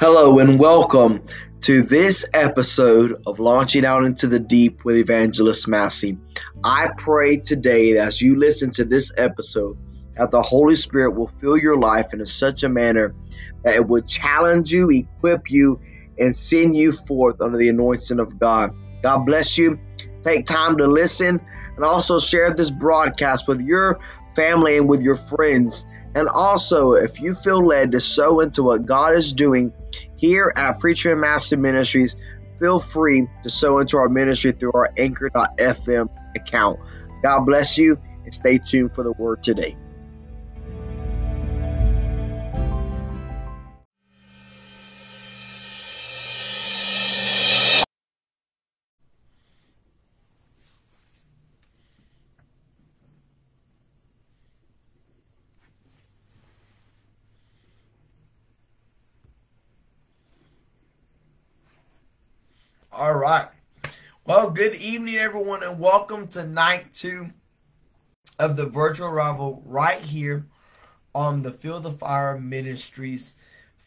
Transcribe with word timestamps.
Hello 0.00 0.38
and 0.38 0.58
welcome 0.58 1.22
to 1.60 1.82
this 1.82 2.24
episode 2.32 3.22
of 3.26 3.38
Launching 3.38 3.84
Out 3.84 4.04
into 4.04 4.28
the 4.28 4.38
Deep 4.38 4.82
with 4.82 4.96
Evangelist 4.96 5.68
Massey. 5.68 6.16
I 6.64 6.88
pray 6.96 7.36
today 7.36 7.92
that 7.92 8.06
as 8.06 8.22
you 8.22 8.38
listen 8.38 8.70
to 8.70 8.86
this 8.86 9.12
episode, 9.18 9.76
that 10.16 10.30
the 10.30 10.40
Holy 10.40 10.76
Spirit 10.76 11.10
will 11.10 11.26
fill 11.26 11.58
your 11.58 11.78
life 11.78 12.14
in 12.14 12.24
such 12.24 12.62
a 12.62 12.70
manner 12.70 13.14
that 13.62 13.76
it 13.76 13.86
will 13.86 14.00
challenge 14.00 14.72
you, 14.72 14.88
equip 14.88 15.50
you, 15.50 15.82
and 16.18 16.34
send 16.34 16.74
you 16.74 16.92
forth 16.92 17.42
under 17.42 17.58
the 17.58 17.68
anointing 17.68 18.20
of 18.20 18.38
God. 18.38 18.74
God 19.02 19.26
bless 19.26 19.58
you. 19.58 19.78
Take 20.22 20.46
time 20.46 20.78
to 20.78 20.86
listen 20.86 21.42
and 21.76 21.84
also 21.84 22.18
share 22.18 22.54
this 22.54 22.70
broadcast 22.70 23.46
with 23.46 23.60
your 23.60 24.00
family 24.34 24.78
and 24.78 24.88
with 24.88 25.02
your 25.02 25.16
friends. 25.16 25.84
And 26.14 26.26
also, 26.26 26.94
if 26.94 27.20
you 27.20 27.34
feel 27.34 27.66
led 27.66 27.92
to 27.92 28.00
sow 28.00 28.40
into 28.40 28.62
what 28.62 28.86
God 28.86 29.14
is 29.14 29.34
doing 29.34 29.74
here 30.20 30.52
at 30.54 30.78
Preacherman 30.80 31.20
Massey 31.20 31.56
Ministries, 31.56 32.16
feel 32.58 32.78
free 32.78 33.26
to 33.42 33.50
sow 33.50 33.78
into 33.78 33.96
our 33.96 34.08
ministry 34.08 34.52
through 34.52 34.72
our 34.74 34.92
anchor.fm 34.96 36.08
account. 36.36 36.78
God 37.22 37.44
bless 37.46 37.78
you 37.78 37.98
and 38.24 38.34
stay 38.34 38.58
tuned 38.58 38.92
for 38.92 39.02
the 39.02 39.12
word 39.12 39.42
today. 39.42 39.76
All 63.00 63.14
right. 63.14 63.48
Well, 64.26 64.50
good 64.50 64.74
evening, 64.74 65.16
everyone, 65.16 65.62
and 65.62 65.80
welcome 65.80 66.28
to 66.28 66.46
night 66.46 66.92
two 66.92 67.30
of 68.38 68.56
the 68.56 68.66
virtual 68.66 69.08
rival 69.08 69.62
right 69.64 70.02
here 70.02 70.44
on 71.14 71.42
the 71.42 71.50
Feel 71.50 71.80
the 71.80 71.92
Fire 71.92 72.38
Ministries 72.38 73.36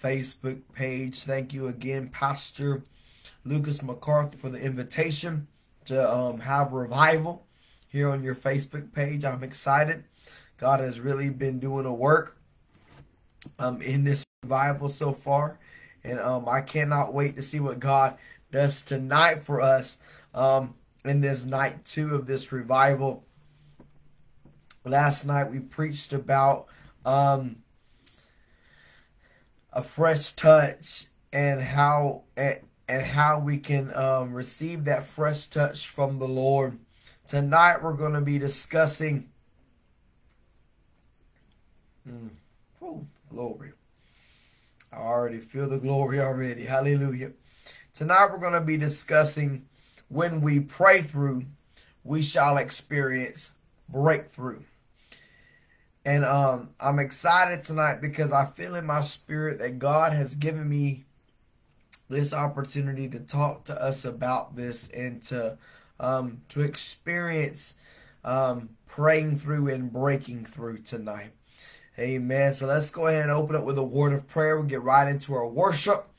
Facebook 0.03 0.63
page. 0.73 1.19
Thank 1.19 1.53
you 1.53 1.67
again, 1.67 2.09
Pastor 2.09 2.85
Lucas 3.45 3.83
McCarthy, 3.83 4.35
for 4.35 4.49
the 4.49 4.59
invitation 4.59 5.47
to 5.85 6.11
um, 6.11 6.39
have 6.39 6.73
revival 6.73 7.45
here 7.87 8.09
on 8.09 8.23
your 8.23 8.33
Facebook 8.33 8.93
page. 8.93 9.23
I'm 9.23 9.43
excited. 9.43 10.05
God 10.57 10.79
has 10.79 10.99
really 10.99 11.29
been 11.29 11.59
doing 11.59 11.85
a 11.85 11.93
work 11.93 12.39
um, 13.59 13.79
in 13.79 14.05
this 14.05 14.25
revival 14.41 14.89
so 14.89 15.13
far, 15.13 15.59
and 16.03 16.19
um, 16.19 16.49
I 16.49 16.61
cannot 16.61 17.13
wait 17.13 17.35
to 17.35 17.43
see 17.43 17.59
what 17.59 17.79
God 17.79 18.17
does 18.53 18.83
tonight 18.83 19.41
for 19.41 19.59
us 19.59 19.97
um, 20.35 20.75
in 21.03 21.21
this 21.21 21.43
night 21.43 21.83
two 21.83 22.13
of 22.13 22.27
this 22.27 22.51
revival. 22.51 23.25
Last 24.85 25.25
night 25.25 25.49
we 25.49 25.59
preached 25.59 26.13
about 26.13 26.67
um, 27.03 27.63
a 29.73 29.83
fresh 29.83 30.33
touch 30.33 31.07
and 31.33 31.61
how 31.61 32.25
and 32.37 33.01
how 33.01 33.39
we 33.39 33.57
can 33.57 33.91
um, 33.95 34.33
receive 34.33 34.83
that 34.83 35.07
fresh 35.07 35.47
touch 35.47 35.87
from 35.87 36.19
the 36.19 36.27
Lord. 36.27 36.77
Tonight 37.25 37.81
we're 37.81 37.93
going 37.93 38.13
to 38.13 38.21
be 38.21 38.37
discussing. 38.37 39.29
Mm, 42.07 42.29
glory. 43.31 43.71
I 44.91 44.97
already 44.97 45.39
feel 45.39 45.69
the 45.69 45.79
glory 45.79 46.19
already. 46.19 46.65
Hallelujah. 46.65 47.31
Tonight 47.93 48.31
we're 48.31 48.39
going 48.39 48.53
to 48.53 48.61
be 48.61 48.75
discussing 48.75 49.67
when 50.07 50.41
we 50.41 50.59
pray 50.59 51.03
through, 51.03 51.45
we 52.03 52.23
shall 52.23 52.57
experience 52.57 53.51
breakthrough. 53.87 54.61
And 56.03 56.25
um, 56.25 56.71
I'm 56.79 56.97
excited 56.97 57.63
tonight 57.63 58.01
because 58.01 58.31
I 58.31 58.47
feel 58.47 58.73
in 58.73 58.87
my 58.87 59.01
spirit 59.01 59.59
that 59.59 59.77
God 59.77 60.11
has 60.11 60.33
given 60.33 60.67
me 60.67 61.03
this 62.09 62.33
opportunity 62.33 63.07
to 63.09 63.19
talk 63.19 63.65
to 63.65 63.79
us 63.79 64.05
about 64.05 64.55
this 64.55 64.89
and 64.89 65.21
to 65.23 65.59
um, 65.99 66.41
to 66.49 66.61
experience 66.61 67.75
um, 68.25 68.69
praying 68.87 69.37
through 69.37 69.67
and 69.67 69.93
breaking 69.93 70.45
through 70.45 70.79
tonight. 70.79 71.33
Amen. 71.99 72.55
So 72.55 72.65
let's 72.65 72.89
go 72.89 73.05
ahead 73.05 73.21
and 73.21 73.31
open 73.31 73.55
up 73.55 73.63
with 73.63 73.77
a 73.77 73.83
word 73.83 74.13
of 74.13 74.27
prayer. 74.27 74.57
We'll 74.57 74.65
get 74.65 74.81
right 74.81 75.07
into 75.07 75.35
our 75.35 75.47
worship. 75.47 76.09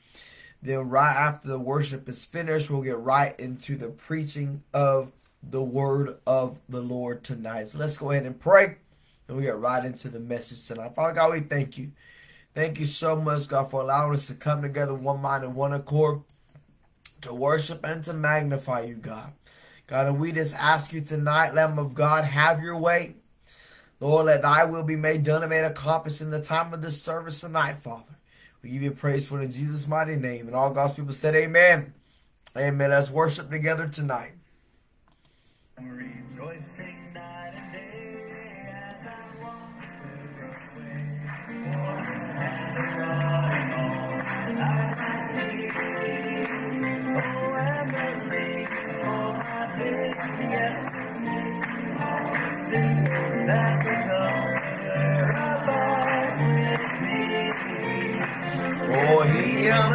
Then, 0.65 0.89
right 0.89 1.15
after 1.15 1.47
the 1.47 1.59
worship 1.59 2.09
is 2.09 2.25
finished, 2.25 2.71
we'll 2.71 2.81
get 2.81 2.97
right 2.97 3.39
into 3.39 3.75
the 3.75 3.89
preaching 3.89 4.63
of 4.73 5.11
the 5.43 5.61
word 5.61 6.17
of 6.25 6.59
the 6.67 6.81
Lord 6.81 7.23
tonight. 7.23 7.69
So, 7.69 7.77
let's 7.77 7.99
go 7.99 8.09
ahead 8.09 8.25
and 8.25 8.39
pray, 8.39 8.77
and 9.27 9.37
we 9.37 9.43
get 9.43 9.59
right 9.59 9.85
into 9.85 10.09
the 10.09 10.19
message 10.19 10.65
tonight. 10.65 10.95
Father 10.95 11.13
God, 11.13 11.33
we 11.33 11.41
thank 11.41 11.77
you. 11.77 11.91
Thank 12.55 12.79
you 12.79 12.85
so 12.85 13.15
much, 13.15 13.47
God, 13.47 13.69
for 13.69 13.81
allowing 13.81 14.15
us 14.15 14.25
to 14.25 14.33
come 14.33 14.63
together 14.63 14.95
one 14.95 15.21
mind 15.21 15.43
and 15.43 15.53
one 15.55 15.71
accord 15.71 16.21
to 17.21 17.31
worship 17.31 17.83
and 17.83 18.03
to 18.05 18.13
magnify 18.13 18.85
you, 18.85 18.95
God. 18.95 19.33
God, 19.85 20.07
and 20.07 20.19
we 20.19 20.31
just 20.31 20.55
ask 20.55 20.91
you 20.91 21.01
tonight, 21.01 21.53
Lamb 21.53 21.77
of 21.77 21.93
God, 21.93 22.25
have 22.25 22.59
your 22.63 22.77
way. 22.77 23.17
Lord, 23.99 24.25
let 24.25 24.41
thy 24.41 24.65
will 24.65 24.81
be 24.81 24.95
made 24.95 25.21
done 25.21 25.43
and 25.43 25.51
made 25.51 25.63
accomplished 25.63 26.21
in 26.21 26.31
the 26.31 26.41
time 26.41 26.73
of 26.73 26.81
this 26.81 26.99
service 26.99 27.41
tonight, 27.41 27.77
Father. 27.83 28.14
We 28.65 28.71
give 28.71 28.81
you 28.81 28.91
praise 28.91 29.27
for 29.27 29.39
in 29.39 29.51
Jesus' 29.51 29.87
mighty 29.87 30.15
name. 30.15 30.47
And 30.47 30.55
all 30.55 30.71
God's 30.71 30.93
people 30.93 31.13
said, 31.13 31.35
Amen. 31.35 31.93
Amen. 32.57 32.89
Let's 32.89 33.11
worship 33.11 33.51
together 33.51 33.87
tonight. 33.87 34.31
Rejoicing 35.79 37.13
night 37.13 37.53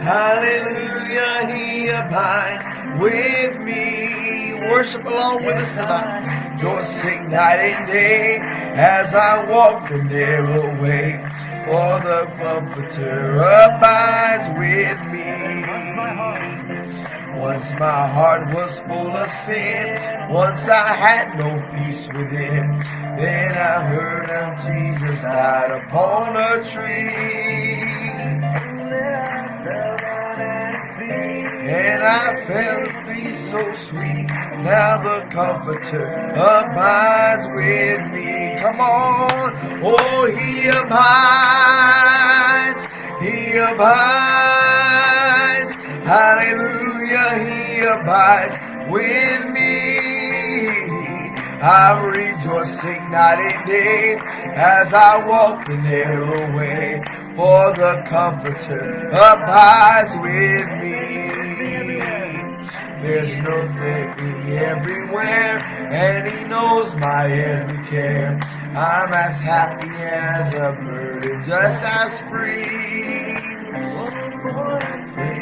hallelujah, 0.07 1.47
he 1.53 1.89
abides 1.89 2.65
with 3.01 3.59
me. 3.59 4.53
Worship 4.71 5.05
along 5.05 5.45
with 5.45 5.57
us 5.57 5.75
tonight. 5.75 6.85
sing 6.85 7.29
night 7.29 7.59
and 7.59 7.87
day 7.87 8.39
as 8.75 9.13
I 9.13 9.43
walk 9.49 9.89
the 9.89 10.03
narrow 10.03 10.81
way. 10.81 11.19
For 11.65 11.99
the 11.99 12.25
Comforter 12.39 13.37
abides 13.37 14.47
with 14.57 14.99
me. 15.11 16.38
Once 17.39 17.71
my 17.79 18.05
heart 18.05 18.53
was 18.53 18.81
full 18.81 19.15
of 19.15 19.31
sin, 19.31 19.87
once 20.29 20.67
I 20.67 20.91
had 20.91 21.37
no 21.37 21.61
peace 21.71 22.09
within. 22.09 22.83
Then 23.17 23.55
I 23.55 23.81
heard 23.87 24.29
of 24.29 24.57
Jesus 24.61 25.21
died 25.21 25.71
upon 25.71 26.35
a 26.35 26.61
tree. 26.61 27.79
And 31.69 32.03
I 32.03 32.45
felt 32.45 32.89
peace 33.07 33.49
so 33.49 33.71
sweet. 33.71 34.27
Now 34.59 34.97
the 34.97 35.25
Comforter 35.31 36.07
abides 36.35 37.47
with 37.55 38.01
me. 38.11 38.57
Come 38.59 38.81
on. 38.81 39.53
Oh, 39.81 40.25
He 40.37 40.67
abides. 40.67 41.79
He 43.23 43.57
abides. 43.57 44.59
Hallelujah. 46.09 47.29
He 47.45 47.81
abides 47.81 48.57
with 48.89 49.45
me. 49.53 49.99
I'm 51.61 52.03
rejoicing 52.03 53.11
night 53.11 53.37
and 53.37 53.67
day 53.67 54.17
as 54.55 54.91
I 54.91 55.23
walk 55.27 55.67
the 55.67 55.77
narrow 55.77 56.57
way. 56.57 57.03
For 57.35 57.73
the 57.75 58.03
Comforter 58.07 59.07
abides 59.09 60.15
with 60.15 60.67
me. 60.81 61.99
There's 63.03 63.37
no 63.37 63.71
therapy 63.77 64.57
everywhere, 64.57 65.59
and 65.91 66.27
he 66.27 66.43
knows 66.45 66.95
my 66.95 67.31
every 67.31 67.85
care. 67.85 68.39
I'm 68.75 69.13
as 69.13 69.39
happy 69.39 69.91
as 69.91 70.55
a 70.55 70.71
bird 70.83 71.23
and 71.25 71.45
just 71.45 71.85
as 71.85 72.19
free. 72.21 72.99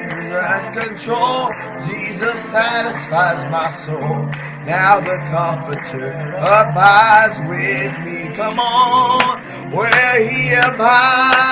Has 0.09 0.69
control. 0.77 1.51
Jesus 1.87 2.39
satisfies 2.39 3.45
my 3.51 3.69
soul. 3.69 4.29
Now 4.65 4.99
the 4.99 5.17
Comforter 5.31 6.35
abides 6.37 7.39
with 7.39 7.99
me. 8.05 8.35
Come 8.35 8.59
on, 8.59 9.41
where 9.71 10.27
He 10.27 10.51
abides, 10.53 11.51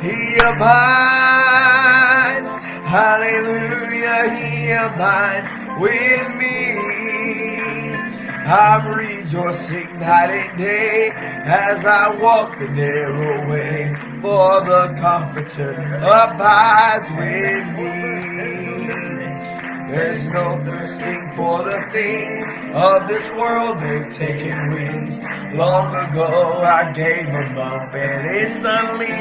He 0.00 0.38
abides. 0.38 0.82
Hallelujah, 2.84 4.34
He 4.34 4.72
abides 4.72 5.50
with 5.80 6.28
me. 6.36 7.21
I'm 8.44 8.94
rejoicing 8.94 10.00
night 10.00 10.30
and 10.30 10.58
day 10.58 11.12
as 11.14 11.84
I 11.84 12.14
walk 12.16 12.58
the 12.58 12.68
narrow 12.68 13.48
way, 13.48 13.94
for 14.20 14.64
the 14.64 14.94
Comforter 15.00 15.74
abides 15.96 17.08
with 17.12 17.66
me. 17.78 18.12
There's 19.92 20.26
no 20.26 20.58
thirsting 20.64 21.32
for 21.36 21.62
the 21.62 21.88
things 21.92 22.44
of 22.74 23.08
this 23.08 23.30
world, 23.32 23.80
they've 23.80 24.10
taken 24.10 24.72
wings. 24.72 25.20
Long 25.54 25.94
ago 25.94 26.62
I 26.62 26.90
gave 26.92 27.26
them 27.26 27.58
up 27.58 27.94
and 27.94 28.26
instantly. 28.26 29.12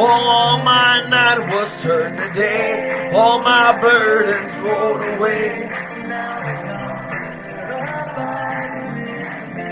All 0.00 0.64
my 0.64 1.06
night 1.08 1.40
was 1.54 1.82
turned 1.82 2.18
to 2.18 2.32
day, 2.32 3.10
all 3.12 3.38
my 3.40 3.78
burdens 3.80 4.56
rolled 4.56 5.02
away. 5.02 5.68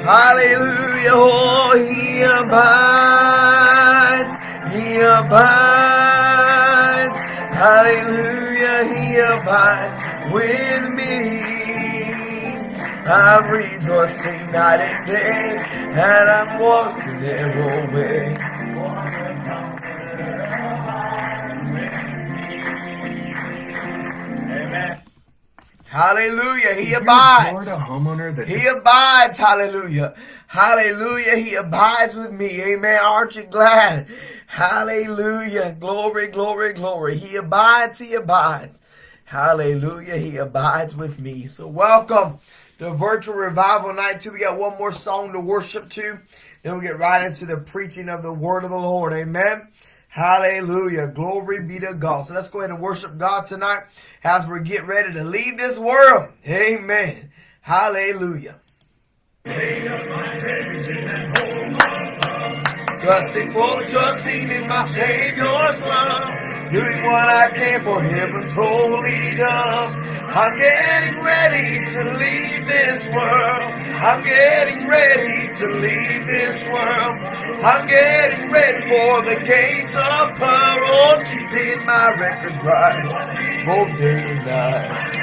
Hallelujah, 0.02 1.11
oh, 1.12 1.76
he 1.76 2.23
abides, 2.23 2.73
he 4.73 4.97
abides. 5.00 6.31
Hallelujah, 7.55 8.85
he 8.88 9.17
abides 9.17 9.94
with 10.32 10.85
me. 10.94 11.20
I'm 13.06 13.50
rejoicing 13.50 14.50
night 14.50 14.81
and 14.81 15.06
day, 15.06 15.58
and 15.58 16.31
I'm 16.31 16.58
walking 16.58 17.20
narrow 17.20 17.91
way. 17.93 18.60
Hallelujah. 25.91 26.75
He 26.77 26.95
abides. 26.95 27.67
He 28.49 28.67
abides. 28.69 29.37
Hallelujah. 29.37 30.15
Hallelujah. 30.47 31.35
He 31.37 31.57
abides 31.57 32.15
with 32.15 32.31
me. 32.31 32.63
Amen. 32.63 33.01
Aren't 33.03 33.35
you 33.35 33.43
glad? 33.43 34.07
Hallelujah. 34.47 35.77
Glory, 35.81 36.29
glory, 36.29 36.75
glory. 36.75 37.17
He 37.17 37.35
abides. 37.35 37.99
He 37.99 38.15
abides. 38.15 38.81
Hallelujah. 39.25 40.17
He 40.17 40.37
abides 40.37 40.95
with 40.95 41.19
me. 41.19 41.49
So 41.49 41.67
welcome 41.67 42.39
to 42.79 42.93
Virtual 42.93 43.35
Revival 43.35 43.93
Night 43.93 44.21
2. 44.21 44.31
We 44.31 44.39
got 44.39 44.61
one 44.61 44.79
more 44.79 44.93
song 44.93 45.33
to 45.33 45.41
worship 45.41 45.91
to. 45.91 46.21
Then 46.63 46.79
we 46.79 46.85
get 46.85 47.01
right 47.01 47.27
into 47.27 47.47
the 47.47 47.57
preaching 47.59 48.09
of 48.09 48.23
the 48.23 48.33
word 48.33 48.63
of 48.63 48.71
the 48.71 48.79
Lord. 48.79 49.13
Amen. 49.13 49.67
Hallelujah. 50.11 51.07
Glory 51.07 51.61
be 51.61 51.79
to 51.79 51.95
God. 51.95 52.27
So 52.27 52.35
let's 52.35 52.51
go 52.51 52.59
ahead 52.59 52.71
and 52.71 52.81
worship 52.81 53.17
God 53.17 53.47
tonight 53.47 53.85
as 54.25 54.47
we 54.47 54.61
get 54.61 54.85
ready 54.85 55.12
to 55.12 55.23
leave 55.23 55.57
this 55.57 55.79
world. 55.79 56.31
Amen. 56.47 57.31
Hallelujah. 57.61 58.57
Trusting 63.00 63.50
for 63.52 63.82
trusting 63.87 64.50
in 64.50 64.69
my 64.69 64.85
Savior's 64.85 65.81
love, 65.81 66.70
doing 66.70 67.02
what 67.02 67.29
I 67.29 67.49
can 67.55 67.82
for 67.82 68.02
heaven's 68.02 68.52
holy 68.52 69.37
dove. 69.37 69.94
I'm 70.32 70.55
getting 70.56 71.23
ready 71.23 71.87
to 71.93 72.05
leave 72.19 72.67
this 72.67 73.06
world. 73.08 73.73
I'm 74.05 74.23
getting 74.23 74.87
ready 74.87 75.52
to 75.55 75.67
leave 75.81 76.26
this 76.26 76.62
world. 76.64 77.20
I'm 77.64 77.87
getting 77.88 78.50
ready 78.50 78.88
for 78.88 79.23
the 79.25 79.41
gates 79.46 79.94
of 79.96 80.37
pearl, 80.37 80.79
oh, 80.85 81.23
keeping 81.25 81.87
my 81.87 82.14
records 82.20 82.58
right, 82.58 83.64
both 83.64 83.99
day 83.99 84.31
and 84.31 84.44
night. 84.44 85.17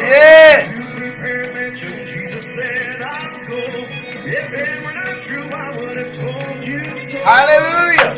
Yes. 0.00 0.88
Hallelujah. 7.24 8.16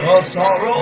A 0.00 0.22
sorrow 0.22 0.78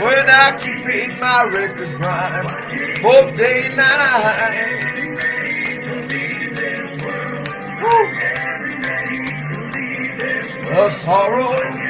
when 0.00 0.26
I 0.30 0.58
keep 0.58 0.88
in 0.88 1.20
my 1.20 1.44
records 1.44 1.94
right, 1.96 3.02
both 3.02 3.36
day 3.36 3.66
and 3.66 3.76
night. 3.76 4.54
Woo. 7.82 8.06
A 10.78 10.90
sorrow. 10.90 11.85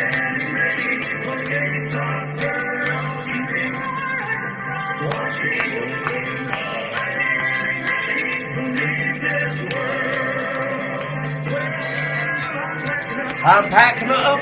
I'm 13.47 13.71
packing 13.71 14.11
up, 14.11 14.41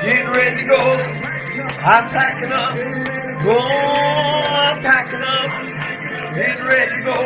getting 0.00 0.28
ready 0.28 0.56
to 0.58 0.64
go. 0.68 0.78
I'm 0.78 2.08
packing 2.10 2.52
up, 2.52 2.76
go. 3.42 3.58
I'm 3.58 4.80
packing 4.80 5.22
up, 5.22 6.36
getting 6.36 6.64
ready 6.64 6.92
to 6.92 7.02
go. 7.02 7.18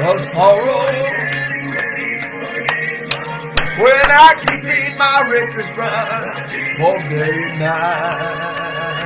A 0.00 0.20
sorrow 0.20 0.82
when 3.78 4.10
I 4.10 4.34
keep 4.48 4.64
reading 4.64 4.98
my 4.98 5.28
records 5.30 5.76
right 5.76 6.80
all 6.80 7.08
day 7.08 7.50
and 7.50 7.58
night. 7.60 8.97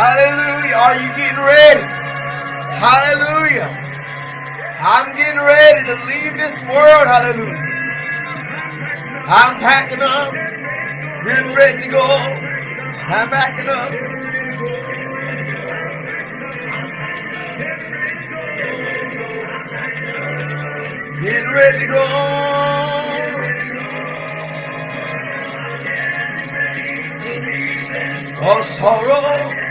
Hallelujah. 0.00 0.76
Are 0.76 0.96
you 0.96 1.08
getting 1.12 1.44
ready? 1.44 1.84
Hallelujah. 2.80 3.68
I'm 4.80 5.14
getting 5.14 5.38
ready 5.38 5.84
to 5.88 5.94
leave 6.06 6.32
this 6.38 6.58
world. 6.62 7.06
Hallelujah. 7.06 7.60
I'm 9.28 9.60
packing 9.60 10.00
up, 10.00 10.32
getting 11.22 11.54
ready 11.54 11.82
to 11.82 11.88
go. 11.88 12.06
I'm 12.06 13.28
packing 13.28 13.68
up. 13.68 13.90
Getting 21.20 21.50
ready 21.52 21.78
to 21.80 21.86
go. 21.86 22.04
Oh, 28.42 28.62
sorrow. 28.62 29.69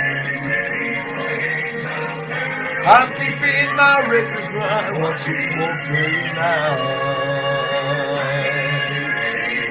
I'm 2.86 3.14
keeping 3.14 3.76
my 3.76 4.08
records 4.08 4.54
right. 4.54 4.92
What 5.00 5.28
you 5.28 5.50
won't 5.58 5.88
pay 5.90 6.34
now 6.34 6.78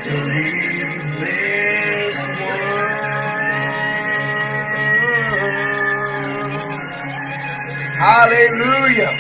to 0.05 0.15
leave 0.15 1.21
this 1.21 2.17
world. 2.29 2.69
Hallelujah. 7.99 9.13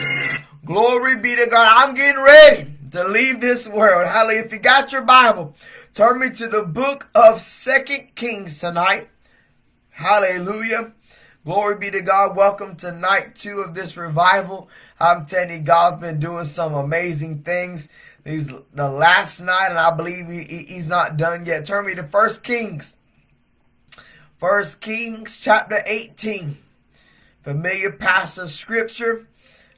Glory 0.64 1.16
be 1.16 1.34
to 1.36 1.46
God. 1.46 1.72
I'm 1.76 1.94
getting 1.94 2.22
ready 2.22 2.72
to 2.92 3.08
leave 3.08 3.40
this 3.40 3.68
world. 3.68 4.06
Hallelujah. 4.06 4.44
If 4.44 4.52
you 4.52 4.58
got 4.58 4.92
your 4.92 5.02
Bible, 5.02 5.54
turn 5.94 6.20
me 6.20 6.30
to 6.30 6.46
the 6.46 6.62
book 6.62 7.08
of 7.14 7.40
Second 7.40 8.14
Kings 8.14 8.60
tonight. 8.60 9.08
Hallelujah. 9.90 10.92
Glory 11.48 11.76
be 11.76 11.90
to 11.90 12.02
God. 12.02 12.36
Welcome 12.36 12.76
to 12.76 12.92
night 12.92 13.34
two 13.34 13.60
of 13.60 13.74
this 13.74 13.96
revival. 13.96 14.68
I'm 15.00 15.24
telling 15.24 15.50
you, 15.50 15.58
God's 15.60 15.96
been 15.96 16.20
doing 16.20 16.44
some 16.44 16.74
amazing 16.74 17.38
things. 17.38 17.88
These 18.22 18.52
the 18.74 18.90
last 18.90 19.40
night, 19.40 19.68
and 19.70 19.78
I 19.78 19.96
believe 19.96 20.28
he, 20.28 20.66
he's 20.68 20.90
not 20.90 21.16
done 21.16 21.46
yet. 21.46 21.64
Turn 21.64 21.86
me 21.86 21.94
to 21.94 22.02
First 22.02 22.44
Kings. 22.44 22.96
First 24.38 24.82
Kings 24.82 25.40
chapter 25.40 25.82
18. 25.86 26.58
Familiar 27.42 27.92
passage 27.92 28.44
of 28.44 28.50
scripture. 28.50 29.26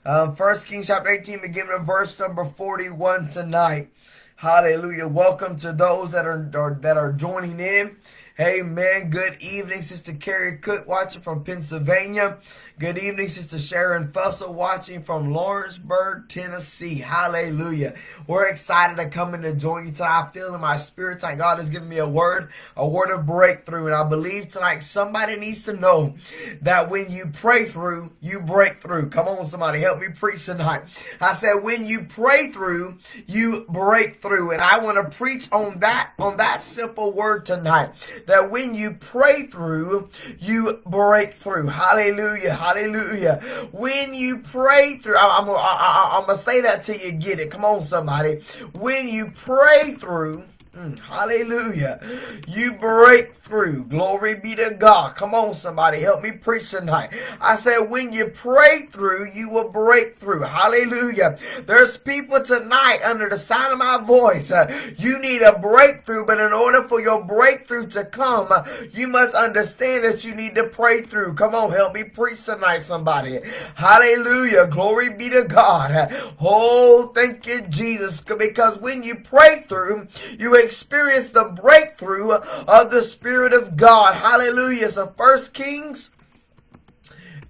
Um, 0.05 0.35
First 0.35 0.67
Kings 0.67 0.89
chapter 0.89 1.09
18, 1.09 1.41
beginning 1.41 1.73
of 1.73 1.87
verse 1.87 2.19
number 2.19 2.47
41 2.47 3.29
tonight. 3.29 3.91
Hallelujah. 4.35 5.07
Welcome 5.07 5.57
to 5.59 5.73
those 5.73 6.11
that 6.11 6.27
are, 6.27 6.51
are 6.53 6.79
that 6.81 6.97
are 6.97 7.13
joining 7.13 7.61
in. 7.61 7.99
Amen. 8.41 9.11
Good 9.11 9.43
evening, 9.43 9.83
Sister 9.83 10.15
Carrie 10.15 10.57
Cook 10.57 10.89
watching 10.89 11.21
from 11.21 11.45
Pennsylvania. 11.45 12.39
Good 12.79 12.97
evening, 12.97 13.29
Sister 13.29 13.59
Sharon 13.59 14.09
Fussell 14.09 14.55
watching 14.55 15.03
from 15.03 15.35
Lawrenceburg, 15.35 16.31
Tennessee. 16.31 16.95
Hallelujah. 17.01 17.93
We're 18.27 18.47
excited 18.47 18.97
to 18.97 19.11
come 19.11 19.35
in 19.35 19.43
to 19.43 19.53
join 19.53 19.85
you 19.85 19.93
tonight. 19.93 20.23
I 20.23 20.31
feel 20.31 20.55
in 20.55 20.61
my 20.63 20.77
spirit 20.77 21.21
tonight 21.21 21.37
God 21.37 21.59
has 21.59 21.69
given 21.69 21.91
me 21.91 21.99
a 21.99 22.09
word, 22.09 22.49
a 22.79 22.89
word 22.89 23.11
of 23.11 23.27
breakthrough. 23.27 23.85
And 23.85 23.95
I 23.95 24.09
believe 24.09 24.49
tonight 24.49 24.83
somebody 24.83 25.37
needs 25.37 25.67
to 25.67 25.75
know 25.75 26.15
that 26.63 26.89
when 26.89 27.11
you 27.11 27.27
pray 27.35 27.67
through, 27.67 28.13
you 28.23 28.41
break 28.41 28.81
through. 28.81 29.11
Come 29.11 29.29
on, 29.29 29.45
somebody, 29.45 29.81
help 29.81 30.01
me 30.01 30.09
preach 30.09 30.47
tonight. 30.47 30.85
I 31.21 31.35
said, 31.35 31.57
when 31.63 31.85
you 31.85 32.07
pray 32.09 32.51
through, 32.51 32.97
you 33.27 33.67
break 33.69 34.23
through. 34.23 34.53
And 34.53 34.63
I 34.63 34.79
want 34.79 34.97
to 34.97 35.15
preach 35.15 35.53
on 35.53 35.81
that, 35.81 36.15
on 36.19 36.39
that 36.39 36.63
simple 36.63 37.13
word 37.13 37.45
tonight. 37.45 37.91
That 38.31 38.49
when 38.53 38.77
you 38.77 38.93
pray 38.93 39.47
through, 39.47 40.09
you 40.39 40.81
break 40.87 41.35
through. 41.35 41.67
Hallelujah. 41.67 42.55
Hallelujah. 42.55 43.41
When 43.73 44.15
you 44.15 44.39
pray 44.39 44.99
through, 44.99 45.17
I, 45.17 45.39
am 45.39 45.51
I'm 45.51 46.27
going 46.27 46.37
to 46.37 46.41
say 46.41 46.61
that 46.61 46.85
till 46.85 46.97
you 46.97 47.11
get 47.11 47.41
it. 47.41 47.51
Come 47.51 47.65
on, 47.65 47.83
somebody. 47.83 48.37
When 48.79 49.09
you 49.09 49.33
pray 49.35 49.95
through, 49.95 50.45
Mm, 50.77 50.97
hallelujah. 51.01 51.99
You 52.47 52.75
break 52.75 53.35
through. 53.35 53.87
Glory 53.87 54.37
be 54.37 54.55
to 54.55 54.71
God. 54.79 55.17
Come 55.17 55.35
on, 55.35 55.53
somebody. 55.53 55.99
Help 55.99 56.23
me 56.23 56.31
preach 56.31 56.71
tonight. 56.71 57.13
I 57.41 57.57
said, 57.57 57.91
when 57.91 58.13
you 58.13 58.29
pray 58.29 58.83
through, 58.83 59.33
you 59.33 59.51
will 59.51 59.69
break 59.69 60.15
through. 60.15 60.43
Hallelujah. 60.43 61.39
There's 61.67 61.97
people 61.97 62.45
tonight 62.45 63.01
under 63.05 63.29
the 63.29 63.37
sound 63.37 63.73
of 63.73 63.79
my 63.81 63.99
voice. 63.99 64.53
Uh, 64.53 64.73
you 64.97 65.19
need 65.19 65.43
a 65.43 65.59
breakthrough, 65.59 66.25
but 66.25 66.39
in 66.39 66.53
order 66.53 66.87
for 66.87 67.01
your 67.01 67.25
breakthrough 67.25 67.89
to 67.89 68.05
come, 68.05 68.47
uh, 68.51 68.63
you 68.93 69.09
must 69.09 69.35
understand 69.35 70.05
that 70.05 70.25
you 70.25 70.37
need 70.37 70.55
to 70.55 70.65
pray 70.69 71.01
through. 71.01 71.35
Come 71.35 71.53
on, 71.53 71.73
help 71.73 71.95
me 71.95 72.05
preach 72.05 72.45
tonight, 72.45 72.83
somebody. 72.83 73.41
Hallelujah. 73.75 74.69
Glory 74.69 75.09
be 75.11 75.31
to 75.31 75.43
God. 75.43 76.15
Oh, 76.41 77.11
thank 77.13 77.45
you, 77.49 77.63
Jesus. 77.63 78.21
Because 78.21 78.81
when 78.81 79.03
you 79.03 79.17
pray 79.17 79.65
through, 79.67 80.07
you 80.39 80.60
experience 80.63 81.31
the 81.31 81.45
breakthrough 81.45 82.33
of 82.33 82.91
the 82.91 83.03
Spirit 83.03 83.53
of 83.53 83.77
God. 83.77 84.15
Hallelujah. 84.15 84.91
So 84.91 85.13
First 85.17 85.55
Kings 85.55 86.11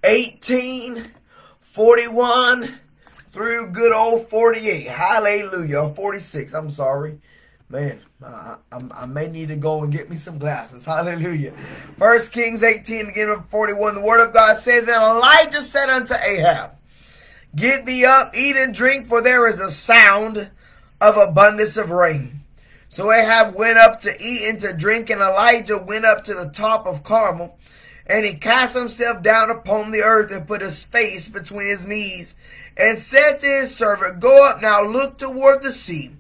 18, 0.05 1.11
41 1.61 2.81
through 3.29 3.69
good 3.69 3.93
old 3.93 4.29
48. 4.29 4.87
Hallelujah. 4.87 5.89
46. 5.95 6.55
I'm 6.55 6.71
sorry. 6.71 7.21
Man, 7.69 8.01
I, 8.25 8.57
I, 8.73 8.81
I, 8.93 9.07
may 9.07 9.29
need 9.29 9.49
to 9.49 9.57
go 9.57 9.85
and 9.85 9.93
get 9.93 10.11
me 10.11 10.17
some 10.17 10.39
glasses. 10.39 10.85
Hallelujah. 10.85 11.55
First 11.99 12.33
Kings 12.33 12.65
18, 12.65 13.07
beginning 13.07 13.37
of 13.37 13.49
41. 13.49 13.95
The 13.95 14.01
word 14.01 14.27
of 14.27 14.33
God 14.33 14.59
says, 14.59 14.89
And 14.89 14.91
Elijah 14.91 15.63
said 15.63 15.89
unto 15.89 16.15
Ahab, 16.15 16.73
Get 17.55 17.87
thee 17.87 18.05
up, 18.05 18.35
eat 18.35 18.57
and 18.57 18.75
drink, 18.75 19.07
for 19.07 19.23
there 19.23 19.49
is 19.49 19.61
a 19.61 19.71
sound 19.71 20.51
of 21.01 21.17
abundance 21.17 21.77
of 21.77 21.91
rain. 21.91 22.40
So 22.91 23.13
Ahab 23.13 23.55
went 23.55 23.79
up 23.79 24.01
to 24.01 24.11
eat 24.21 24.49
and 24.49 24.59
to 24.61 24.73
drink, 24.73 25.11
and 25.11 25.21
Elijah 25.21 25.79
went 25.79 26.05
up 26.05 26.25
to 26.25 26.35
the 26.35 26.51
top 26.53 26.89
of 26.89 27.05
Carmel, 27.05 27.57
and 28.05 28.27
he 28.27 28.35
cast 28.35 28.77
himself 28.77 29.23
down 29.23 29.49
upon 29.49 29.93
the 29.93 30.03
earth 30.03 30.33
and 30.33 30.49
put 30.49 30.61
his 30.61 30.83
face 30.83 31.29
between 31.29 31.69
his 31.69 31.87
knees, 31.87 32.35
and 32.77 32.99
said 32.99 33.39
to 33.39 33.47
his 33.47 33.73
servant, 33.73 34.19
Go 34.19 34.45
up 34.45 34.61
now, 34.61 34.83
look 34.83 35.19
toward 35.19 35.63
the 35.63 35.71
sea. 35.71 36.11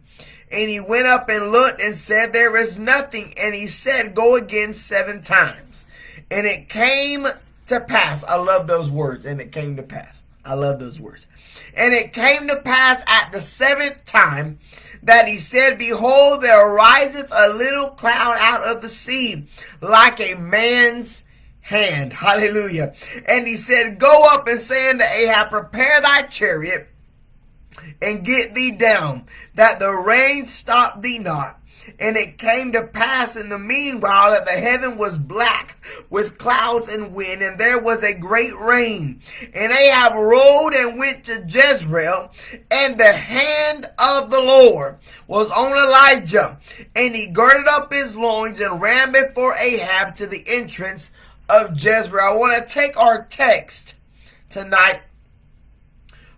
And 0.52 0.70
he 0.70 0.78
went 0.78 1.08
up 1.08 1.28
and 1.28 1.50
looked 1.50 1.82
and 1.82 1.96
said, 1.96 2.32
There 2.32 2.56
is 2.56 2.78
nothing. 2.78 3.34
And 3.36 3.52
he 3.52 3.66
said, 3.66 4.14
Go 4.14 4.36
again 4.36 4.72
seven 4.72 5.22
times. 5.22 5.86
And 6.30 6.46
it 6.46 6.68
came 6.68 7.26
to 7.66 7.80
pass. 7.80 8.22
I 8.22 8.36
love 8.36 8.68
those 8.68 8.90
words. 8.90 9.26
And 9.26 9.40
it 9.40 9.50
came 9.50 9.74
to 9.74 9.82
pass. 9.82 10.22
I 10.44 10.54
love 10.54 10.78
those 10.78 11.00
words. 11.00 11.26
And 11.74 11.92
it 11.92 12.12
came 12.12 12.46
to 12.46 12.56
pass 12.56 13.02
at 13.08 13.32
the 13.32 13.40
seventh 13.40 14.04
time 14.04 14.58
that 15.02 15.28
he 15.28 15.38
said, 15.38 15.78
Behold, 15.78 16.42
there 16.42 16.66
ariseth 16.66 17.30
a 17.32 17.52
little 17.52 17.90
cloud 17.90 18.36
out 18.40 18.64
of 18.64 18.82
the 18.82 18.88
sea, 18.88 19.46
like 19.80 20.20
a 20.20 20.34
man's 20.34 21.22
hand. 21.60 22.12
Hallelujah. 22.14 22.94
And 23.26 23.46
he 23.46 23.56
said, 23.56 23.98
Go 23.98 24.26
up 24.30 24.46
and 24.46 24.60
say 24.60 24.90
unto 24.90 25.04
Ahab, 25.04 25.50
Prepare 25.50 26.00
thy 26.00 26.22
chariot 26.22 26.88
and 28.02 28.24
get 28.24 28.54
thee 28.54 28.72
down, 28.72 29.26
that 29.54 29.78
the 29.78 29.92
rain 29.92 30.46
stop 30.46 31.02
thee 31.02 31.18
not. 31.18 31.59
And 31.98 32.16
it 32.16 32.38
came 32.38 32.72
to 32.72 32.86
pass 32.86 33.36
in 33.36 33.48
the 33.48 33.58
meanwhile 33.58 34.30
that 34.30 34.46
the 34.46 34.52
heaven 34.52 34.96
was 34.96 35.18
black 35.18 35.76
with 36.08 36.38
clouds 36.38 36.88
and 36.88 37.14
wind, 37.14 37.42
and 37.42 37.58
there 37.58 37.80
was 37.80 38.02
a 38.02 38.18
great 38.18 38.56
rain. 38.58 39.20
And 39.54 39.72
Ahab 39.72 40.12
rode 40.14 40.74
and 40.74 40.98
went 40.98 41.24
to 41.24 41.44
Jezreel, 41.46 42.32
and 42.70 42.98
the 42.98 43.12
hand 43.12 43.86
of 43.98 44.30
the 44.30 44.40
Lord 44.40 44.98
was 45.26 45.50
on 45.50 45.72
Elijah. 45.72 46.58
And 46.94 47.14
he 47.14 47.26
girded 47.26 47.68
up 47.68 47.92
his 47.92 48.16
loins 48.16 48.60
and 48.60 48.80
ran 48.80 49.12
before 49.12 49.54
Ahab 49.54 50.14
to 50.16 50.26
the 50.26 50.44
entrance 50.46 51.10
of 51.48 51.82
Jezreel. 51.82 52.20
I 52.22 52.36
want 52.36 52.68
to 52.68 52.72
take 52.72 52.96
our 52.96 53.24
text 53.24 53.94
tonight 54.48 55.00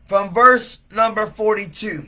from 0.07 0.33
verse 0.33 0.81
number 0.91 1.27
42. 1.27 2.07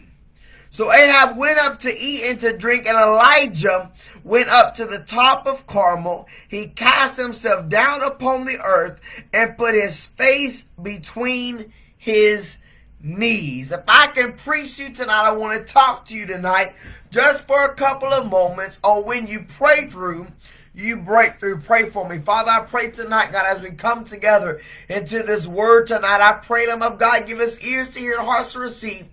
So 0.75 0.93
Ahab 0.93 1.37
went 1.37 1.61
up 1.61 1.79
to 1.83 1.97
eat 1.97 2.25
and 2.25 2.41
to 2.41 2.53
drink, 2.53 2.89
and 2.89 2.99
Elijah 2.99 3.93
went 4.25 4.49
up 4.49 4.75
to 4.75 4.85
the 4.85 4.99
top 4.99 5.47
of 5.47 5.69
Carmel. 5.69 6.27
He 6.49 6.67
cast 6.67 7.17
himself 7.17 7.69
down 7.69 8.03
upon 8.03 8.45
the 8.45 8.59
earth 8.59 9.01
and 9.33 9.57
put 9.57 9.77
his 9.77 10.09
face 10.09 10.65
between 10.83 11.73
his 11.97 12.59
knees. 13.01 13.71
If 13.71 13.83
I 13.87 14.09
can 14.09 14.33
preach 14.33 14.81
you 14.81 14.93
tonight, 14.93 15.29
I 15.29 15.37
want 15.37 15.65
to 15.65 15.73
talk 15.73 16.07
to 16.07 16.17
you 16.17 16.27
tonight 16.27 16.75
just 17.09 17.47
for 17.47 17.67
a 17.67 17.75
couple 17.77 18.09
of 18.09 18.29
moments 18.29 18.81
on 18.83 19.05
when 19.05 19.29
you 19.29 19.47
pray 19.47 19.87
through 19.87 20.27
you 20.75 20.97
break 20.97 21.39
through. 21.39 21.61
Pray 21.61 21.89
for 21.89 22.09
me. 22.09 22.19
Father, 22.19 22.51
I 22.51 22.65
pray 22.65 22.91
tonight, 22.91 23.31
God, 23.31 23.47
as 23.47 23.61
we 23.61 23.71
come 23.71 24.05
together 24.05 24.61
into 24.89 25.23
this 25.23 25.47
word 25.47 25.87
tonight, 25.87 26.21
I 26.21 26.33
pray, 26.33 26.67
Lamb 26.67 26.83
of 26.83 26.99
God, 26.99 27.27
give 27.27 27.39
us 27.39 27.63
ears 27.63 27.91
to 27.91 28.01
hear 28.01 28.19
and 28.19 28.27
hearts 28.27 28.55
to 28.55 28.59
receive 28.59 29.07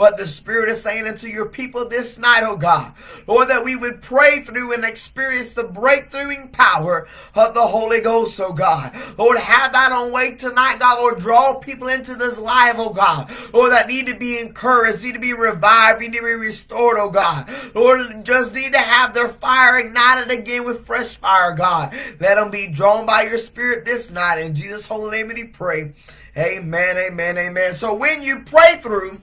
what 0.00 0.16
the 0.16 0.26
Spirit 0.26 0.70
is 0.70 0.82
saying 0.82 1.06
unto 1.06 1.28
your 1.28 1.44
people 1.44 1.86
this 1.86 2.16
night, 2.16 2.42
oh 2.42 2.56
God. 2.56 2.94
Lord, 3.26 3.50
that 3.50 3.66
we 3.66 3.76
would 3.76 4.00
pray 4.00 4.40
through 4.40 4.72
and 4.72 4.82
experience 4.82 5.50
the 5.50 5.64
breakthroughing 5.64 6.50
power 6.52 7.06
of 7.34 7.52
the 7.52 7.66
Holy 7.66 8.00
Ghost, 8.00 8.40
oh 8.40 8.54
God. 8.54 8.96
Lord, 9.18 9.36
have 9.36 9.74
that 9.74 9.92
on 9.92 10.10
way 10.10 10.36
tonight, 10.36 10.78
God. 10.78 11.00
Lord, 11.00 11.18
draw 11.18 11.58
people 11.58 11.88
into 11.88 12.14
this 12.14 12.38
life, 12.38 12.76
oh 12.78 12.94
God. 12.94 13.30
Lord, 13.52 13.72
that 13.72 13.88
need 13.88 14.06
to 14.06 14.16
be 14.16 14.38
encouraged, 14.38 15.04
need 15.04 15.12
to 15.12 15.20
be 15.20 15.34
revived, 15.34 16.00
need 16.00 16.14
to 16.14 16.22
be 16.22 16.32
restored, 16.32 16.96
oh 16.98 17.10
God. 17.10 17.50
Lord, 17.74 18.24
just 18.24 18.54
need 18.54 18.72
to 18.72 18.78
have 18.78 19.12
their 19.12 19.28
fire 19.28 19.80
ignited 19.80 20.30
again 20.30 20.64
with 20.64 20.86
fresh 20.86 21.16
fire, 21.16 21.52
God. 21.52 21.94
Let 22.18 22.36
them 22.36 22.50
be 22.50 22.68
drawn 22.68 23.04
by 23.04 23.24
your 23.24 23.36
Spirit 23.36 23.84
this 23.84 24.10
night. 24.10 24.40
In 24.40 24.54
Jesus' 24.54 24.86
holy 24.86 25.22
name, 25.22 25.28
we 25.28 25.44
pray. 25.44 25.92
Amen, 26.38 26.96
amen, 26.96 27.36
amen. 27.36 27.74
So 27.74 27.94
when 27.94 28.22
you 28.22 28.44
pray 28.46 28.78
through, 28.80 29.20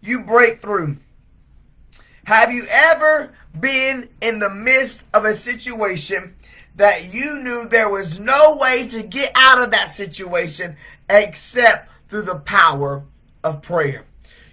you 0.00 0.20
break 0.20 0.60
through. 0.60 0.98
Have 2.24 2.52
you 2.52 2.64
ever 2.70 3.32
been 3.58 4.08
in 4.20 4.38
the 4.38 4.50
midst 4.50 5.04
of 5.12 5.24
a 5.24 5.34
situation 5.34 6.36
that 6.76 7.12
you 7.12 7.42
knew 7.42 7.68
there 7.68 7.90
was 7.90 8.18
no 8.18 8.56
way 8.56 8.86
to 8.88 9.02
get 9.02 9.32
out 9.34 9.60
of 9.60 9.70
that 9.72 9.90
situation 9.90 10.76
except 11.08 11.90
through 12.08 12.22
the 12.22 12.38
power 12.38 13.02
of 13.42 13.62
prayer? 13.62 14.04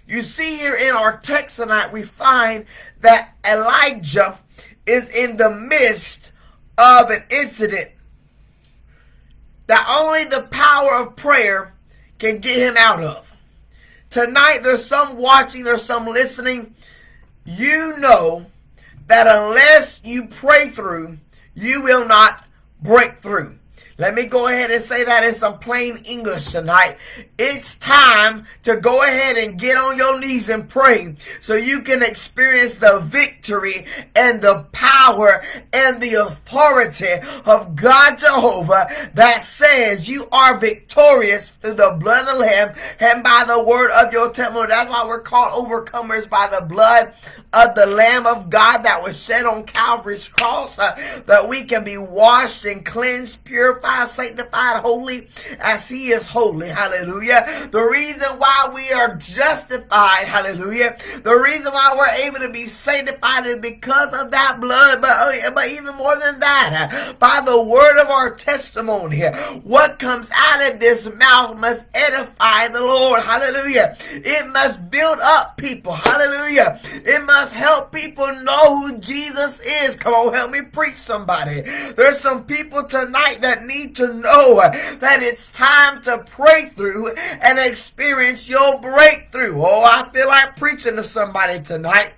You 0.06 0.22
see 0.22 0.56
here 0.56 0.74
in 0.74 0.94
our 0.94 1.18
text 1.18 1.56
tonight, 1.56 1.92
we 1.92 2.02
find 2.02 2.64
that 3.00 3.34
Elijah 3.46 4.38
is 4.86 5.10
in 5.10 5.36
the 5.36 5.50
midst 5.50 6.32
of 6.78 7.10
an 7.10 7.24
incident 7.30 7.90
that 9.66 9.86
only 10.00 10.24
the 10.24 10.48
power 10.50 11.02
of 11.02 11.14
prayer 11.14 11.74
can 12.18 12.38
get 12.38 12.58
him 12.58 12.74
out 12.78 13.02
of. 13.02 13.27
Tonight, 14.10 14.60
there's 14.62 14.84
some 14.84 15.16
watching, 15.18 15.64
there's 15.64 15.82
some 15.82 16.06
listening. 16.06 16.74
You 17.44 17.98
know 17.98 18.46
that 19.06 19.26
unless 19.26 20.00
you 20.04 20.26
pray 20.26 20.70
through, 20.70 21.18
you 21.54 21.82
will 21.82 22.06
not 22.06 22.44
break 22.80 23.18
through. 23.18 23.57
Let 24.00 24.14
me 24.14 24.26
go 24.26 24.46
ahead 24.46 24.70
and 24.70 24.80
say 24.80 25.02
that 25.02 25.24
in 25.24 25.34
some 25.34 25.58
plain 25.58 25.96
English 26.04 26.52
tonight. 26.52 26.98
It's 27.36 27.76
time 27.76 28.46
to 28.62 28.76
go 28.76 29.02
ahead 29.02 29.36
and 29.36 29.58
get 29.58 29.76
on 29.76 29.98
your 29.98 30.20
knees 30.20 30.48
and 30.48 30.68
pray 30.68 31.16
so 31.40 31.56
you 31.56 31.80
can 31.80 32.04
experience 32.04 32.76
the 32.76 33.00
victory 33.00 33.86
and 34.14 34.40
the 34.40 34.66
power 34.70 35.42
and 35.72 36.00
the 36.00 36.14
authority 36.14 37.14
of 37.44 37.74
God 37.74 38.20
Jehovah 38.20 38.86
that 39.14 39.42
says 39.42 40.08
you 40.08 40.28
are 40.30 40.58
victorious 40.58 41.48
through 41.50 41.74
the 41.74 41.96
blood 41.98 42.28
of 42.28 42.34
the 42.34 42.40
Lamb 42.44 42.76
and 43.00 43.24
by 43.24 43.42
the 43.48 43.60
word 43.60 43.90
of 43.90 44.12
your 44.12 44.30
temple. 44.30 44.64
That's 44.68 44.88
why 44.88 45.04
we're 45.08 45.22
called 45.22 45.66
overcomers 45.66 46.30
by 46.30 46.46
the 46.46 46.64
blood 46.64 47.14
of 47.52 47.74
the 47.74 47.86
Lamb 47.86 48.28
of 48.28 48.48
God 48.48 48.84
that 48.84 49.02
was 49.02 49.20
shed 49.20 49.44
on 49.44 49.64
Calvary's 49.64 50.28
cross, 50.28 50.78
uh, 50.78 50.94
that 51.26 51.48
we 51.48 51.64
can 51.64 51.82
be 51.82 51.98
washed 51.98 52.64
and 52.64 52.84
cleansed, 52.84 53.42
purified, 53.42 53.87
sanctified, 54.06 54.82
holy 54.82 55.28
as 55.58 55.88
He 55.88 56.08
is 56.08 56.26
holy. 56.26 56.68
Hallelujah. 56.68 57.68
The 57.70 57.82
reason 57.82 58.38
why 58.38 58.70
we 58.74 58.92
are 58.92 59.16
justified, 59.16 60.26
hallelujah. 60.26 60.96
The 61.22 61.36
reason 61.36 61.72
why 61.72 61.94
we're 61.96 62.26
able 62.26 62.40
to 62.40 62.50
be 62.50 62.66
sanctified 62.66 63.46
is 63.46 63.56
because 63.56 64.14
of 64.14 64.30
that 64.30 64.58
blood, 64.60 65.00
but, 65.00 65.10
oh, 65.12 65.50
but 65.54 65.68
even 65.68 65.94
more 65.96 66.16
than 66.18 66.40
that, 66.40 67.16
by 67.18 67.40
the 67.44 67.62
word 67.62 67.98
of 68.00 68.08
our 68.08 68.34
testimony. 68.34 69.22
What 69.62 69.98
comes 69.98 70.30
out 70.34 70.70
of 70.72 70.80
this 70.80 71.08
mouth 71.14 71.56
must 71.58 71.86
edify 71.94 72.68
the 72.68 72.80
Lord. 72.80 73.22
Hallelujah. 73.22 73.96
It 74.10 74.52
must 74.52 74.90
build 74.90 75.18
up 75.20 75.56
people. 75.56 75.92
Hallelujah. 75.92 76.80
It 76.84 77.24
must 77.24 77.54
help 77.54 77.92
people 77.92 78.32
know 78.42 78.80
who 78.80 78.98
Jesus 78.98 79.60
is. 79.60 79.96
Come 79.96 80.14
on, 80.14 80.32
help 80.32 80.50
me 80.50 80.62
preach 80.62 80.96
somebody. 80.96 81.60
There's 81.60 82.18
some 82.18 82.44
people 82.44 82.84
tonight 82.84 83.38
that 83.42 83.64
need 83.64 83.77
to 83.86 84.12
know 84.12 84.56
that 84.56 85.22
it's 85.22 85.50
time 85.50 86.02
to 86.02 86.24
pray 86.30 86.70
through 86.74 87.12
and 87.14 87.58
experience 87.58 88.48
your 88.48 88.80
breakthrough. 88.80 89.60
Oh, 89.60 89.84
I 89.84 90.10
feel 90.10 90.26
like 90.26 90.56
preaching 90.56 90.96
to 90.96 91.04
somebody 91.04 91.60
tonight. 91.62 92.12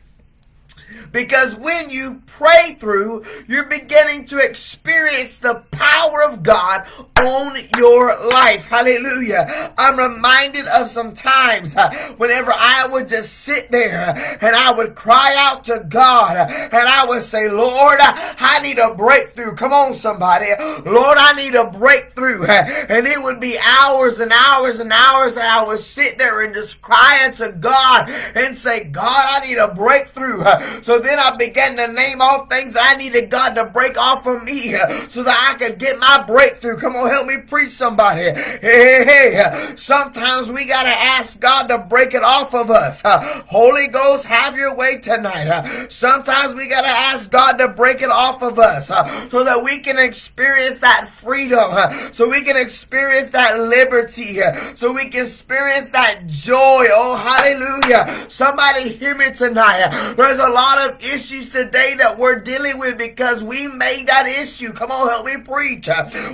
Because 1.12 1.57
when 1.57 1.90
you 1.90 2.23
pray 2.26 2.76
through, 2.79 3.25
you're 3.47 3.67
beginning 3.67 4.25
to 4.26 4.38
experience 4.38 5.38
the 5.38 5.64
power 5.73 6.23
of 6.23 6.43
God 6.43 6.87
on 7.19 7.57
your 7.76 8.07
life. 8.31 8.64
Hallelujah. 8.64 9.75
I'm 9.76 9.99
reminded 9.99 10.67
of 10.69 10.88
some 10.88 11.14
times 11.14 11.76
uh, 11.76 11.90
whenever 12.17 12.52
I 12.55 12.88
would 12.90 13.09
just 13.09 13.40
sit 13.40 13.71
there 13.71 14.14
and 14.40 14.57
I 14.57 14.73
would 14.73 14.95
cry 14.95 15.35
out 15.38 15.64
to 15.67 15.85
God 15.88 16.37
and 16.37 16.75
I 16.75 17.05
would 17.07 17.23
say, 17.23 17.49
Lord, 17.49 17.99
I 18.00 18.61
need 18.62 18.79
a 18.79 18.95
breakthrough. 18.95 19.55
Come 19.55 19.73
on, 19.73 19.93
somebody. 19.95 20.47
Lord, 20.87 21.19
I 21.19 21.35
need 21.35 21.55
a 21.55 21.71
breakthrough. 21.71 22.47
And 22.90 23.07
it 23.07 23.23
would 23.23 23.40
be 23.40 23.57
hours 23.59 24.21
and 24.21 24.33
hours 24.33 24.81
and 24.81 24.93
hours 24.93 25.35
that 25.35 25.49
I 25.49 25.67
would 25.67 25.79
sit 25.79 26.19
there 26.19 26.43
and 26.43 26.55
just 26.55 26.83
cry 26.83 27.21
out 27.23 27.37
to 27.37 27.52
God 27.52 28.11
and 28.35 28.57
say, 28.57 28.85
God, 28.85 29.26
I 29.29 29.47
need 29.47 29.59
a 29.59 29.75
breakthrough. 29.75 30.45
So 30.83 31.00
then 31.00 31.19
I 31.19 31.37
began 31.37 31.76
to 31.76 31.92
name 31.92 32.21
all 32.21 32.47
things 32.47 32.76
I 32.78 32.95
needed 32.95 33.30
God 33.30 33.54
to 33.54 33.64
break 33.64 33.99
off 33.99 34.26
of 34.26 34.45
me 34.45 34.73
so 35.09 35.23
that 35.23 35.50
I 35.52 35.59
could 35.59 35.78
get 35.78 35.99
my 35.99 36.25
breakthrough. 36.26 36.76
Come 36.76 36.97
on, 36.97 37.09
help 37.09 37.26
me 37.26 37.38
preach 37.38 37.71
somebody. 37.71 38.23
Hey, 38.23 39.04
hey, 39.04 39.33
hey. 39.35 39.75
Sometimes 39.76 40.50
we 40.50 40.66
got 40.66 40.85
to 40.85 40.88
ask 40.88 41.40
God 41.40 41.69
to 41.69 41.78
break 41.78 42.14
it 42.14 42.23
off 42.23 42.54
of 42.54 42.71
us. 42.71 43.02
Holy 43.04 43.87
Ghost, 43.88 44.26
have 44.26 44.57
your 44.57 44.75
way 44.75 44.99
tonight. 44.99 45.88
Sometimes 45.90 46.54
we 46.54 46.69
got 46.69 46.83
to 46.83 46.88
ask 46.88 47.30
God 47.30 47.59
to 47.59 47.69
break 47.69 48.02
it 48.02 48.11
off 48.11 48.42
of 48.42 48.59
us 48.59 48.88
so 49.30 49.45
that 49.45 49.62
we 49.64 49.78
can 49.78 49.99
experience 49.99 50.78
that 50.78 51.09
freedom, 51.09 51.71
so 52.12 52.28
we 52.28 52.42
can 52.42 52.57
experience 52.57 53.28
that 53.28 53.59
liberty, 53.61 54.40
so 54.75 54.92
we 54.92 55.09
can 55.09 55.25
experience 55.25 55.90
that 55.90 56.26
joy. 56.26 56.87
Oh, 56.90 57.16
hallelujah. 57.16 58.28
Somebody 58.28 58.90
hear 58.90 59.14
me 59.14 59.30
tonight. 59.30 60.14
There's 60.16 60.38
a 60.38 60.49
lot 60.50 60.89
of 60.89 60.89
issues 60.99 61.50
today 61.50 61.94
that 61.99 62.18
we're 62.18 62.40
dealing 62.40 62.78
with 62.78 62.99
because 62.99 63.42
we 63.42 63.68
made 63.68 64.06
that 64.09 64.26
issue. 64.26 64.73
Come 64.73 64.90
on, 64.90 65.09
help 65.09 65.26
me 65.26 65.38
preach. 65.38 65.88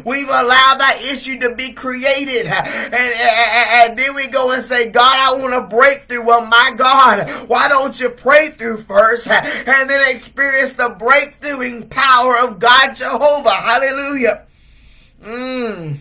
We've 0.05 0.29
allowed 0.29 0.79
that 0.79 1.01
issue 1.03 1.39
to 1.41 1.55
be 1.55 1.73
created. 1.73 2.47
And, 2.47 2.95
and, 2.95 3.91
and 3.91 3.99
then 3.99 4.15
we 4.15 4.29
go 4.29 4.53
and 4.53 4.63
say, 4.63 4.91
God, 4.91 5.03
I 5.19 5.41
want 5.41 5.55
a 5.55 5.67
breakthrough. 5.67 6.25
Well, 6.25 6.47
my 6.47 6.73
God, 6.77 7.29
why 7.49 7.69
don't 7.69 7.99
you 8.01 8.11
pray 8.11 8.51
through 8.51 8.83
first 8.83 9.29
and 9.29 9.91
then 9.91 10.11
experience 10.11 10.75
the 10.75 10.91
breakthroughing 10.91 11.89
power 11.91 12.39
of 12.39 12.59
God 12.59 12.95
Jehovah? 12.95 13.51
Hallelujah. 13.51 14.47
Mmm. 15.23 15.99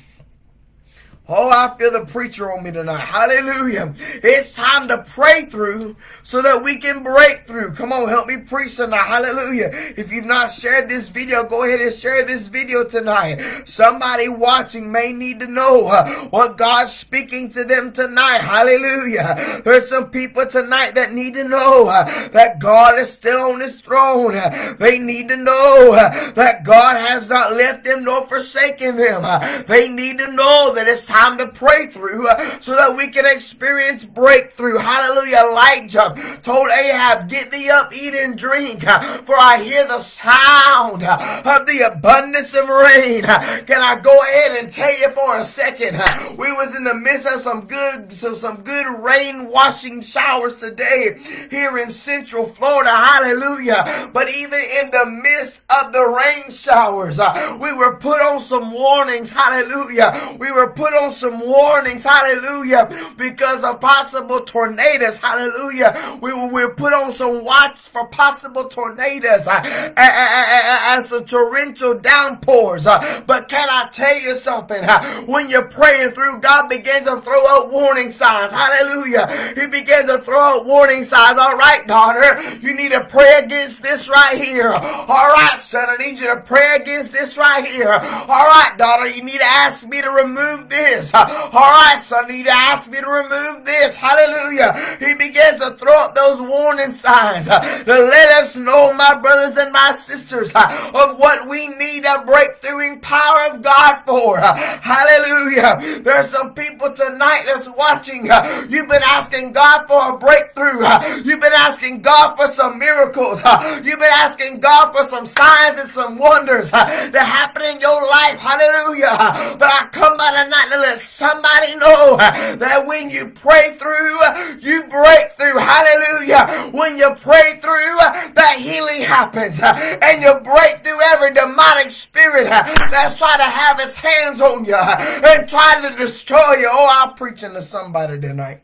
Oh, 1.27 1.49
I 1.49 1.75
feel 1.75 1.91
the 1.91 2.05
preacher 2.05 2.51
on 2.51 2.63
me 2.63 2.71
tonight. 2.71 2.99
Hallelujah. 2.99 3.95
It's 3.97 4.55
time 4.55 4.87
to 4.89 5.03
pray 5.07 5.45
through 5.45 5.95
so 6.21 6.39
that 6.43 6.63
we 6.63 6.77
can 6.77 7.01
break 7.01 7.47
through. 7.47 7.73
Come 7.73 7.91
on, 7.91 8.07
help 8.07 8.27
me 8.27 8.37
preach 8.37 8.75
tonight. 8.75 9.07
Hallelujah. 9.07 9.71
If 9.97 10.11
you've 10.11 10.25
not 10.25 10.51
shared 10.51 10.87
this 10.87 11.09
video, 11.09 11.43
go 11.43 11.63
ahead 11.63 11.81
and 11.81 11.91
share 11.91 12.23
this 12.25 12.47
video 12.47 12.83
tonight. 12.83 13.41
Somebody 13.65 14.29
watching 14.29 14.91
may 14.91 15.13
need 15.13 15.39
to 15.39 15.47
know 15.47 15.87
uh, 15.87 16.05
what 16.29 16.59
God's 16.59 16.93
speaking 16.93 17.49
to 17.53 17.63
them 17.63 17.91
tonight. 17.91 18.41
Hallelujah. 18.41 19.61
There's 19.65 19.89
some 19.89 20.11
people 20.11 20.45
tonight 20.45 20.93
that 20.93 21.11
need 21.11 21.33
to 21.33 21.43
know 21.43 21.87
uh, 21.87 22.03
that 22.29 22.59
God 22.59 22.99
is 22.99 23.11
still 23.11 23.53
on 23.53 23.61
his 23.61 23.81
throne. 23.81 24.33
They 24.77 24.99
need 24.99 25.29
to 25.29 25.37
know 25.37 25.95
uh, 25.97 26.31
that 26.33 26.63
God 26.63 26.97
has 26.97 27.27
not 27.31 27.53
left 27.53 27.83
them 27.83 28.03
nor 28.03 28.27
forsaken 28.27 28.97
them. 28.97 29.23
They 29.65 29.89
need 29.89 30.19
to 30.19 30.31
know 30.31 30.71
that 30.75 30.87
it's 30.87 31.05
time 31.07 31.14
time 31.15 31.37
to 31.37 31.47
pray 31.47 31.87
through 31.87 32.27
uh, 32.27 32.59
so 32.59 32.75
that 32.75 32.95
we 32.95 33.07
can 33.07 33.25
experience 33.25 34.03
breakthrough. 34.03 34.77
Hallelujah. 34.77 35.47
Elijah 35.49 36.39
told 36.41 36.69
Ahab, 36.69 37.29
get 37.29 37.51
thee 37.51 37.69
up, 37.69 37.93
eat 37.95 38.13
and 38.13 38.37
drink, 38.37 38.85
uh, 38.85 38.99
for 39.23 39.35
I 39.35 39.63
hear 39.63 39.87
the 39.87 39.99
sound 39.99 41.03
uh, 41.03 41.41
of 41.45 41.65
the 41.67 41.89
abundance 41.93 42.53
of 42.53 42.67
rain. 42.67 43.23
Can 43.23 43.81
I 43.81 43.99
go 44.01 44.15
ahead 44.23 44.57
and 44.59 44.69
tell 44.69 44.91
you 44.97 45.09
for 45.11 45.39
a 45.39 45.43
second? 45.43 45.97
We 46.37 46.51
was 46.51 46.75
in 46.75 46.83
the 46.83 46.93
midst 46.93 47.27
of 47.27 47.41
some 47.41 47.65
good, 47.65 48.11
so 48.11 48.33
some 48.33 48.61
good 48.63 48.87
rain 49.03 49.49
washing 49.49 50.01
showers 50.01 50.59
today 50.59 51.17
here 51.49 51.77
in 51.77 51.91
Central 51.91 52.45
Florida. 52.45 52.91
Hallelujah. 52.91 54.09
But 54.13 54.29
even 54.29 54.59
in 54.83 54.91
the 54.91 55.05
midst 55.05 55.61
of 55.69 55.93
the 55.93 56.03
rain 56.03 56.51
showers, 56.51 57.19
we 57.59 57.71
were 57.71 57.97
put 57.97 58.19
on 58.21 58.39
some 58.39 58.71
warnings. 58.73 59.31
Hallelujah. 59.31 60.35
We 60.39 60.51
were 60.51 60.71
put 60.73 60.93
on 60.93 61.04
some 61.11 61.39
warnings, 61.39 62.03
hallelujah, 62.03 62.89
because 63.17 63.63
of 63.63 63.81
possible 63.81 64.41
tornadoes, 64.41 65.17
hallelujah. 65.17 66.19
We 66.21 66.33
will 66.33 66.71
put 66.71 66.93
on 66.93 67.11
some 67.11 67.43
watch 67.43 67.79
for 67.79 68.07
possible 68.07 68.65
tornadoes 68.65 69.47
uh, 69.47 69.93
and 69.97 71.05
some 71.05 71.25
torrential 71.25 71.99
downpours. 71.99 72.87
Uh, 72.87 73.23
but 73.27 73.47
can 73.49 73.67
I 73.69 73.89
tell 73.91 74.17
you 74.19 74.35
something? 74.35 74.83
Uh, 74.83 75.03
when 75.25 75.49
you're 75.49 75.67
praying 75.67 76.11
through, 76.11 76.39
God 76.39 76.69
begins 76.69 77.05
to 77.07 77.21
throw 77.21 77.47
out 77.47 77.71
warning 77.71 78.11
signs, 78.11 78.51
hallelujah. 78.51 79.27
He 79.55 79.67
begins 79.67 80.11
to 80.11 80.19
throw 80.19 80.39
out 80.39 80.65
warning 80.65 81.03
signs. 81.03 81.37
All 81.39 81.57
right, 81.57 81.85
daughter, 81.87 82.41
you 82.59 82.75
need 82.75 82.91
to 82.91 83.03
pray 83.05 83.41
against 83.43 83.83
this 83.83 84.09
right 84.09 84.37
here. 84.37 84.69
All 84.69 85.33
right, 85.33 85.55
son, 85.57 85.87
I 85.89 85.97
need 85.97 86.19
you 86.19 86.33
to 86.33 86.41
pray 86.41 86.77
against 86.79 87.11
this 87.11 87.37
right 87.37 87.65
here. 87.65 87.91
All 87.91 88.47
right, 88.47 88.73
daughter, 88.77 89.07
you 89.07 89.23
need 89.23 89.39
to 89.39 89.45
ask 89.45 89.87
me 89.87 90.01
to 90.01 90.09
remove 90.09 90.69
this 90.69 90.94
this. 90.95 91.11
All 91.13 91.29
right, 91.51 91.99
son, 92.01 92.25
you 92.29 92.45
asked 92.47 92.89
me 92.89 92.99
to 92.99 93.07
remove 93.07 93.65
this. 93.65 93.95
Hallelujah. 93.97 94.73
He 94.99 95.13
begins 95.13 95.59
to 95.61 95.71
throw 95.71 96.05
up 96.05 96.15
those 96.15 96.39
warning 96.41 96.91
signs 96.91 97.47
uh, 97.47 97.59
to 97.59 97.93
let 97.93 98.43
us 98.43 98.55
know, 98.55 98.93
my 98.93 99.15
brothers 99.15 99.57
and 99.57 99.71
my 99.71 99.91
sisters, 99.91 100.51
uh, 100.55 100.91
of 100.93 101.17
what 101.19 101.47
we 101.49 101.67
need 101.75 102.05
a 102.05 102.23
breakthrough 102.25 102.91
in 102.91 102.99
power 102.99 103.51
of 103.51 103.61
God 103.61 104.01
for. 104.05 104.37
Uh, 104.37 104.55
hallelujah. 104.81 106.01
There's 106.03 106.29
some 106.29 106.53
people 106.53 106.91
tonight 106.93 107.43
that's 107.45 107.67
watching. 107.75 108.25
You've 108.69 108.89
been 108.89 109.03
asking 109.03 109.53
God 109.53 109.85
for 109.87 110.15
a 110.15 110.17
breakthrough. 110.17 110.81
You've 111.23 111.41
been 111.41 111.53
asking 111.53 112.01
God 112.01 112.35
for 112.35 112.47
some 112.47 112.79
miracles. 112.79 113.41
You've 113.83 113.99
been 113.99 114.13
asking 114.13 114.59
God 114.59 114.93
for 114.93 115.07
some 115.09 115.25
signs 115.25 115.79
and 115.79 115.89
some 115.89 116.17
wonders 116.17 116.71
that 116.71 117.13
happen 117.13 117.63
in 117.63 117.79
your 117.79 118.01
life. 118.07 118.39
Hallelujah. 118.39 119.15
But 119.57 119.69
I 119.69 119.87
come 119.91 120.17
by 120.17 120.31
tonight 120.31 120.69
to 120.71 120.79
let 120.85 121.01
somebody 121.01 121.75
know 121.75 122.17
that 122.17 122.85
when 122.85 123.09
you 123.09 123.31
pray 123.31 123.75
through, 123.75 124.19
you 124.59 124.83
break 124.83 125.31
through. 125.33 125.57
Hallelujah. 125.57 126.69
When 126.73 126.97
you 126.97 127.15
pray 127.15 127.57
through, 127.59 127.97
that 128.33 128.57
healing 128.59 129.01
happens. 129.01 129.59
And 129.61 130.21
you 130.21 130.39
break 130.43 130.83
through 130.83 131.01
every 131.13 131.33
demonic 131.33 131.89
spirit 131.89 132.45
that's 132.45 133.17
trying 133.17 133.39
to 133.39 133.45
have 133.45 133.79
its 133.79 133.97
hands 133.97 134.41
on 134.41 134.65
you 134.65 134.75
and 134.75 135.49
trying 135.49 135.81
to 135.89 135.95
destroy 135.97 136.53
you. 136.57 136.69
Oh, 136.69 136.87
I'm 137.01 137.15
preaching 137.15 137.53
to 137.53 137.61
somebody 137.61 138.19
tonight. 138.19 138.61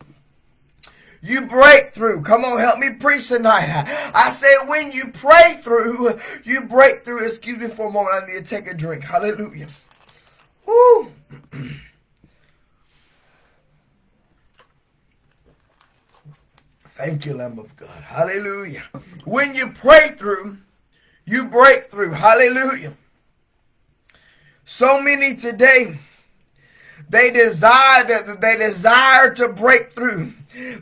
you 1.26 1.48
break 1.48 1.90
through. 1.90 2.22
Come 2.22 2.46
on, 2.46 2.60
help 2.60 2.78
me 2.78 2.92
preach 2.92 3.30
tonight. 3.30 3.84
I 4.14 4.30
said, 4.30 4.68
when 4.68 4.92
you 4.92 5.08
pray 5.12 5.60
through, 5.62 6.20
you 6.44 6.62
break 6.62 7.04
through. 7.04 7.26
Excuse 7.26 7.58
me 7.58 7.68
for 7.68 7.88
a 7.88 7.92
moment. 7.92 8.24
I 8.24 8.28
need 8.28 8.34
to 8.34 8.44
take 8.44 8.68
a 8.68 8.76
drink. 8.76 9.04
Hallelujah. 9.04 9.68
Woo. 10.68 11.12
Thank 16.90 17.26
you, 17.26 17.34
Lamb 17.34 17.58
of 17.58 17.76
God. 17.76 17.90
Hallelujah. 17.90 18.84
When 19.26 19.56
you 19.56 19.72
pray 19.72 20.16
through, 20.18 20.60
you 21.26 21.46
break 21.46 21.90
through. 21.90 22.12
Hallelujah. 22.12 22.94
So 24.64 25.02
many 25.02 25.36
today, 25.36 26.00
they 27.10 27.32
desire 27.32 28.04
that 28.04 28.40
they 28.42 28.58
desire 28.58 29.34
to 29.34 29.50
break 29.50 29.94
through. 29.94 30.34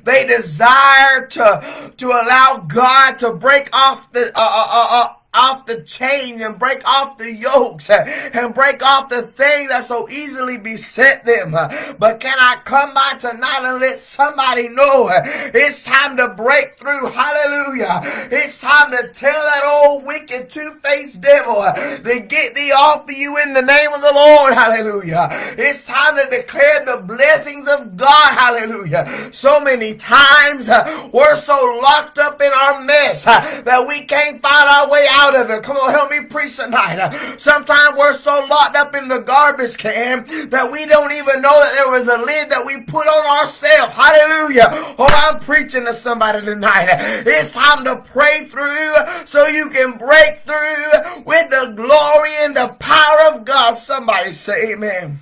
They 0.03 0.27
desire 0.27 1.25
to 1.27 1.91
to 1.97 2.07
allow 2.07 2.65
God 2.67 3.17
to 3.19 3.33
break 3.33 3.75
off 3.75 4.11
the 4.11 4.27
uh, 4.27 4.31
uh, 4.35 4.67
uh, 4.71 4.87
uh 4.91 5.13
off 5.33 5.65
the 5.65 5.81
chains 5.81 6.41
and 6.41 6.59
break 6.59 6.85
off 6.87 7.17
the 7.17 7.31
yokes 7.31 7.89
and 7.89 8.53
break 8.53 8.83
off 8.83 9.09
the 9.09 9.21
things 9.21 9.69
that 9.69 9.83
so 9.83 10.07
easily 10.09 10.57
beset 10.57 11.25
them. 11.25 11.51
But 11.51 12.19
can 12.19 12.37
I 12.39 12.57
come 12.63 12.93
by 12.93 13.13
tonight 13.19 13.61
and 13.63 13.79
let 13.79 13.99
somebody 13.99 14.69
know 14.69 15.09
it's 15.11 15.83
time 15.83 16.17
to 16.17 16.29
break 16.29 16.77
through? 16.77 17.11
Hallelujah. 17.11 18.01
It's 18.31 18.61
time 18.61 18.91
to 18.91 19.09
tell 19.09 19.31
that 19.31 19.63
old 19.65 20.05
wicked 20.05 20.49
two-faced 20.49 21.21
devil 21.21 21.55
to 21.55 22.19
get 22.27 22.55
thee 22.55 22.71
off 22.71 23.09
of 23.09 23.11
you 23.11 23.37
in 23.41 23.53
the 23.53 23.61
name 23.61 23.93
of 23.93 24.01
the 24.01 24.13
Lord. 24.13 24.53
Hallelujah. 24.53 25.27
It's 25.57 25.85
time 25.85 26.17
to 26.17 26.29
declare 26.29 26.85
the 26.85 27.03
blessings 27.05 27.67
of 27.67 27.97
God. 27.97 28.37
Hallelujah. 28.37 29.31
So 29.31 29.59
many 29.61 29.95
times 29.95 30.69
uh, 30.69 31.09
we're 31.13 31.35
so 31.35 31.79
locked 31.81 32.17
up 32.17 32.41
in 32.41 32.51
our 32.53 32.81
mess 32.81 33.25
uh, 33.25 33.61
that 33.63 33.87
we 33.87 34.05
can't 34.05 34.41
find 34.41 34.69
our 34.69 34.89
way 34.89 35.07
out 35.09 35.22
out 35.23 35.35
of 35.35 35.49
it. 35.49 35.63
Come 35.63 35.77
on, 35.77 35.91
help 35.91 36.11
me 36.11 36.21
preach 36.25 36.57
tonight. 36.57 37.11
Sometimes 37.37 37.97
we're 37.97 38.13
so 38.13 38.45
locked 38.49 38.75
up 38.75 38.93
in 38.95 39.07
the 39.07 39.19
garbage 39.19 39.77
can 39.77 40.25
that 40.49 40.69
we 40.71 40.85
don't 40.85 41.11
even 41.13 41.41
know 41.41 41.59
that 41.59 41.73
there 41.75 41.89
was 41.89 42.07
a 42.07 42.17
lid 42.17 42.49
that 42.49 42.65
we 42.65 42.81
put 42.81 43.07
on 43.07 43.39
ourselves. 43.39 43.93
Hallelujah. 43.93 44.67
Oh, 44.99 45.07
I'm 45.09 45.39
preaching 45.39 45.85
to 45.85 45.93
somebody 45.93 46.41
tonight. 46.45 46.87
It's 47.25 47.53
time 47.53 47.85
to 47.85 48.03
pray 48.11 48.45
through 48.45 48.95
so 49.25 49.47
you 49.47 49.69
can 49.69 49.97
break 49.97 50.39
through 50.39 51.23
with 51.23 51.49
the 51.49 51.73
glory 51.75 52.31
and 52.39 52.55
the 52.55 52.75
power 52.79 53.33
of 53.33 53.45
God. 53.45 53.75
Somebody 53.75 54.33
say 54.33 54.73
amen. 54.73 55.21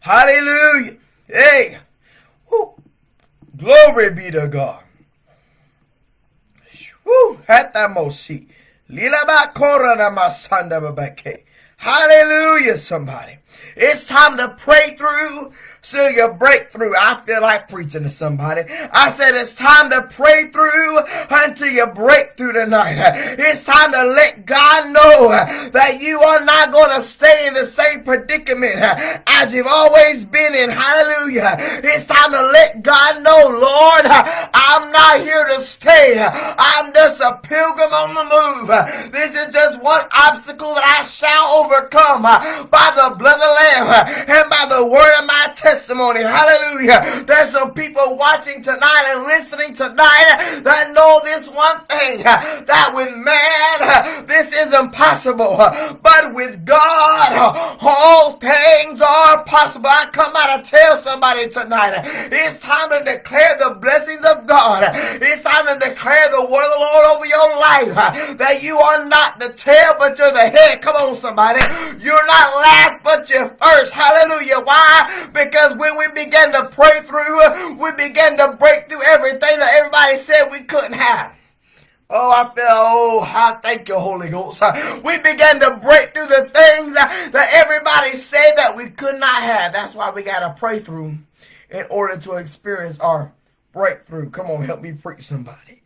Hallelujah. 0.00 0.96
Hey. 1.26 1.78
Glory 3.56 4.10
be 4.10 4.30
to 4.32 4.48
God. 4.48 4.82
Woo. 7.04 7.38
At 7.46 7.72
that 7.74 7.92
most 7.92 8.22
seat. 8.22 8.50
Hallelujah, 11.78 12.76
somebody. 12.76 13.38
It's 13.76 14.06
time 14.06 14.36
to 14.36 14.56
pray 14.58 14.94
through 14.96 15.52
so 15.84 16.08
your 16.08 16.32
breakthrough. 16.32 16.92
I 16.98 17.20
feel 17.26 17.42
like 17.42 17.68
preaching 17.68 18.04
to 18.04 18.08
somebody. 18.08 18.62
I 18.92 19.10
said 19.10 19.34
it's 19.34 19.54
time 19.54 19.90
to 19.90 20.08
pray 20.10 20.48
through 20.48 21.00
until 21.30 21.68
you 21.68 21.86
break 21.86 22.36
through 22.36 22.54
tonight. 22.54 22.96
It's 23.38 23.64
time 23.64 23.92
to 23.92 24.02
let 24.02 24.46
God 24.46 24.92
know 24.92 25.28
that 25.70 26.00
you 26.00 26.18
are 26.20 26.44
not 26.44 26.72
going 26.72 26.90
to 26.96 27.02
stay 27.02 27.46
in 27.46 27.54
the 27.54 27.66
same 27.66 28.02
predicament 28.02 28.76
as 29.26 29.54
you've 29.54 29.66
always 29.66 30.24
been 30.24 30.54
in. 30.54 30.70
Hallelujah. 30.70 31.56
It's 31.58 32.06
time 32.06 32.32
to 32.32 32.42
let 32.42 32.82
God 32.82 33.22
know, 33.22 33.58
Lord, 33.60 34.06
I'm 34.06 34.90
not 34.90 35.20
here 35.20 35.46
to 35.48 35.60
stay. 35.60 36.16
I'm 36.18 36.92
just 36.94 37.20
a 37.20 37.38
pilgrim 37.42 37.92
on 37.92 38.14
the 38.14 38.24
move. 38.24 39.12
This 39.12 39.34
is 39.34 39.52
just 39.52 39.82
one 39.82 40.06
obstacle 40.16 40.74
that 40.74 40.98
I 41.00 41.04
shall 41.04 41.62
overcome 41.62 42.22
by 42.22 42.92
the 42.96 43.14
blood 43.16 43.36
of 43.36 43.40
the 43.40 43.52
Lamb 43.52 43.88
and 44.28 44.48
by 44.48 44.66
the 44.70 44.86
word 44.86 45.12
of 45.20 45.26
my 45.26 45.52
testimony 45.54 45.73
testimony. 45.74 46.22
Hallelujah. 46.22 47.24
There's 47.26 47.50
some 47.50 47.74
people 47.74 48.16
watching 48.16 48.62
tonight 48.62 49.04
and 49.08 49.24
listening 49.24 49.74
tonight 49.74 50.62
that 50.62 50.92
know 50.94 51.20
this 51.24 51.48
one 51.48 51.84
thing 51.86 52.22
that 52.22 52.92
with 52.94 53.16
man 53.16 54.26
this 54.26 54.54
is 54.54 54.72
impossible, 54.72 55.56
but 56.00 56.32
with 56.32 56.64
God 56.64 57.56
all 57.80 58.34
things 58.34 59.00
are 59.00 59.44
possible. 59.44 59.88
I 59.90 60.06
come 60.12 60.32
out 60.36 60.64
to 60.64 60.70
tell 60.70 60.96
somebody 60.96 61.50
tonight 61.50 62.02
it's 62.30 62.60
time 62.60 62.90
to 62.90 63.02
declare 63.04 63.58
the 63.58 63.78
blessings 63.80 64.24
of 64.24 64.46
God. 64.46 64.84
It's 65.20 65.42
time 65.42 65.66
to 65.66 65.74
declare 65.88 66.30
the 66.30 66.42
word 66.42 66.66
of 66.66 66.74
the 66.74 66.86
Lord 66.86 67.16
over 67.16 67.26
your 67.26 67.58
life 67.58 68.38
that 68.38 68.62
you 68.62 68.78
are 68.78 69.04
not 69.06 69.40
the 69.40 69.52
tail, 69.52 69.94
but 69.98 70.16
you're 70.18 70.30
the 70.30 70.48
head. 70.54 70.82
Come 70.82 70.94
on, 70.94 71.16
somebody. 71.16 71.60
You're 71.98 72.26
not 72.26 72.56
last, 72.62 73.02
but 73.02 73.28
you're 73.28 73.48
first. 73.48 73.92
Hallelujah. 73.92 74.60
Why? 74.60 75.28
Because 75.32 75.63
when 75.76 75.96
we 75.96 76.08
began 76.08 76.52
to 76.52 76.68
pray 76.70 77.00
through, 77.02 77.74
we 77.74 77.92
began 77.92 78.36
to 78.38 78.56
break 78.58 78.88
through 78.88 79.02
everything 79.04 79.58
that 79.58 79.70
everybody 79.74 80.16
said 80.16 80.48
we 80.50 80.60
couldn't 80.60 80.92
have. 80.92 81.32
Oh, 82.10 82.30
I 82.30 82.54
feel, 82.54 82.64
oh, 82.68 83.22
I 83.26 83.58
thank 83.62 83.88
you, 83.88 83.98
Holy 83.98 84.28
Ghost. 84.28 84.62
We 85.02 85.16
began 85.18 85.58
to 85.60 85.80
break 85.82 86.12
through 86.12 86.26
the 86.26 86.50
things 86.52 86.94
that 86.94 87.50
everybody 87.52 88.14
said 88.14 88.54
that 88.56 88.76
we 88.76 88.90
could 88.90 89.18
not 89.18 89.42
have. 89.42 89.72
That's 89.72 89.94
why 89.94 90.10
we 90.10 90.22
got 90.22 90.40
to 90.40 90.58
pray 90.58 90.80
through 90.80 91.18
in 91.70 91.86
order 91.90 92.18
to 92.18 92.34
experience 92.34 93.00
our 93.00 93.32
breakthrough. 93.72 94.30
Come 94.30 94.46
on, 94.50 94.64
help 94.64 94.82
me 94.82 94.92
preach 94.92 95.22
somebody. 95.22 95.82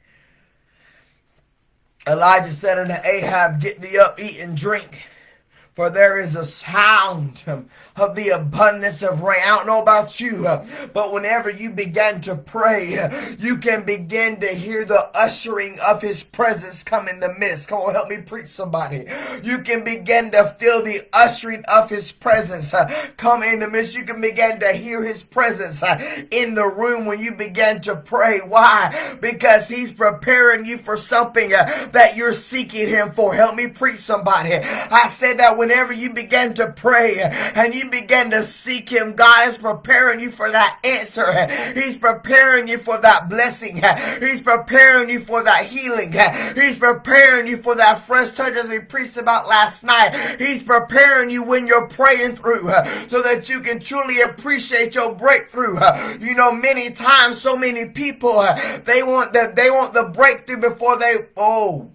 Elijah 2.06 2.52
said 2.52 2.78
unto 2.78 2.94
Ahab, 3.06 3.60
Get 3.60 3.80
thee 3.80 3.98
up, 3.98 4.18
eat 4.18 4.40
and 4.40 4.56
drink, 4.56 5.08
for 5.74 5.88
there 5.88 6.18
is 6.18 6.34
a 6.34 6.44
sound 6.44 7.42
of 8.00 8.14
the 8.14 8.30
abundance 8.30 9.02
of 9.02 9.22
rain. 9.22 9.40
I 9.42 9.56
don't 9.56 9.66
know 9.66 9.82
about 9.82 10.20
you, 10.20 10.42
but 10.92 11.12
whenever 11.12 11.50
you 11.50 11.70
begin 11.70 12.20
to 12.22 12.36
pray, 12.36 13.36
you 13.38 13.58
can 13.58 13.84
begin 13.84 14.40
to 14.40 14.48
hear 14.48 14.84
the 14.84 15.10
ushering 15.14 15.78
of 15.86 16.02
his 16.02 16.22
presence 16.24 16.84
come 16.84 17.08
in 17.08 17.20
the 17.20 17.34
midst. 17.34 17.68
Come 17.68 17.80
on, 17.80 17.94
help 17.94 18.08
me 18.08 18.18
preach 18.18 18.46
somebody. 18.46 19.06
You 19.42 19.58
can 19.60 19.84
begin 19.84 20.30
to 20.32 20.54
feel 20.58 20.82
the 20.82 21.00
ushering 21.12 21.64
of 21.72 21.90
his 21.90 22.12
presence 22.12 22.74
uh, 22.74 22.86
come 23.16 23.42
in 23.42 23.60
the 23.60 23.68
midst. 23.68 23.96
You 23.96 24.04
can 24.04 24.20
begin 24.20 24.60
to 24.60 24.72
hear 24.72 25.04
his 25.04 25.22
presence 25.22 25.82
uh, 25.82 26.24
in 26.30 26.54
the 26.54 26.66
room 26.66 27.06
when 27.06 27.20
you 27.20 27.34
begin 27.34 27.80
to 27.82 27.96
pray. 27.96 28.40
Why? 28.40 29.16
Because 29.20 29.68
he's 29.68 29.92
preparing 29.92 30.66
you 30.66 30.78
for 30.78 30.96
something 30.96 31.52
uh, 31.52 31.88
that 31.92 32.16
you're 32.16 32.32
seeking 32.32 32.88
him 32.88 33.12
for. 33.12 33.34
Help 33.34 33.54
me 33.54 33.68
preach 33.68 33.98
somebody. 33.98 34.54
I 34.54 35.08
said 35.08 35.38
that 35.38 35.58
whenever 35.58 35.92
you 35.92 36.12
begin 36.12 36.54
to 36.54 36.72
pray 36.72 37.20
and 37.20 37.74
you 37.92 38.00
begin 38.00 38.30
to 38.30 38.42
seek 38.42 38.88
Him, 38.88 39.14
God 39.14 39.48
is 39.48 39.58
preparing 39.58 40.20
you 40.20 40.30
for 40.30 40.50
that 40.50 40.78
answer. 40.84 41.46
He's 41.74 41.96
preparing 41.96 42.68
you 42.68 42.78
for 42.78 42.98
that 42.98 43.28
blessing. 43.28 43.82
He's 44.20 44.40
preparing 44.40 45.08
you 45.08 45.20
for 45.20 45.42
that 45.42 45.66
healing. 45.66 46.12
He's 46.54 46.78
preparing 46.78 47.46
you 47.46 47.58
for 47.58 47.74
that 47.76 48.02
fresh 48.02 48.32
touch 48.32 48.54
as 48.54 48.68
we 48.68 48.80
preached 48.80 49.16
about 49.16 49.48
last 49.48 49.84
night. 49.84 50.36
He's 50.38 50.62
preparing 50.62 51.30
you 51.30 51.44
when 51.44 51.66
you're 51.66 51.88
praying 51.88 52.36
through 52.36 52.70
so 53.08 53.22
that 53.22 53.48
you 53.48 53.60
can 53.60 53.80
truly 53.80 54.20
appreciate 54.20 54.94
your 54.94 55.14
breakthrough. 55.14 55.78
You 56.20 56.34
know, 56.34 56.52
many 56.52 56.90
times, 56.90 57.40
so 57.40 57.56
many 57.56 57.90
people, 57.90 58.42
they 58.84 59.02
want 59.02 59.32
the, 59.32 59.52
they 59.54 59.70
want 59.70 59.94
the 59.94 60.10
breakthrough 60.14 60.60
before 60.60 60.98
they, 60.98 61.26
oh, 61.36 61.90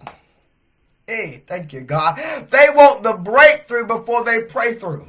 Hey, 1.06 1.44
thank 1.46 1.74
you, 1.74 1.82
God. 1.82 2.16
They 2.48 2.68
want 2.74 3.02
the 3.02 3.12
breakthrough 3.12 3.86
before 3.86 4.24
they 4.24 4.40
pray 4.40 4.72
through. 4.72 5.06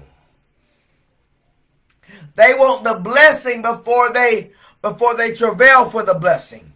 They 2.35 2.53
want 2.53 2.83
the 2.83 2.95
blessing 2.95 3.61
before 3.61 4.11
they 4.11 4.51
before 4.81 5.15
they 5.15 5.33
travail 5.33 5.89
for 5.89 6.03
the 6.03 6.13
blessing. 6.13 6.73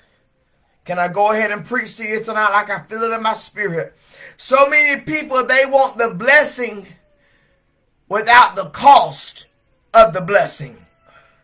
Can 0.86 0.98
I 0.98 1.08
go 1.08 1.32
ahead 1.32 1.52
and 1.52 1.66
preach 1.66 1.98
to 1.98 2.04
you 2.04 2.24
tonight 2.24 2.50
like 2.52 2.70
I 2.70 2.82
feel 2.84 3.04
it 3.04 3.14
in 3.14 3.22
my 3.22 3.34
spirit? 3.34 3.96
So 4.38 4.68
many 4.68 5.02
people 5.02 5.46
they 5.46 5.66
want 5.66 5.98
the 5.98 6.16
blessing 6.16 6.88
without 8.08 8.56
the 8.56 8.70
cost 8.70 9.48
of 9.94 10.14
the 10.14 10.22
blessing. 10.22 10.78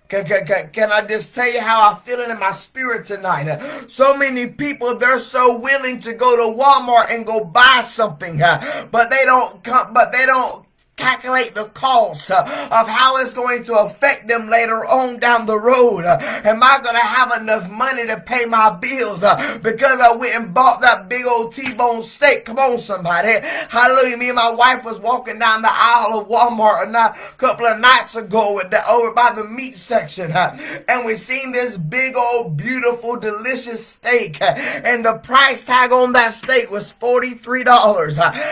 Can, 0.07 0.23
can, 0.23 0.69
can, 0.69 0.91
I 0.91 1.01
just 1.01 1.33
tell 1.33 1.51
you 1.51 1.61
how 1.61 1.91
I 1.91 1.95
feel 1.99 2.19
it 2.19 2.29
in 2.29 2.39
my 2.39 2.51
spirit 2.51 3.05
tonight? 3.05 3.59
So 3.87 4.15
many 4.15 4.47
people, 4.47 4.97
they're 4.97 5.19
so 5.19 5.57
willing 5.57 5.99
to 6.01 6.13
go 6.13 6.35
to 6.35 6.61
Walmart 6.61 7.13
and 7.13 7.25
go 7.25 7.43
buy 7.43 7.81
something, 7.83 8.37
but 8.37 9.09
they 9.09 9.25
don't 9.25 9.63
come, 9.63 9.93
but 9.93 10.11
they 10.11 10.27
don't 10.27 10.64
calculate 10.97 11.53
the 11.53 11.65
cost 11.73 12.31
uh, 12.31 12.41
of 12.71 12.87
how 12.87 13.17
it's 13.17 13.33
going 13.33 13.63
to 13.63 13.73
affect 13.79 14.27
them 14.27 14.47
later 14.47 14.85
on 14.85 15.19
down 15.19 15.45
the 15.45 15.57
road. 15.57 16.05
Uh, 16.05 16.17
am 16.21 16.63
I 16.63 16.79
going 16.81 16.95
to 16.95 17.01
have 17.01 17.41
enough 17.41 17.69
money 17.69 18.07
to 18.07 18.19
pay 18.21 18.45
my 18.45 18.75
bills 18.75 19.23
uh, 19.23 19.57
because 19.61 19.99
I 19.99 20.15
went 20.15 20.35
and 20.35 20.53
bought 20.53 20.81
that 20.81 21.09
big 21.09 21.25
old 21.25 21.53
T-bone 21.53 22.01
steak? 22.01 22.45
Come 22.45 22.59
on, 22.59 22.77
somebody. 22.77 23.39
Hallelujah. 23.69 24.17
Me 24.17 24.29
and 24.29 24.35
my 24.35 24.51
wife 24.51 24.83
was 24.83 24.99
walking 24.99 25.39
down 25.39 25.61
the 25.61 25.71
aisle 25.71 26.19
of 26.19 26.27
Walmart 26.27 26.85
a 26.95 27.13
couple 27.37 27.65
of 27.65 27.79
nights 27.79 28.15
ago 28.15 28.55
with 28.55 28.69
the, 28.71 28.81
over 28.89 29.13
by 29.13 29.31
the 29.35 29.43
meat 29.43 29.75
section 29.75 30.31
and 30.31 31.05
we 31.05 31.15
seen 31.15 31.51
this 31.51 31.77
big 31.77 32.15
old 32.15 32.57
beautiful 32.57 33.19
delicious 33.19 33.85
steak 33.85 34.41
and 34.41 35.03
the 35.05 35.19
price 35.19 35.63
tag 35.63 35.91
on 35.91 36.11
that 36.13 36.33
steak 36.33 36.69
was 36.69 36.93
$43. 36.93 37.65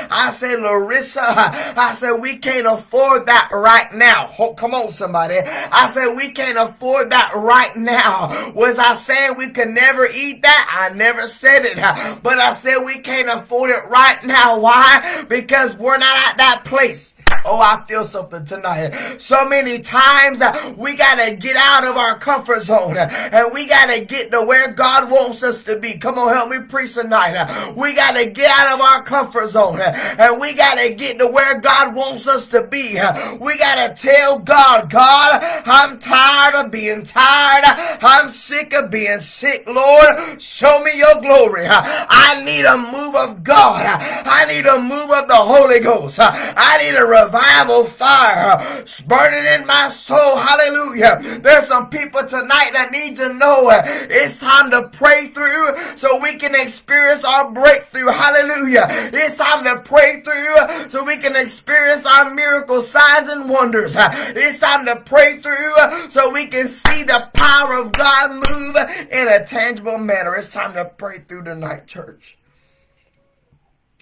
I 0.10 0.32
said, 0.32 0.60
Larissa, 0.60 1.22
I 1.22 1.94
said, 1.96 2.18
we 2.20 2.33
can't 2.38 2.68
afford 2.68 3.26
that 3.28 3.50
right 3.52 3.94
now. 3.94 4.30
Oh, 4.40 4.54
come 4.54 4.74
on, 4.74 4.92
somebody. 4.92 5.38
I 5.38 5.90
said, 5.90 6.16
we 6.16 6.30
can't 6.30 6.58
afford 6.58 7.12
that 7.12 7.32
right 7.36 7.76
now. 7.76 8.52
Was 8.56 8.80
I 8.80 8.94
saying 8.96 9.38
we 9.38 9.50
could 9.50 9.70
never 9.70 10.08
eat 10.08 10.42
that? 10.42 10.90
I 10.92 10.96
never 10.96 11.28
said 11.28 11.66
it. 11.66 11.78
But 12.24 12.38
I 12.38 12.54
said 12.54 12.84
we 12.84 13.00
can't 13.00 13.30
afford 13.30 13.70
it 13.70 13.90
right 13.90 14.24
now. 14.24 14.60
Why? 14.60 15.26
Because 15.28 15.78
we're 15.78 15.98
not 15.98 16.18
at 16.30 16.38
that 16.38 16.64
place. 16.66 17.13
Oh, 17.46 17.60
I 17.60 17.84
feel 17.88 18.06
something 18.06 18.46
tonight. 18.46 19.18
So 19.20 19.46
many 19.46 19.80
times 19.82 20.40
uh, 20.42 20.74
we 20.78 20.96
gotta 20.96 21.36
get 21.36 21.58
out 21.58 21.84
of 21.84 21.98
our 21.98 22.18
comfort 22.18 22.62
zone 22.62 22.98
uh, 22.98 23.10
and 23.34 23.54
we 23.54 23.68
gotta 23.68 24.06
get 24.06 24.32
to 24.32 24.42
where 24.46 24.72
God 24.72 25.12
wants 25.12 25.44
us 25.44 25.62
to 25.64 25.78
be. 25.78 25.98
Come 25.98 26.18
on, 26.18 26.34
help 26.34 26.50
me 26.50 26.60
preach 26.62 26.94
tonight. 26.94 27.36
Uh, 27.36 27.74
we 27.76 27.94
gotta 27.96 28.30
get 28.30 28.50
out 28.50 28.74
of 28.76 28.82
our 28.82 29.04
comfort 29.04 29.50
zone 29.50 29.80
and 29.82 30.40
we 30.40 30.54
gotta 30.54 30.94
get 30.94 31.20
to 31.20 31.28
where 31.28 31.60
God 31.60 31.94
wants 31.94 32.28
us 32.30 32.48
to 32.48 32.64
be. 32.64 33.00
We 33.40 33.58
gotta 33.58 33.94
tell 33.94 34.40
God, 34.40 34.90
God, 34.90 35.44
I'm 35.66 36.00
tired 36.00 36.56
of 36.56 36.72
being 36.72 37.04
tired. 37.04 37.66
I'm 38.02 38.30
sick 38.30 38.74
of 38.74 38.90
being 38.90 39.20
sick, 39.20 39.68
Lord. 39.68 40.42
Show 40.42 40.82
me 40.84 40.98
your 40.98 41.22
glory. 41.22 41.66
I 41.70 42.42
need 42.46 42.64
a 42.66 42.78
move 42.78 43.16
of 43.16 43.44
God. 43.44 43.86
I 43.86 44.46
need 44.46 44.66
a 44.66 44.82
move 44.82 45.12
of 45.12 45.28
the 45.28 45.36
Holy 45.36 45.82
Ghost. 45.82 46.20
I 46.22 46.78
need 46.82 46.98
a 46.98 47.06
revival 47.14 47.86
fire 47.86 48.58
burning 49.06 49.46
in 49.46 49.68
my 49.68 49.90
soul. 49.90 50.38
Hallelujah. 50.38 51.40
There's 51.40 51.68
some 51.68 51.90
people 51.90 52.26
tonight 52.26 52.72
that 52.74 52.92
need 52.92 53.18
to 53.18 53.34
know 53.34 53.70
uh, 53.70 53.82
it's 53.86 54.40
time 54.40 54.72
to 54.72 54.90
pray 54.90 55.28
through 55.28 55.78
so 55.96 56.20
we 56.20 56.36
can 56.38 56.56
experience 56.56 57.24
our 57.24 57.52
breakthrough. 57.52 58.08
Hallelujah. 58.08 58.88
It's 58.90 59.38
time 59.38 59.64
to 59.66 59.82
pray 59.82 60.22
through 60.22 60.90
so 60.90 61.04
we 61.04 61.18
can 61.18 61.36
experience 61.36 62.06
our 62.06 62.34
miracle 62.34 62.82
signs 62.82 63.30
and 63.30 63.50
wonders. 63.50 63.96
Uh, 63.96 64.10
it's 64.36 64.60
time 64.60 64.86
to 64.86 64.96
pray 65.02 65.40
through 65.40 66.10
so 66.10 66.32
we 66.32 66.48
can 66.48 66.68
see 66.68 67.04
the 67.04 67.30
power 67.34 67.80
of 67.80 67.92
God 67.92 68.32
move 68.32 68.76
in 69.12 69.28
a 69.28 69.46
tangible 69.46 69.98
manner. 69.98 70.36
It's 70.36 70.52
time 70.52 70.74
to 70.74 70.86
pray 70.86 71.20
through 71.20 71.44
tonight, 71.44 71.88
church. 71.88 72.38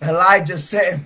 Elijah 0.01 0.57
said, 0.57 1.05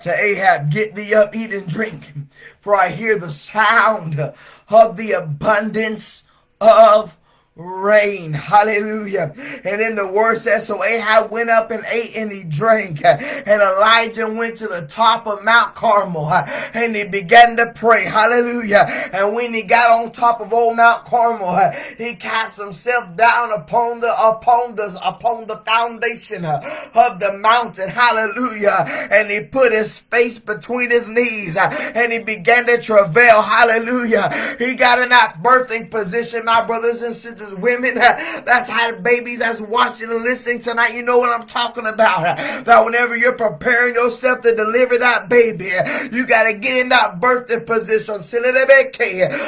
to 0.00 0.14
Ahab, 0.14 0.70
Get 0.70 0.94
thee 0.94 1.14
up, 1.14 1.34
eat 1.34 1.52
and 1.52 1.68
drink, 1.68 2.12
for 2.60 2.74
I 2.74 2.90
hear 2.90 3.18
the 3.18 3.30
sound 3.30 4.32
of 4.68 4.96
the 4.96 5.12
abundance 5.12 6.22
of 6.60 7.16
rain. 7.58 8.32
Hallelujah. 8.32 9.34
And 9.64 9.80
then 9.80 9.96
the 9.96 10.06
word 10.06 10.38
says, 10.38 10.66
so 10.66 10.84
Ahab 10.84 11.32
went 11.32 11.50
up 11.50 11.72
and 11.72 11.84
ate 11.90 12.16
and 12.16 12.30
he 12.30 12.44
drank. 12.44 13.04
And 13.04 13.60
Elijah 13.60 14.30
went 14.32 14.56
to 14.58 14.68
the 14.68 14.86
top 14.88 15.26
of 15.26 15.44
Mount 15.44 15.74
Carmel 15.74 16.30
and 16.30 16.94
he 16.94 17.04
began 17.04 17.56
to 17.56 17.72
pray. 17.74 18.04
Hallelujah. 18.04 19.10
And 19.12 19.34
when 19.34 19.52
he 19.52 19.62
got 19.62 19.90
on 19.90 20.12
top 20.12 20.40
of 20.40 20.52
old 20.52 20.76
Mount 20.76 21.04
Carmel, 21.04 21.72
he 21.96 22.14
cast 22.14 22.58
himself 22.58 23.16
down 23.16 23.52
upon 23.52 24.00
the, 24.00 24.14
upon 24.24 24.76
the, 24.76 24.96
upon 25.04 25.48
the 25.48 25.56
foundation 25.56 26.44
of 26.44 27.18
the 27.18 27.36
mountain. 27.38 27.88
Hallelujah. 27.88 28.86
And 29.10 29.28
he 29.30 29.40
put 29.40 29.72
his 29.72 29.98
face 29.98 30.38
between 30.38 30.90
his 30.90 31.08
knees 31.08 31.56
and 31.56 32.12
he 32.12 32.20
began 32.20 32.66
to 32.66 32.80
travail. 32.80 33.42
Hallelujah. 33.42 34.56
He 34.60 34.76
got 34.76 35.00
in 35.00 35.08
that 35.08 35.42
birthing 35.42 35.90
position, 35.90 36.44
my 36.44 36.64
brothers 36.64 37.02
and 37.02 37.16
sisters 37.16 37.47
women 37.54 37.94
that's 37.94 38.68
had 38.68 39.02
babies 39.02 39.40
that's 39.40 39.60
watching 39.60 40.10
and 40.10 40.22
listening 40.22 40.60
tonight, 40.60 40.94
you 40.94 41.02
know 41.02 41.18
what 41.18 41.30
I'm 41.30 41.46
talking 41.46 41.86
about. 41.86 42.36
That 42.64 42.84
whenever 42.84 43.16
you're 43.16 43.36
preparing 43.36 43.94
yourself 43.94 44.40
to 44.42 44.54
deliver 44.54 44.98
that 44.98 45.28
baby, 45.28 45.70
you 46.14 46.26
got 46.26 46.44
to 46.44 46.54
get 46.54 46.76
in 46.76 46.88
that 46.90 47.20
birthing 47.20 47.66
position. 47.66 48.16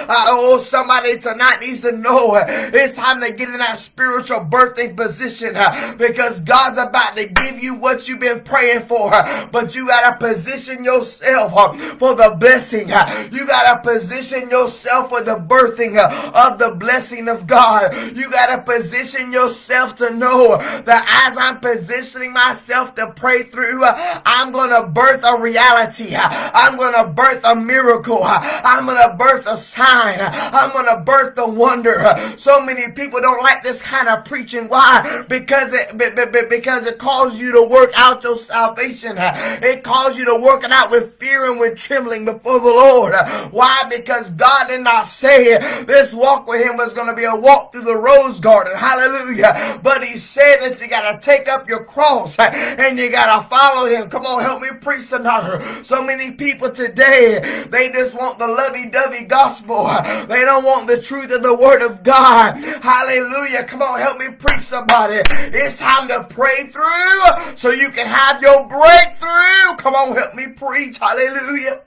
Oh, 0.09 0.61
somebody 0.65 1.19
tonight 1.19 1.59
needs 1.61 1.81
to 1.83 1.93
know 1.93 2.43
it's 2.47 2.95
time 2.95 3.21
to 3.21 3.33
get 3.33 3.49
in 3.49 3.59
that 3.59 3.79
spiritual 3.79 4.41
birthing 4.41 4.97
position 4.97 5.55
because 5.99 6.41
God's 6.41 6.79
about 6.79 7.17
to 7.17 7.27
give 7.27 7.63
you 7.63 7.77
what 7.77 8.09
you've 8.09 8.21
been 8.21 8.41
praying 8.41 8.83
for. 8.83 9.11
But 9.51 9.75
you 9.75 9.87
got 9.87 10.11
to 10.11 10.27
position 10.27 10.85
yourself 10.85 11.53
for 11.99 12.15
the 12.15 12.37
blessing. 12.39 12.89
You 12.89 13.47
got 13.47 13.83
to 13.83 13.89
position 13.89 14.51
yourself 14.51 15.11
for 15.11 15.23
the 15.23 15.37
birthing 15.37 15.97
of 15.99 16.59
the 16.59 16.75
blessing 16.77 17.29
of 17.29 17.47
God. 17.47 17.90
You 18.15 18.31
got 18.31 18.57
to 18.57 18.63
position 18.63 19.33
yourself 19.33 19.97
to 19.97 20.11
know 20.11 20.57
that 20.59 21.29
as 21.29 21.37
I'm 21.39 21.61
positioning 21.61 22.33
myself 22.33 22.95
to 22.97 23.13
pray 23.13 23.43
through, 23.45 23.83
I'm 23.85 24.53
to 24.53 24.87
birth 24.89 25.23
a 25.25 25.41
reality. 25.41 26.15
I'm 26.17 26.79
to 26.79 27.13
birth 27.13 27.45
a 27.45 27.55
miracle. 27.55 28.21
I'm 28.23 28.87
to 28.87 29.17
birth 29.17 29.47
a 29.47 29.57
sign. 29.57 30.19
I'm 30.21 30.71
to 30.73 31.03
birth 31.05 31.39
a 31.39 31.49
wonder. 31.49 32.05
So 32.37 32.61
many 32.61 32.93
people 32.93 33.21
don't 33.21 33.43
like 33.43 33.63
this 33.63 33.83
kind 33.83 34.09
of 34.09 34.25
preaching. 34.25 34.69
Why? 34.69 35.23
Because 35.29 35.73
it 35.73 36.49
because 36.49 36.87
it 36.87 36.99
calls 36.99 37.39
you 37.39 37.53
to 37.53 37.69
work 37.71 37.91
out 37.97 38.23
your 38.23 38.37
salvation. 38.37 39.17
It 39.19 39.83
calls 39.83 40.19
you 40.19 40.25
to 40.27 40.43
work 40.43 40.65
it 40.65 40.73
out 40.73 40.91
with 40.91 41.15
fear 41.15 41.51
and 41.51 41.61
with 41.61 41.79
trembling 41.79 42.25
before 42.25 42.61
the 42.61 42.67
Lord. 42.67 43.15
Why? 43.51 43.85
Because 43.91 44.31
God 44.31 44.69
did 44.69 44.83
not 44.83 45.07
say 45.07 45.59
this 45.85 46.15
walk 46.15 46.47
with 46.47 46.65
Him 46.65 46.77
was 46.77 46.93
to 47.09 47.17
be 47.17 47.25
a 47.25 47.35
walk 47.35 47.73
through 47.73 47.80
the 47.85 47.97
rose 47.97 48.41
garden. 48.41 48.77
Hallelujah. 48.77 49.81
But 49.83 50.05
he 50.05 50.17
said 50.17 50.59
that 50.61 50.81
you 50.81 50.89
got 50.89 51.11
to 51.13 51.19
take 51.25 51.49
up 51.49 51.69
your 51.69 51.85
cross 51.85 52.37
and 52.39 52.99
you 52.99 53.11
got 53.11 53.43
to 53.43 53.49
follow 53.49 53.87
him. 53.87 54.09
Come 54.09 54.27
on, 54.27 54.43
help 54.43 54.61
me 54.61 54.69
preach 54.81 55.09
tonight. 55.09 55.83
So 55.83 56.03
many 56.03 56.33
people 56.33 56.71
today, 56.71 57.67
they 57.69 57.91
just 57.91 58.15
want 58.15 58.39
the 58.39 58.47
lovey-dovey 58.47 59.25
gospel. 59.25 59.87
They 60.27 60.45
don't 60.45 60.65
want 60.65 60.87
the 60.87 61.01
truth 61.01 61.33
of 61.33 61.43
the 61.43 61.55
word 61.55 61.83
of 61.83 62.03
God. 62.03 62.57
Hallelujah. 62.83 63.65
Come 63.65 63.83
on, 63.83 64.01
help 64.01 64.19
me 64.19 64.29
preach 64.31 64.61
somebody. 64.61 65.23
It's 65.29 65.79
time 65.79 66.09
to 66.09 66.25
pray 66.25 66.65
through 66.73 67.57
so 67.57 67.71
you 67.71 67.91
can 67.91 68.07
have 68.07 68.43
your 68.43 68.69
breakthrough. 68.69 69.77
Come 69.79 69.95
on, 69.95 70.17
help 70.17 70.35
me 70.35 70.49
preach. 70.49 70.99
Hallelujah. 70.99 71.83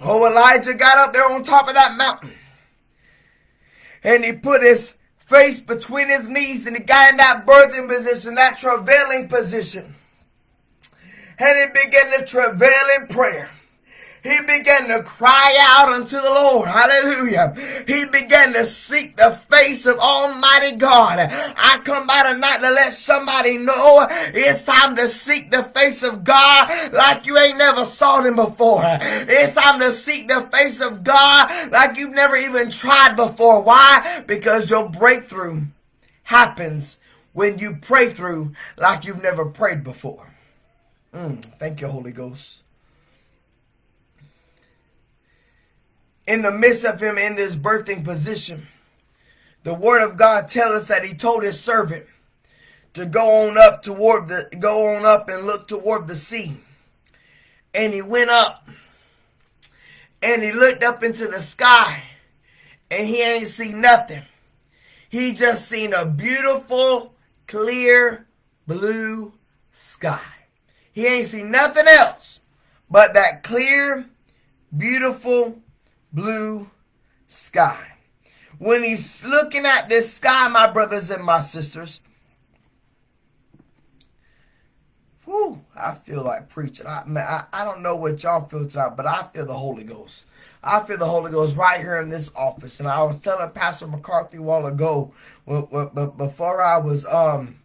Oh, 0.00 0.26
Elijah 0.30 0.74
got 0.74 0.98
up 0.98 1.12
there 1.14 1.24
on 1.24 1.42
top 1.42 1.68
of 1.68 1.74
that 1.74 1.96
mountain 1.96 2.30
and 4.06 4.24
he 4.24 4.32
put 4.32 4.62
his 4.62 4.94
face 5.18 5.60
between 5.60 6.08
his 6.08 6.28
knees 6.28 6.66
and 6.66 6.76
he 6.76 6.82
got 6.82 7.10
in 7.10 7.16
that 7.16 7.44
birthing 7.44 7.88
position, 7.88 8.36
that 8.36 8.56
travailing 8.56 9.28
position. 9.28 9.96
And 11.38 11.58
he 11.74 11.84
began 11.84 12.18
to 12.18 12.24
travail 12.24 12.84
in 12.98 13.08
prayer 13.08 13.50
he 14.26 14.40
began 14.40 14.88
to 14.88 15.02
cry 15.02 15.56
out 15.60 15.92
unto 15.92 16.16
the 16.16 16.30
Lord. 16.30 16.68
Hallelujah. 16.68 17.54
He 17.86 18.06
began 18.06 18.52
to 18.52 18.64
seek 18.64 19.16
the 19.16 19.30
face 19.30 19.86
of 19.86 19.98
Almighty 19.98 20.76
God. 20.76 21.18
I 21.20 21.80
come 21.84 22.06
by 22.06 22.32
tonight 22.32 22.58
to 22.58 22.70
let 22.70 22.92
somebody 22.92 23.58
know 23.58 24.06
it's 24.10 24.64
time 24.64 24.96
to 24.96 25.08
seek 25.08 25.50
the 25.50 25.62
face 25.62 26.02
of 26.02 26.24
God 26.24 26.92
like 26.92 27.26
you 27.26 27.38
ain't 27.38 27.58
never 27.58 27.84
saw 27.84 28.22
him 28.22 28.36
before. 28.36 28.82
It's 28.84 29.54
time 29.54 29.80
to 29.80 29.90
seek 29.92 30.28
the 30.28 30.42
face 30.42 30.80
of 30.80 31.04
God 31.04 31.70
like 31.70 31.96
you've 31.96 32.14
never 32.14 32.36
even 32.36 32.70
tried 32.70 33.16
before. 33.16 33.62
Why? 33.62 34.24
Because 34.26 34.70
your 34.70 34.88
breakthrough 34.88 35.62
happens 36.24 36.98
when 37.32 37.58
you 37.58 37.76
pray 37.80 38.08
through 38.08 38.52
like 38.76 39.04
you've 39.04 39.22
never 39.22 39.44
prayed 39.46 39.84
before. 39.84 40.32
Mm, 41.14 41.44
thank 41.58 41.80
you, 41.80 41.88
Holy 41.88 42.12
Ghost. 42.12 42.62
In 46.26 46.42
the 46.42 46.50
midst 46.50 46.84
of 46.84 47.00
him 47.00 47.18
in 47.18 47.36
this 47.36 47.56
birthing 47.56 48.04
position, 48.04 48.66
the 49.62 49.74
word 49.74 50.02
of 50.02 50.16
God 50.16 50.48
tells 50.48 50.82
us 50.82 50.88
that 50.88 51.04
he 51.04 51.14
told 51.14 51.42
his 51.42 51.60
servant 51.60 52.06
to 52.94 53.06
go 53.06 53.46
on 53.46 53.58
up 53.58 53.82
toward 53.82 54.28
the 54.28 54.48
go 54.58 54.96
on 54.96 55.04
up 55.04 55.28
and 55.28 55.46
look 55.46 55.68
toward 55.68 56.06
the 56.06 56.16
sea. 56.16 56.56
And 57.74 57.92
he 57.92 58.00
went 58.00 58.30
up 58.30 58.68
and 60.22 60.42
he 60.42 60.52
looked 60.52 60.82
up 60.82 61.02
into 61.02 61.26
the 61.26 61.40
sky 61.40 62.02
and 62.90 63.06
he 63.06 63.22
ain't 63.22 63.48
seen 63.48 63.80
nothing. 63.80 64.22
He 65.08 65.32
just 65.32 65.68
seen 65.68 65.92
a 65.92 66.06
beautiful, 66.06 67.14
clear, 67.46 68.26
blue 68.66 69.32
sky. 69.72 70.20
He 70.92 71.06
ain't 71.06 71.26
seen 71.26 71.50
nothing 71.50 71.86
else 71.86 72.40
but 72.90 73.14
that 73.14 73.42
clear, 73.42 74.06
beautiful 74.76 75.58
blue 76.16 76.70
sky. 77.28 77.92
When 78.58 78.82
he's 78.82 79.22
looking 79.22 79.66
at 79.66 79.90
this 79.90 80.14
sky, 80.14 80.48
my 80.48 80.72
brothers 80.72 81.10
and 81.10 81.22
my 81.22 81.40
sisters, 81.40 82.00
whew, 85.26 85.62
I 85.76 85.92
feel 85.92 86.22
like 86.22 86.48
preaching. 86.48 86.86
I, 86.86 87.04
man, 87.04 87.26
I, 87.26 87.44
I 87.52 87.64
don't 87.66 87.82
know 87.82 87.96
what 87.96 88.22
y'all 88.22 88.48
feel 88.48 88.66
tonight, 88.66 88.96
but 88.96 89.06
I 89.06 89.24
feel 89.24 89.44
the 89.44 89.52
Holy 89.52 89.84
Ghost. 89.84 90.24
I 90.64 90.80
feel 90.80 90.96
the 90.96 91.04
Holy 91.04 91.30
Ghost 91.30 91.54
right 91.54 91.78
here 91.78 92.00
in 92.00 92.08
this 92.08 92.30
office. 92.34 92.80
And 92.80 92.88
I 92.88 93.02
was 93.02 93.20
telling 93.20 93.50
Pastor 93.50 93.86
McCarthy 93.86 94.38
a 94.38 94.42
while 94.42 94.64
ago, 94.64 95.12
before 95.46 96.62
I 96.62 96.78
was 96.78 97.04
um 97.04 97.60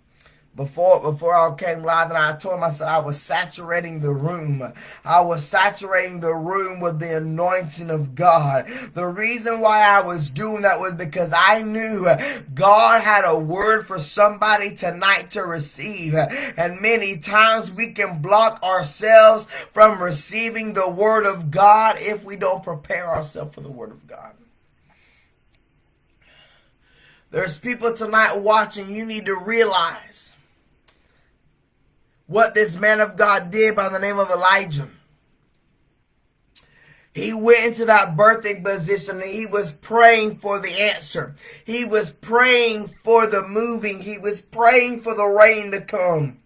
before 0.55 0.99
before 0.99 1.33
I 1.33 1.55
came 1.55 1.83
live 1.83 2.09
and 2.09 2.17
I 2.17 2.35
told 2.35 2.55
him 2.55 2.63
I 2.63 2.71
said 2.71 2.87
I 2.87 2.99
was 2.99 3.21
saturating 3.21 4.01
the 4.01 4.11
room. 4.11 4.73
I 5.05 5.21
was 5.21 5.45
saturating 5.45 6.19
the 6.19 6.33
room 6.33 6.81
with 6.81 6.99
the 6.99 7.17
anointing 7.17 7.89
of 7.89 8.15
God. 8.15 8.67
The 8.93 9.07
reason 9.07 9.61
why 9.61 9.81
I 9.83 10.01
was 10.01 10.29
doing 10.29 10.63
that 10.63 10.79
was 10.79 10.93
because 10.93 11.31
I 11.35 11.61
knew 11.61 12.05
God 12.53 13.01
had 13.01 13.23
a 13.25 13.39
word 13.39 13.87
for 13.87 13.97
somebody 13.97 14.75
tonight 14.75 15.31
to 15.31 15.43
receive. 15.43 16.15
And 16.15 16.81
many 16.81 17.17
times 17.17 17.71
we 17.71 17.93
can 17.93 18.21
block 18.21 18.61
ourselves 18.61 19.45
from 19.71 20.01
receiving 20.01 20.73
the 20.73 20.89
word 20.89 21.25
of 21.25 21.49
God 21.49 21.95
if 21.99 22.25
we 22.25 22.35
don't 22.35 22.63
prepare 22.63 23.07
ourselves 23.07 23.55
for 23.55 23.61
the 23.61 23.71
word 23.71 23.91
of 23.91 24.05
God. 24.05 24.33
There's 27.29 27.57
people 27.57 27.93
tonight 27.93 28.41
watching, 28.41 28.93
you 28.93 29.05
need 29.05 29.25
to 29.27 29.37
realize 29.37 30.30
what 32.31 32.53
this 32.53 32.77
man 32.77 33.01
of 33.01 33.17
God 33.17 33.51
did 33.51 33.75
by 33.75 33.89
the 33.89 33.99
name 33.99 34.17
of 34.17 34.31
Elijah. 34.31 34.87
He 37.13 37.33
went 37.33 37.65
into 37.65 37.85
that 37.85 38.15
birthing 38.15 38.63
position 38.63 39.21
and 39.21 39.29
he 39.29 39.45
was 39.45 39.73
praying 39.73 40.37
for 40.37 40.57
the 40.57 40.71
answer. 40.71 41.35
He 41.65 41.83
was 41.83 42.11
praying 42.11 42.87
for 42.87 43.27
the 43.27 43.45
moving. 43.45 43.99
He 43.99 44.17
was 44.17 44.39
praying 44.39 45.01
for 45.01 45.13
the 45.13 45.25
rain 45.25 45.71
to 45.71 45.81
come. 45.81 46.39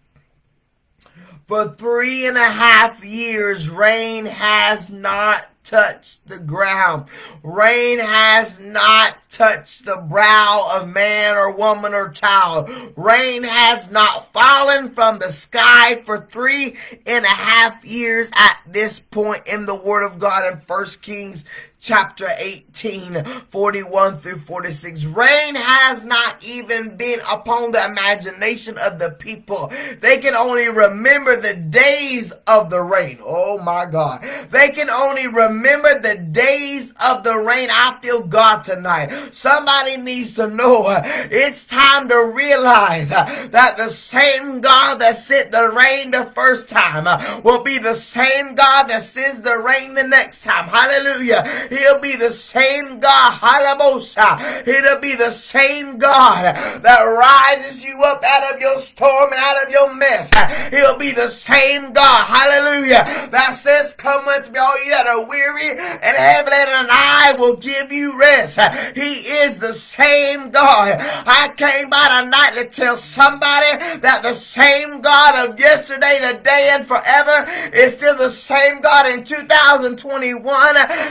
For 1.46 1.68
three 1.68 2.26
and 2.26 2.36
a 2.36 2.50
half 2.50 3.04
years, 3.04 3.70
rain 3.70 4.26
has 4.26 4.90
not 4.90 5.46
touched 5.66 6.26
the 6.28 6.38
ground. 6.38 7.08
Rain 7.42 7.98
has 7.98 8.60
not 8.60 9.18
touched 9.30 9.84
the 9.84 10.04
brow 10.08 10.68
of 10.74 10.88
man 10.88 11.36
or 11.36 11.56
woman 11.56 11.92
or 11.92 12.08
child. 12.10 12.70
Rain 12.96 13.42
has 13.42 13.90
not 13.90 14.32
fallen 14.32 14.90
from 14.90 15.18
the 15.18 15.30
sky 15.30 15.96
for 16.02 16.18
three 16.18 16.76
and 17.04 17.24
a 17.24 17.28
half 17.28 17.84
years 17.84 18.30
at 18.34 18.60
this 18.66 19.00
point 19.00 19.42
in 19.46 19.66
the 19.66 19.74
Word 19.74 20.06
of 20.06 20.18
God 20.18 20.52
in 20.52 20.60
First 20.60 21.02
Kings 21.02 21.44
chapter 21.86 22.26
18, 22.38 23.24
41 23.48 24.18
through 24.18 24.40
46. 24.40 25.04
Rain 25.04 25.54
has 25.54 26.04
not 26.04 26.44
even 26.44 26.96
been 26.96 27.20
upon 27.32 27.70
the 27.70 27.86
imagination 27.88 28.76
of 28.78 28.98
the 28.98 29.10
people. 29.10 29.72
They 30.00 30.18
can 30.18 30.34
only 30.34 30.68
remember 30.68 31.40
the 31.40 31.54
days 31.54 32.32
of 32.48 32.70
the 32.70 32.82
rain. 32.82 33.20
Oh 33.22 33.60
my 33.62 33.86
God. 33.86 34.28
They 34.50 34.70
can 34.70 34.90
only 34.90 35.28
remember 35.28 36.00
the 36.00 36.16
days 36.16 36.92
of 37.08 37.22
the 37.22 37.36
rain. 37.36 37.68
I 37.70 37.96
feel 38.02 38.26
God 38.26 38.64
tonight. 38.64 39.32
Somebody 39.32 39.96
needs 39.96 40.34
to 40.34 40.48
know 40.48 40.86
it's 41.30 41.68
time 41.68 42.08
to 42.08 42.32
realize 42.34 43.10
that 43.10 43.74
the 43.76 43.90
same 43.90 44.60
God 44.60 44.96
that 44.96 45.14
sent 45.14 45.52
the 45.52 45.70
rain 45.70 46.10
the 46.10 46.32
first 46.34 46.68
time 46.68 47.04
will 47.44 47.62
be 47.62 47.78
the 47.78 47.94
same 47.94 48.56
God 48.56 48.88
that 48.88 49.02
sends 49.02 49.40
the 49.40 49.56
rain 49.56 49.94
the 49.94 50.02
next 50.02 50.42
time. 50.42 50.66
Hallelujah. 50.68 51.44
He'll 51.76 52.00
be 52.00 52.16
the 52.16 52.30
same 52.30 53.00
God. 53.00 53.32
Halabosa. 53.38 54.66
It'll 54.66 55.00
be 55.00 55.14
the 55.14 55.30
same 55.30 55.98
God 55.98 56.56
that 56.82 57.02
rises 57.02 57.84
you 57.84 58.00
up 58.04 58.22
out 58.24 58.54
of 58.54 58.60
your 58.60 58.78
storm 58.80 59.32
and 59.32 59.40
out 59.40 59.66
of 59.66 59.70
your 59.70 59.94
mess. 59.94 60.30
He'll 60.70 60.98
be 60.98 61.12
the 61.12 61.28
same 61.28 61.92
God. 61.92 62.24
Hallelujah. 62.24 63.28
That 63.30 63.54
says, 63.54 63.94
Come 63.94 64.26
unto 64.28 64.52
me, 64.52 64.58
all 64.58 64.84
you 64.84 64.90
that 64.90 65.06
are 65.06 65.26
weary 65.26 65.70
and 65.70 66.16
heavy 66.16 66.50
laden, 66.50 66.74
and 66.74 66.88
I 66.90 67.34
will 67.38 67.56
give 67.56 67.92
you 67.92 68.18
rest. 68.18 68.58
He 68.94 69.26
is 69.44 69.58
the 69.58 69.74
same 69.74 70.50
God. 70.50 70.96
I 70.98 71.52
came 71.56 71.90
by 71.90 72.22
tonight 72.22 72.54
to 72.54 72.68
tell 72.68 72.96
somebody 72.96 73.98
that 74.00 74.20
the 74.22 74.34
same 74.34 75.00
God 75.00 75.48
of 75.48 75.58
yesterday, 75.58 76.18
today, 76.20 76.70
and 76.72 76.86
forever 76.86 77.50
is 77.72 77.94
still 77.94 78.16
the 78.16 78.30
same 78.30 78.80
God 78.80 79.10
in 79.10 79.24
2021 79.24 80.44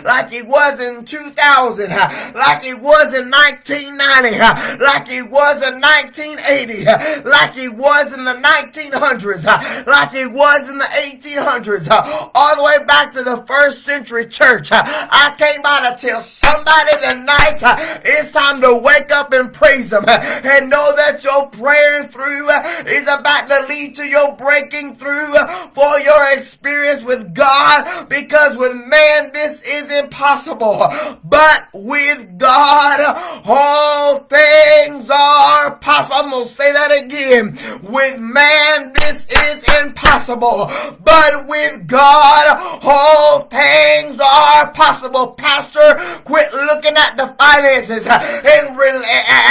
like 0.03 0.31
he 0.31 0.41
was 0.45 0.79
in 0.79 1.05
2000, 1.05 1.89
like 1.89 2.63
he 2.63 2.73
was 2.73 3.13
in 3.13 3.29
1990, 3.29 4.39
like 4.83 5.07
he 5.07 5.21
was 5.21 5.61
in 5.61 5.81
1980, 5.81 6.85
like 7.27 7.55
he 7.55 7.69
was 7.69 8.17
in 8.17 8.23
the 8.23 8.35
1900s, 8.35 9.45
like 9.85 10.11
he 10.11 10.25
was 10.25 10.69
in 10.69 10.77
the 10.77 10.85
1800s, 10.85 11.87
all 12.35 12.55
the 12.55 12.63
way 12.63 12.85
back 12.85 13.13
to 13.13 13.23
the 13.23 13.43
first 13.47 13.83
century 13.83 14.25
church. 14.25 14.69
I 14.71 15.33
came 15.37 15.61
by 15.61 15.89
to 15.89 15.97
tell 15.97 16.21
somebody 16.21 16.91
tonight 17.01 17.59
it's 18.05 18.31
time 18.31 18.61
to 18.61 18.77
wake 18.77 19.11
up 19.11 19.33
and 19.33 19.51
praise 19.51 19.91
him 19.91 20.05
and 20.07 20.69
know 20.69 20.95
that 20.95 21.23
your 21.23 21.49
prayer 21.49 22.03
through 22.05 22.49
is 22.87 23.03
about 23.03 23.49
to 23.49 23.65
lead 23.67 23.95
to 23.95 24.05
your 24.05 24.35
breaking 24.35 24.95
through 24.95 25.33
for 25.73 25.99
your 25.99 26.37
experience 26.37 27.03
with 27.03 27.33
God 27.33 28.07
because 28.09 28.57
with 28.57 28.75
man 28.75 29.31
this 29.33 29.61
is 29.67 29.91
impossible 29.91 30.34
but 30.43 31.69
with 31.73 32.37
God, 32.37 32.99
all 33.45 34.19
things 34.19 35.09
are 35.09 35.77
possible. 35.77 36.15
I'm 36.15 36.29
going 36.29 36.45
to 36.45 36.49
say 36.49 36.73
that 36.73 36.91
again. 36.91 37.57
With 37.81 38.19
man, 38.19 38.91
this 38.93 39.27
is 39.31 39.63
impossible, 39.81 40.71
but 41.03 41.47
with 41.47 41.87
God, 41.87 42.79
all 42.83 43.41
things 43.43 44.19
are 44.19 44.71
possible. 44.71 45.31
Pastor, 45.31 45.95
quit 46.25 46.51
looking 46.53 46.95
at 46.97 47.15
the 47.15 47.33
finances 47.39 48.07
and, 48.07 48.77
re- 48.77 49.05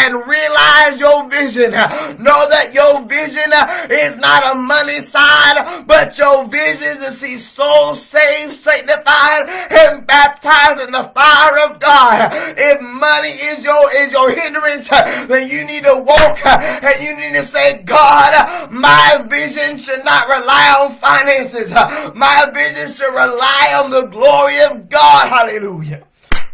and 0.04 0.14
realize 0.26 1.00
your 1.00 1.28
vision. 1.30 1.72
Know 1.72 2.48
that 2.50 2.72
your 2.74 3.06
vision 3.06 3.50
is 3.90 4.18
not 4.18 4.54
a 4.54 4.58
money 4.58 5.00
side, 5.00 5.84
but 5.86 6.18
your 6.18 6.46
vision 6.48 6.98
is 6.98 7.04
to 7.06 7.10
see 7.10 7.36
souls 7.36 8.02
saved, 8.02 8.52
sanctified, 8.52 9.48
and 9.70 10.06
baptized 10.06 10.73
in 10.80 10.92
the 10.92 11.04
fire 11.14 11.58
of 11.68 11.78
God. 11.80 12.30
If 12.56 12.80
money 12.80 13.28
is 13.28 13.64
your 13.64 13.92
is 13.96 14.12
your 14.12 14.30
hindrance, 14.30 14.88
then 14.88 15.48
you 15.48 15.66
need 15.66 15.84
to 15.84 16.02
walk 16.06 16.44
and 16.46 17.02
you 17.02 17.16
need 17.16 17.34
to 17.36 17.42
say, 17.42 17.82
God, 17.82 18.70
my 18.70 19.24
vision 19.28 19.78
should 19.78 20.04
not 20.04 20.28
rely 20.28 20.80
on 20.80 20.92
finances. 20.94 21.72
My 22.14 22.50
vision 22.52 22.92
should 22.92 23.12
rely 23.12 23.80
on 23.82 23.90
the 23.90 24.06
glory 24.06 24.60
of 24.62 24.88
God. 24.88 25.28
Hallelujah. 25.28 26.04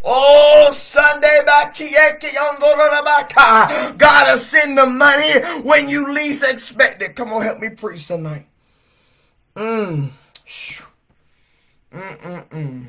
Oh, 0.02 0.70
Sunday 0.72 1.42
God 3.98 4.30
will 4.30 4.38
send 4.38 4.78
the 4.78 4.86
money 4.86 5.40
when 5.62 5.88
you 5.88 6.12
least 6.12 6.42
expect 6.42 7.02
it. 7.02 7.14
Come 7.16 7.32
on, 7.32 7.42
help 7.42 7.58
me 7.58 7.68
preach 7.70 8.06
tonight. 8.06 8.46
Mm. 9.56 10.10
Mm-mm-mm. 11.92 12.86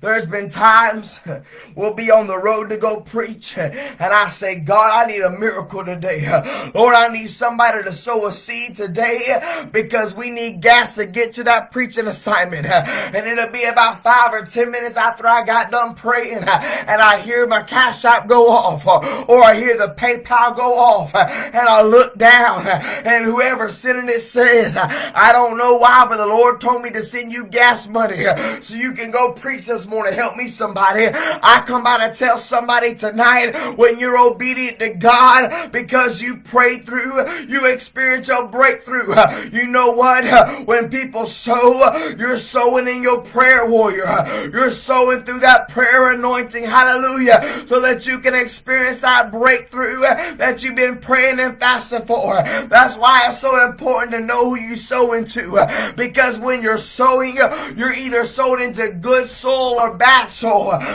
There's 0.00 0.26
been 0.26 0.50
times 0.50 1.20
we'll 1.74 1.94
be 1.94 2.10
on 2.10 2.26
the 2.26 2.38
road 2.38 2.70
to 2.70 2.76
go 2.76 3.00
preach, 3.00 3.56
and 3.56 4.00
I 4.00 4.28
say, 4.28 4.58
God, 4.58 4.90
I 4.92 5.06
need 5.10 5.22
a 5.22 5.30
miracle 5.30 5.84
today. 5.84 6.26
Lord, 6.74 6.94
I 6.94 7.08
need 7.08 7.28
somebody 7.28 7.82
to 7.82 7.92
sow 7.92 8.26
a 8.26 8.32
seed 8.32 8.76
today 8.76 9.66
because 9.72 10.14
we 10.14 10.30
need 10.30 10.60
gas 10.60 10.96
to 10.96 11.06
get 11.06 11.32
to 11.34 11.44
that 11.44 11.70
preaching 11.70 12.06
assignment. 12.06 12.66
And 12.66 13.26
it'll 13.26 13.50
be 13.50 13.64
about 13.64 14.02
five 14.02 14.32
or 14.32 14.44
ten 14.44 14.70
minutes 14.70 14.96
after 14.96 15.26
I 15.26 15.44
got 15.44 15.70
done 15.70 15.94
praying, 15.94 16.38
and 16.38 17.00
I 17.00 17.20
hear 17.20 17.46
my 17.46 17.62
cash 17.62 18.04
app 18.04 18.26
go 18.26 18.50
off, 18.50 18.86
or 19.28 19.42
I 19.42 19.54
hear 19.54 19.76
the 19.76 19.94
PayPal 19.96 20.56
go 20.56 20.78
off, 20.78 21.14
and 21.14 21.56
I 21.56 21.82
look 21.82 22.16
down, 22.18 22.66
and 22.66 23.24
whoever 23.24 23.70
sending 23.70 24.08
it 24.08 24.20
says, 24.20 24.76
I 24.76 25.32
don't 25.32 25.56
know 25.56 25.78
why, 25.78 26.06
but 26.08 26.18
the 26.18 26.26
Lord 26.26 26.60
told 26.60 26.82
me 26.82 26.90
to 26.90 27.02
send 27.02 27.32
you 27.32 27.46
gas 27.46 27.88
money 27.88 28.24
so 28.60 28.74
you 28.74 28.92
can 28.92 29.10
go 29.10 29.32
preach 29.32 29.66
this 29.66 29.85
morning. 29.88 30.14
Help 30.14 30.36
me, 30.36 30.48
somebody. 30.48 31.08
I 31.12 31.62
come 31.66 31.82
by 31.82 32.06
to 32.06 32.14
tell 32.14 32.38
somebody 32.38 32.94
tonight 32.94 33.76
when 33.76 33.98
you're 33.98 34.18
obedient 34.18 34.78
to 34.80 34.94
God 34.94 35.72
because 35.72 36.20
you 36.20 36.38
pray 36.38 36.78
through, 36.78 37.46
you 37.46 37.66
experience 37.66 38.28
your 38.28 38.48
breakthrough. 38.48 39.14
You 39.52 39.66
know 39.66 39.92
what? 39.92 40.66
When 40.66 40.90
people 40.90 41.26
sow, 41.26 42.14
you're 42.16 42.38
sowing 42.38 42.88
in 42.88 43.02
your 43.02 43.22
prayer 43.22 43.68
warrior. 43.68 44.50
You're 44.52 44.70
sowing 44.70 45.22
through 45.22 45.40
that 45.40 45.68
prayer 45.68 46.12
anointing. 46.12 46.64
Hallelujah. 46.64 47.42
So 47.66 47.80
that 47.80 48.06
you 48.06 48.18
can 48.18 48.34
experience 48.34 48.98
that 48.98 49.30
breakthrough 49.30 50.00
that 50.36 50.62
you've 50.62 50.76
been 50.76 50.98
praying 50.98 51.40
and 51.40 51.58
fasting 51.58 52.06
for. 52.06 52.34
That's 52.42 52.96
why 52.96 53.26
it's 53.28 53.40
so 53.40 53.66
important 53.68 54.12
to 54.12 54.20
know 54.20 54.50
who 54.50 54.56
you 54.60 54.76
sow 54.76 55.12
into. 55.12 55.92
Because 55.96 56.38
when 56.38 56.62
you're 56.62 56.78
sowing, 56.78 57.36
you're 57.76 57.92
either 57.92 58.24
sowed 58.24 58.60
into 58.60 58.92
good 59.00 59.30
soul 59.30 59.75
or 59.76 59.96
bad. 59.96 60.16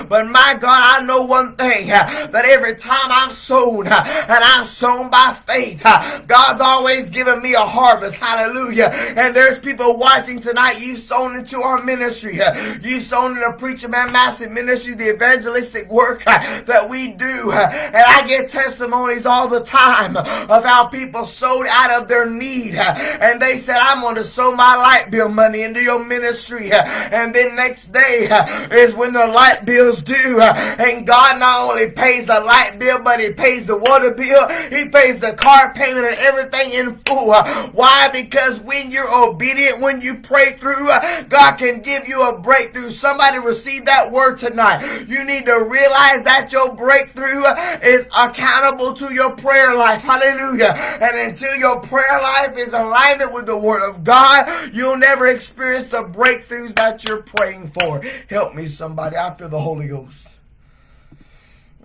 But 0.10 0.28
my 0.28 0.58
God, 0.60 1.02
I 1.02 1.06
know 1.06 1.24
one 1.24 1.56
thing 1.56 1.88
that 1.88 2.44
every 2.46 2.76
time 2.76 3.10
I've 3.10 3.32
sown 3.32 3.88
and 3.88 3.96
I've 4.44 4.66
sown 4.66 5.10
by 5.10 5.38
faith, 5.48 5.82
God's 6.28 6.62
always 6.62 7.10
given 7.10 7.42
me 7.42 7.54
a 7.54 7.62
harvest. 7.62 8.20
Hallelujah. 8.20 8.90
And 9.16 9.36
there's 9.36 9.60
people 9.60 9.98
watching 9.98 10.40
tonight. 10.40 10.82
You've 10.82 11.00
sown 11.00 11.36
into 11.36 11.62
our 11.62 11.82
ministry. 11.84 12.40
You've 12.82 13.04
sown 13.04 13.38
into 13.38 13.52
Preacherman 13.58 14.12
Massey 14.12 14.48
Ministry, 14.48 14.96
the 14.96 15.14
evangelistic 15.14 15.90
work 15.90 16.24
that 16.26 16.88
we 16.90 17.14
do. 17.14 17.52
And 17.52 17.96
I 17.96 18.28
get 18.28 18.50
testimonies 18.50 19.26
all 19.26 19.48
the 19.48 19.62
time 19.62 20.18
of 20.18 20.64
how 20.66 20.88
people 20.88 21.26
sowed 21.26 21.68
out 21.70 22.02
of 22.02 22.08
their 22.08 22.30
need. 22.30 22.76
And 22.76 23.42
they 23.42 23.58
said, 23.58 23.78
I'm 23.80 24.02
going 24.02 24.16
to 24.16 24.26
sow 24.26 24.54
my 24.56 24.76
light 24.76 25.10
bill 25.12 25.30
money 25.30 25.62
into 25.62 25.82
your 25.82 26.04
ministry. 26.04 26.72
And 26.72 27.34
then 27.34 27.56
next 27.56 27.88
day 27.88 28.28
is 28.72 28.96
when 28.96 29.14
the 29.14 29.28
light 29.28 29.66
bill's 29.66 30.02
due. 30.02 30.40
And 30.42 31.06
God 31.06 31.40
not 31.40 31.70
only 31.70 31.92
pays 31.92 32.28
the 32.28 32.40
light 32.40 32.78
bill, 32.80 33.02
but 33.04 33.20
He 33.20 33.34
pays 33.34 33.66
the 33.66 33.78
water 33.78 34.12
bill. 34.12 34.48
He 34.70 34.90
pays 34.90 35.20
the 35.20 35.34
car 35.34 35.74
payment 35.74 36.06
and 36.06 36.18
everything 36.18 36.72
in 36.72 36.98
full. 37.00 37.34
Why? 37.74 38.10
Because 38.12 38.60
when 38.60 38.92
you're 38.92 39.14
obedient, 39.14 39.82
when 39.82 40.02
you 40.02 40.16
pray 40.18 40.54
through, 40.54 40.88
God 41.30 41.58
can 41.58 41.82
give 41.82 42.08
you 42.08 42.28
a 42.30 42.40
breakthrough. 42.40 42.90
Somebody 42.90 43.40
receive 43.40 43.86
that 43.86 44.12
word 44.12 44.38
tonight. 44.38 45.06
You 45.08 45.26
need 45.26 45.46
to 45.46 45.54
realize 45.54 46.24
that 46.24 46.50
your 46.52 46.74
breakthrough 46.76 47.44
is 47.84 48.08
accountable 48.18 48.94
to 48.96 49.14
your 49.14 49.36
prayer 49.36 49.76
life. 49.76 50.02
Hallelujah. 50.02 50.74
And 51.02 51.30
until 51.30 51.56
your 51.56 51.82
prayer 51.82 52.20
life 52.22 52.58
is 52.58 52.74
alignment 52.74 53.34
with 53.34 53.46
the 53.46 53.58
word 53.58 53.88
of 53.88 54.04
God, 54.04 54.74
you'll 54.74 54.98
never 54.98 55.28
experience 55.28 55.90
the 55.90 56.04
breakthroughs 56.04 56.76
that 56.76 57.04
you're 57.04 57.22
praying 57.24 57.72
for. 57.72 58.02
Help 58.30 58.56
me, 58.56 58.61
somebody. 58.68 59.18
I 59.18 59.34
feel 59.36 59.50
the 59.50 59.60
Holy 59.60 59.88
Ghost. 59.88 60.28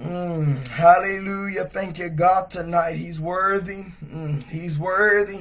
Mm, 0.01 0.67
hallelujah. 0.69 1.65
Thank 1.65 1.99
you, 1.99 2.11
God, 2.11 2.51
tonight. 2.51 2.97
He's 2.97 3.21
worthy. 3.21 3.87
Mm, 4.05 4.43
he's 4.45 4.79
worthy. 4.79 5.41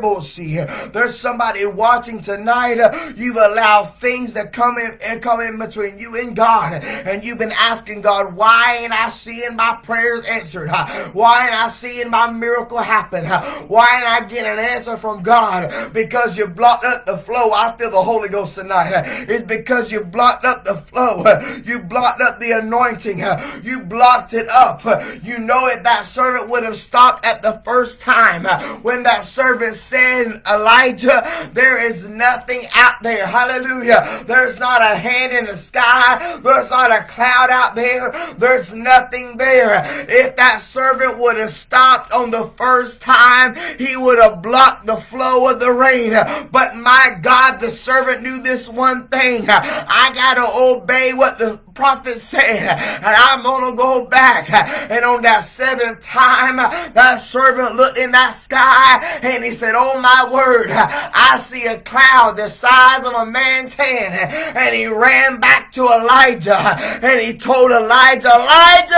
there's 0.00 1.18
somebody 1.18 1.66
watching 1.66 2.20
tonight. 2.20 2.78
You've 3.16 3.36
allowed 3.36 3.94
things 3.98 4.34
that 4.34 4.52
come 4.52 4.78
in 4.78 4.96
and 5.04 5.20
come 5.22 5.40
in 5.40 5.58
between 5.58 5.98
you 5.98 6.20
and 6.20 6.34
God. 6.36 6.82
And 6.82 7.24
you've 7.24 7.38
been 7.38 7.52
asking 7.52 8.02
God, 8.02 8.34
why 8.34 8.78
ain't 8.82 8.92
I 8.92 9.08
seeing 9.08 9.56
my 9.56 9.78
prayers 9.82 10.24
answered? 10.26 10.70
Why 11.12 11.46
ain't 11.46 11.54
I 11.54 11.68
seeing 11.68 12.10
my 12.10 12.30
miracle 12.30 12.78
happen? 12.78 13.24
Why 13.68 13.96
ain't 13.96 14.22
I 14.22 14.28
getting 14.28 14.52
an 14.52 14.58
answer 14.58 14.96
from 14.96 15.22
God? 15.22 15.92
Because 15.92 16.36
you 16.38 16.46
blocked 16.46 16.84
up 16.84 17.06
the 17.06 17.16
flow. 17.16 17.50
I 17.52 17.74
feel 17.76 17.90
the 17.90 18.02
Holy 18.02 18.28
Ghost 18.28 18.54
tonight. 18.54 18.92
It's 19.28 19.44
because 19.44 19.90
you 19.92 20.04
blocked 20.04 20.44
up 20.44 20.64
the 20.64 20.74
flow. 20.74 21.24
You 21.64 21.80
blocked 21.80 22.20
up 22.20 22.38
the 22.40 22.52
anointing. 22.52 23.22
You 23.62 23.80
blocked 23.80 24.34
it 24.34 24.48
up. 24.48 24.84
You 25.22 25.38
know 25.38 25.66
it. 25.66 25.82
That 25.82 26.04
servant 26.04 26.50
would 26.50 26.64
have 26.64 26.76
stopped 26.76 27.26
at 27.26 27.42
the 27.42 27.60
first 27.64 28.00
time 28.00 28.44
when 28.82 29.02
that 29.02 29.24
servant 29.24 29.74
said, 29.82 30.42
Elijah, 30.48 31.50
there 31.52 31.82
is 31.82 32.06
nothing 32.08 32.62
out 32.74 33.02
there. 33.02 33.26
Hallelujah. 33.26 34.24
There's 34.26 34.58
not 34.58 34.80
a 34.80 34.96
hand 34.96 35.32
in 35.32 35.46
the 35.46 35.56
sky. 35.56 36.40
There's 36.42 36.70
not 36.70 36.90
a 36.90 37.04
cloud 37.04 37.50
out 37.50 37.74
there. 37.74 38.12
There's 38.38 38.72
nothing 38.74 39.36
there. 39.36 39.82
If 40.08 40.36
that 40.36 40.60
servant 40.60 41.18
would 41.18 41.36
have 41.36 41.50
stopped 41.50 42.12
on 42.12 42.30
the 42.30 42.46
first 42.56 43.00
time, 43.00 43.56
he 43.78 43.96
would 43.96 44.18
have 44.18 44.42
blocked 44.42 44.86
the 44.86 44.96
flow 44.96 45.50
of 45.50 45.60
the 45.60 45.72
rain. 45.72 46.12
But 46.50 46.76
my 46.76 47.18
God, 47.20 47.58
the 47.58 47.70
servant 47.70 48.22
knew 48.22 48.42
this 48.42 48.68
one 48.68 49.08
thing. 49.08 49.46
I 49.48 50.12
got 50.14 50.34
to 50.34 50.46
obey 50.82 51.12
what 51.12 51.38
the 51.38 51.60
prophet 51.74 52.18
said, 52.18 52.40
and 52.42 53.04
I'm 53.06 53.42
gonna 53.42 53.76
go 53.76 54.06
back. 54.06 54.50
And 54.90 55.04
on 55.04 55.22
that 55.22 55.44
seventh 55.44 56.00
time, 56.00 56.56
that 56.56 57.16
servant 57.20 57.76
looked 57.76 57.98
in 57.98 58.12
that 58.12 58.36
sky 58.36 59.20
and 59.22 59.44
he 59.44 59.52
said, 59.52 59.74
Oh 59.76 60.00
my 60.00 60.28
word, 60.32 60.70
I 60.70 61.36
see 61.38 61.66
a 61.66 61.78
cloud 61.80 62.36
the 62.36 62.48
size 62.48 63.04
of 63.06 63.14
a 63.14 63.26
man's 63.26 63.74
hand. 63.74 64.32
And 64.56 64.74
he 64.74 64.86
ran 64.86 65.40
back 65.40 65.72
to 65.72 65.82
Elijah 65.82 66.56
and 66.56 67.20
he 67.20 67.36
told 67.36 67.70
Elijah, 67.70 68.28
Elijah, 68.28 68.96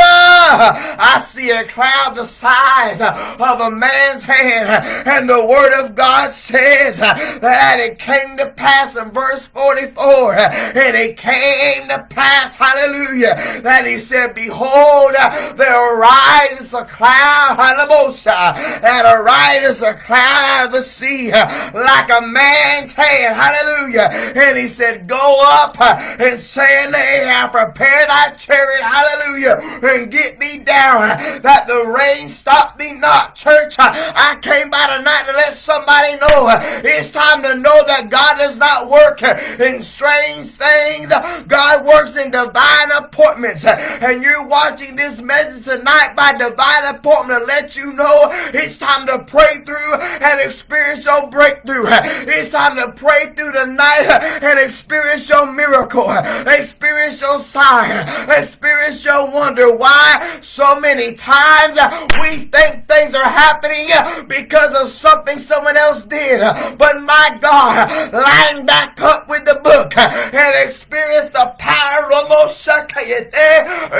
I 0.98 1.22
see 1.24 1.50
a 1.50 1.64
cloud 1.64 2.14
the 2.16 2.24
size 2.24 3.00
of 3.00 3.60
a 3.60 3.70
man's 3.70 4.24
hand. 4.24 5.06
And 5.06 5.28
the 5.28 5.46
word 5.46 5.84
of 5.84 5.94
God 5.94 6.32
says 6.32 6.98
that 6.98 7.76
it 7.78 7.98
came 7.98 8.36
to 8.38 8.50
pass 8.50 8.96
in 8.96 9.10
verse 9.10 9.46
44, 9.46 10.34
and 10.34 10.96
it 10.96 11.16
came 11.16 11.88
to 11.88 12.06
pass 12.10 12.56
hallelujah, 12.64 13.60
that 13.62 13.86
he 13.86 13.98
said, 13.98 14.34
Behold, 14.34 15.12
there 15.56 15.76
arises 15.76 16.72
a 16.72 16.84
cloud, 16.84 17.56
hallelujah, 17.56 18.80
that 18.80 19.04
arises 19.04 19.82
a 19.82 19.94
cloud 19.94 20.66
of 20.66 20.72
the 20.72 20.82
sea 20.82 21.30
like 21.30 22.10
a 22.10 22.26
man's 22.26 22.92
hand, 22.92 23.36
hallelujah. 23.36 24.08
And 24.36 24.56
he 24.58 24.68
said, 24.68 25.06
Go 25.06 25.42
up 25.44 25.80
and 25.80 26.40
say 26.40 26.84
unto 26.84 26.96
Ahab, 26.96 27.52
prepare 27.52 28.06
thy 28.06 28.30
chariot, 28.36 28.82
hallelujah, 28.82 29.56
and 29.82 30.10
get 30.10 30.40
thee 30.40 30.58
down, 30.58 31.42
that 31.42 31.66
the 31.66 31.86
rain 31.86 32.28
stop 32.28 32.78
thee 32.78 32.92
not. 32.92 33.34
Church, 33.34 33.76
I 33.78 34.38
came 34.40 34.70
by 34.70 34.96
tonight 34.96 35.24
to 35.26 35.32
let 35.32 35.52
somebody 35.54 36.16
know 36.16 36.48
it's 36.84 37.10
time 37.10 37.42
to 37.42 37.54
know 37.56 37.84
that 37.86 38.08
God 38.10 38.38
does 38.38 38.56
not 38.56 38.90
work 38.90 39.22
in 39.22 39.82
strange 39.82 40.48
things. 40.48 41.08
God 41.46 41.84
works 41.84 42.16
in 42.16 42.30
divine 42.30 42.53
divine 42.54 43.04
appointments. 43.04 43.64
And 43.64 44.22
you're 44.22 44.46
watching 44.46 44.94
this 44.94 45.20
message 45.20 45.64
tonight 45.64 46.14
by 46.16 46.36
divine 46.38 46.94
appointment 46.94 47.40
to 47.40 47.46
let 47.46 47.76
you 47.76 47.92
know 47.92 48.28
it's 48.54 48.78
time 48.78 49.06
to 49.08 49.24
pray 49.24 49.64
through 49.64 49.94
and 49.94 50.40
experience 50.40 51.04
your 51.04 51.28
breakthrough. 51.28 51.86
It's 51.86 52.52
time 52.52 52.76
to 52.76 52.92
pray 52.92 53.32
through 53.34 53.52
the 53.52 53.66
night 53.66 54.06
and 54.42 54.58
experience 54.60 55.28
your 55.28 55.50
miracle, 55.50 56.10
experience 56.46 57.20
your 57.20 57.40
sign, 57.40 58.30
experience 58.30 59.04
your 59.04 59.30
wonder. 59.30 59.76
Why? 59.76 60.38
So 60.40 60.78
many 60.78 61.14
times 61.14 61.78
we 62.20 62.46
think 62.46 62.86
things 62.86 63.14
are 63.14 63.24
happening 63.24 63.88
because 64.28 64.80
of 64.80 64.88
something 64.88 65.38
someone 65.38 65.76
else 65.76 66.04
did. 66.04 66.40
But 66.78 67.02
my 67.02 67.36
God, 67.40 68.12
line 68.12 68.64
back 68.66 69.00
up 69.00 69.28
with 69.28 69.44
the 69.44 69.60
book 69.64 69.96
and 69.96 70.68
experience 70.68 71.30
the 71.30 71.54
power 71.58 72.12
of 72.12 72.30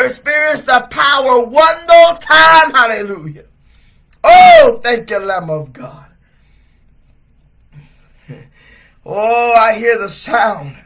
Experience 0.07 0.61
the 0.63 0.87
power 0.91 1.45
one 1.45 1.87
more 1.87 2.19
time. 2.19 2.73
Hallelujah. 2.73 3.45
Oh, 4.23 4.81
thank 4.83 5.11
you, 5.11 5.19
Lamb 5.19 5.51
of 5.51 5.73
God. 5.73 6.07
Oh, 9.07 9.53
I 9.53 9.75
hear 9.79 9.99
the 9.99 10.09
sound. 10.09 10.77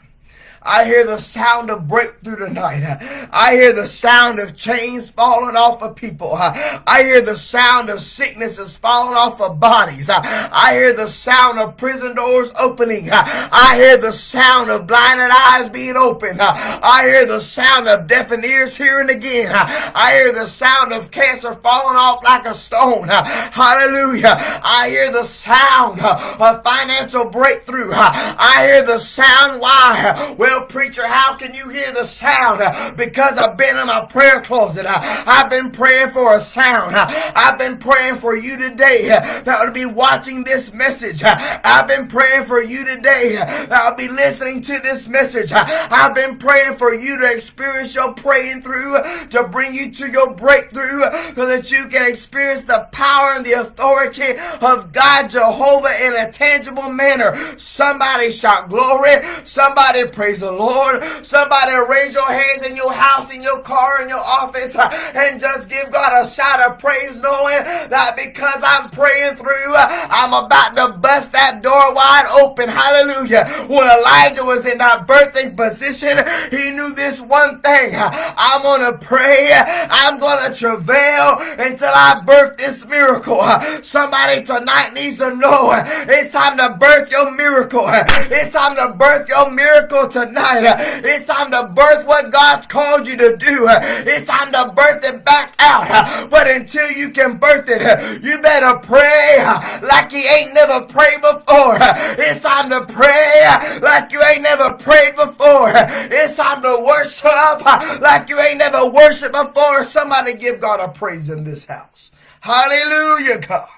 I 0.68 0.84
hear 0.84 1.06
the 1.06 1.16
sound 1.16 1.70
of 1.70 1.88
breakthrough 1.88 2.46
tonight. 2.46 2.84
I 3.32 3.54
hear 3.54 3.72
the 3.72 3.86
sound 3.86 4.38
of 4.38 4.54
chains 4.54 5.08
falling 5.08 5.56
off 5.56 5.82
of 5.82 5.96
people. 5.96 6.34
I 6.34 7.02
hear 7.04 7.22
the 7.22 7.36
sound 7.36 7.88
of 7.88 8.02
sicknesses 8.02 8.76
falling 8.76 9.16
off 9.16 9.40
of 9.40 9.58
bodies. 9.58 10.10
I 10.12 10.74
hear 10.74 10.92
the 10.92 11.06
sound 11.06 11.58
of 11.58 11.78
prison 11.78 12.14
doors 12.14 12.52
opening. 12.60 13.08
I 13.10 13.76
hear 13.76 13.96
the 13.96 14.12
sound 14.12 14.70
of 14.70 14.86
blinded 14.86 15.30
eyes 15.32 15.70
being 15.70 15.96
opened. 15.96 16.40
I 16.42 17.04
hear 17.06 17.24
the 17.24 17.40
sound 17.40 17.88
of 17.88 18.06
deafened 18.06 18.44
ears 18.44 18.76
hearing 18.76 19.08
again. 19.08 19.50
I 19.54 20.12
hear 20.16 20.32
the 20.34 20.44
sound 20.44 20.92
of 20.92 21.10
cancer 21.10 21.54
falling 21.54 21.96
off 21.96 22.22
like 22.22 22.44
a 22.44 22.54
stone. 22.54 23.08
Hallelujah. 23.08 24.36
I 24.62 24.90
hear 24.90 25.10
the 25.10 25.24
sound 25.24 26.00
of 26.00 26.62
financial 26.62 27.30
breakthrough. 27.30 27.92
I 27.94 28.66
hear 28.66 28.82
the 28.82 28.98
sound. 28.98 29.62
Why? 29.62 30.34
Well, 30.38 30.57
preacher, 30.66 31.06
how 31.06 31.36
can 31.36 31.54
you 31.54 31.68
hear 31.68 31.92
the 31.92 32.04
sound? 32.04 32.96
Because 32.96 33.38
I've 33.38 33.56
been 33.56 33.76
in 33.76 33.86
my 33.86 34.04
prayer 34.06 34.40
closet. 34.40 34.86
I've 34.86 35.50
been 35.50 35.70
praying 35.70 36.10
for 36.10 36.36
a 36.36 36.40
sound. 36.40 36.94
I've 36.96 37.58
been 37.58 37.78
praying 37.78 38.16
for 38.16 38.36
you 38.36 38.56
today 38.58 39.08
that 39.08 39.58
would 39.64 39.74
be 39.74 39.86
watching 39.86 40.44
this 40.44 40.72
message. 40.72 41.22
I've 41.24 41.88
been 41.88 42.08
praying 42.08 42.46
for 42.46 42.62
you 42.62 42.84
today 42.84 43.36
that 43.36 43.88
will 43.88 43.96
be 43.96 44.12
listening 44.12 44.62
to 44.62 44.78
this 44.80 45.08
message. 45.08 45.52
I've 45.52 46.14
been 46.14 46.38
praying 46.38 46.76
for 46.76 46.92
you 46.94 47.18
to 47.18 47.32
experience 47.32 47.94
your 47.94 48.14
praying 48.14 48.62
through 48.62 48.96
to 49.30 49.48
bring 49.48 49.74
you 49.74 49.90
to 49.92 50.10
your 50.10 50.34
breakthrough 50.34 51.00
so 51.34 51.46
that 51.46 51.70
you 51.70 51.88
can 51.88 52.10
experience 52.10 52.64
the 52.64 52.88
power 52.92 53.32
and 53.34 53.44
the 53.44 53.52
authority 53.52 54.38
of 54.60 54.92
God 54.92 55.30
Jehovah 55.30 55.92
in 56.06 56.14
a 56.14 56.32
tangible 56.32 56.90
manner. 56.90 57.34
Somebody 57.58 58.30
shout 58.30 58.68
glory. 58.68 59.24
Somebody 59.44 60.06
praise 60.08 60.37
the 60.40 60.52
Lord. 60.52 61.02
Somebody 61.24 61.72
raise 61.88 62.14
your 62.14 62.30
hands 62.30 62.62
in 62.62 62.76
your 62.76 62.92
house, 62.92 63.32
in 63.32 63.42
your 63.42 63.60
car, 63.60 64.02
in 64.02 64.08
your 64.08 64.18
office, 64.18 64.76
and 65.14 65.40
just 65.40 65.68
give 65.68 65.90
God 65.90 66.24
a 66.24 66.28
shout 66.28 66.60
of 66.60 66.78
praise, 66.78 67.16
knowing 67.16 67.62
that 67.90 68.14
because 68.16 68.62
I'm 68.64 68.90
praying 68.90 69.36
through, 69.36 69.74
I'm 69.74 70.32
about 70.32 70.76
to 70.76 70.98
bust 70.98 71.32
that 71.32 71.62
door 71.62 71.94
wide 71.94 72.26
open. 72.40 72.68
Hallelujah. 72.68 73.46
When 73.68 73.86
Elijah 73.86 74.44
was 74.44 74.66
in 74.66 74.78
that 74.78 75.06
birthing 75.06 75.56
position, 75.56 76.18
he 76.50 76.70
knew 76.70 76.94
this 76.94 77.20
one 77.20 77.60
thing. 77.60 77.94
I'm 77.96 78.62
going 78.62 78.92
to 78.92 78.98
pray. 78.98 79.50
I'm 79.54 80.18
going 80.18 80.50
to 80.50 80.58
travail 80.58 81.38
until 81.58 81.92
I 81.94 82.22
birth 82.24 82.56
this 82.56 82.86
miracle. 82.86 83.42
Somebody 83.82 84.44
tonight 84.44 84.92
needs 84.94 85.18
to 85.18 85.34
know 85.34 85.70
it's 86.08 86.32
time 86.32 86.56
to 86.58 86.76
birth 86.78 87.10
your 87.10 87.30
miracle. 87.34 87.84
It's 87.88 88.54
time 88.54 88.76
to 88.76 88.94
birth 88.94 89.28
your 89.28 89.50
miracle 89.50 90.08
tonight. 90.08 90.27
It's 90.36 91.24
time 91.24 91.50
to 91.52 91.72
birth 91.74 92.06
what 92.06 92.30
God's 92.32 92.66
called 92.66 93.06
you 93.06 93.16
to 93.16 93.36
do. 93.36 93.66
It's 93.68 94.28
time 94.28 94.52
to 94.52 94.72
birth 94.74 95.04
it 95.04 95.24
back 95.24 95.54
out. 95.58 96.30
But 96.30 96.46
until 96.48 96.90
you 96.92 97.10
can 97.10 97.38
birth 97.38 97.66
it, 97.68 98.22
you 98.22 98.40
better 98.40 98.78
pray 98.80 99.44
like 99.82 100.12
you 100.12 100.18
ain't 100.18 100.54
never 100.54 100.86
prayed 100.86 101.20
before. 101.20 101.78
It's 102.18 102.42
time 102.42 102.70
to 102.70 102.84
pray 102.92 103.78
like 103.80 104.12
you 104.12 104.22
ain't 104.22 104.42
never 104.42 104.74
prayed 104.74 105.16
before. 105.16 105.72
It's 105.74 106.36
time 106.36 106.62
to 106.62 106.84
worship 106.86 107.64
like 108.00 108.28
you 108.28 108.40
ain't 108.40 108.58
never 108.58 108.88
worshiped 108.90 109.34
before. 109.34 109.86
Somebody 109.86 110.34
give 110.34 110.60
God 110.60 110.80
a 110.80 110.92
praise 110.92 111.30
in 111.30 111.44
this 111.44 111.66
house. 111.66 112.10
Hallelujah, 112.40 113.40
God. 113.40 113.68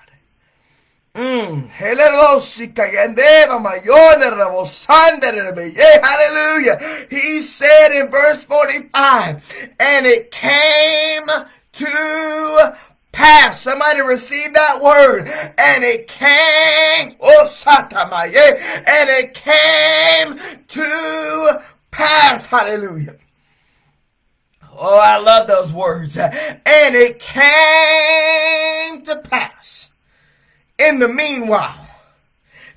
Mm. 1.15 1.69
Hallelujah. 6.03 7.07
He 7.11 7.41
said 7.41 7.89
in 8.01 8.11
verse 8.11 8.45
45, 8.45 9.75
and 9.81 10.07
it 10.07 10.31
came 10.31 11.27
to 11.73 12.77
pass. 13.13 13.61
Somebody 13.61 14.01
received 14.01 14.55
that 14.55 14.81
word. 14.81 15.27
And 15.59 15.83
it 15.85 16.07
came, 16.07 17.17
oh, 17.21 17.47
satamaye, 17.49 18.37
and 18.37 19.11
it 19.11 19.35
came 19.35 20.39
to 20.69 21.63
pass. 21.91 22.47
Hallelujah. 22.47 23.17
Oh, 24.83 24.99
I 24.99 25.19
love 25.19 25.49
those 25.49 25.73
words. 25.73 26.17
And 26.17 26.95
it 26.95 27.19
came 27.19 29.03
to 29.03 29.17
pass 29.17 29.40
in 30.91 30.99
the 30.99 31.09
meanwhile 31.09 31.89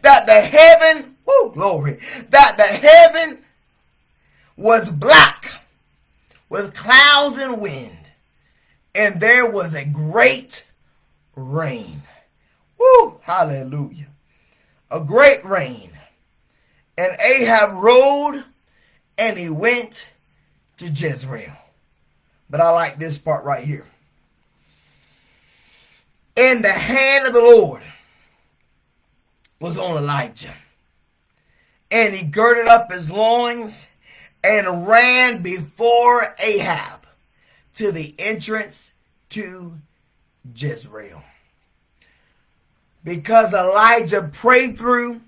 that 0.02 0.26
the 0.26 0.40
heaven, 0.40 1.16
whoo, 1.26 1.52
glory, 1.54 2.00
that 2.30 2.56
the 2.58 2.64
heaven 2.64 3.40
was 4.56 4.90
black 4.90 5.66
with 6.48 6.76
clouds 6.76 7.38
and 7.38 7.60
wind, 7.60 7.98
and 8.94 9.20
there 9.20 9.50
was 9.50 9.74
a 9.74 9.84
great 9.84 10.64
rain. 11.36 12.04
Woo, 12.78 13.20
hallelujah. 13.22 14.08
A 14.92 15.00
great 15.00 15.44
rain. 15.44 15.90
And 16.96 17.18
Ahab 17.20 17.82
rode 17.82 18.44
and 19.18 19.38
he 19.40 19.50
went 19.50 20.08
to 20.78 20.88
Jezreel. 20.88 21.58
But 22.50 22.62
I 22.62 22.70
like 22.70 23.00
this 23.00 23.18
part 23.18 23.44
right 23.44 23.64
here. 23.64 23.88
In 26.36 26.62
the 26.62 26.72
hand 26.72 27.26
of 27.26 27.34
the 27.34 27.40
Lord 27.40 27.82
was 29.60 29.78
on 29.78 29.98
Elijah. 29.98 30.54
And 31.90 32.14
he 32.14 32.24
girded 32.24 32.68
up 32.68 32.92
his 32.92 33.12
loins 33.12 33.88
and 34.44 34.88
ran 34.88 35.42
before 35.42 36.36
Ahab 36.44 37.06
to 37.76 37.92
the 37.92 38.16
entrance 38.20 38.94
to 39.30 39.80
Jezreel. 40.56 41.24
Because 43.04 43.54
Elijah 43.54 44.30
prayed 44.32 44.78
through, 44.78 45.22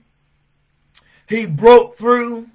he 1.28 1.46
broke 1.46 1.98
through, 1.98 2.50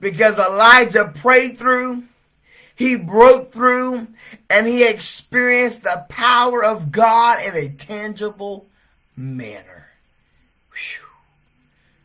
because 0.00 0.38
Elijah 0.38 1.12
prayed 1.14 1.58
through, 1.58 2.04
he 2.76 2.94
broke 2.94 3.52
through, 3.52 4.08
and 4.50 4.66
he 4.66 4.86
experienced 4.86 5.82
the 5.82 6.04
power 6.10 6.62
of 6.62 6.92
God 6.92 7.42
in 7.42 7.56
a 7.56 7.70
tangible 7.70 8.66
manner. 9.16 9.88
Whew. 10.70 11.06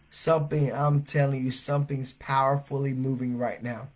Something, 0.09 0.71
I'm 0.73 1.03
telling 1.03 1.43
you, 1.43 1.51
something's 1.51 2.13
powerfully 2.13 2.93
moving 2.93 3.37
right 3.37 3.61
now. 3.61 3.89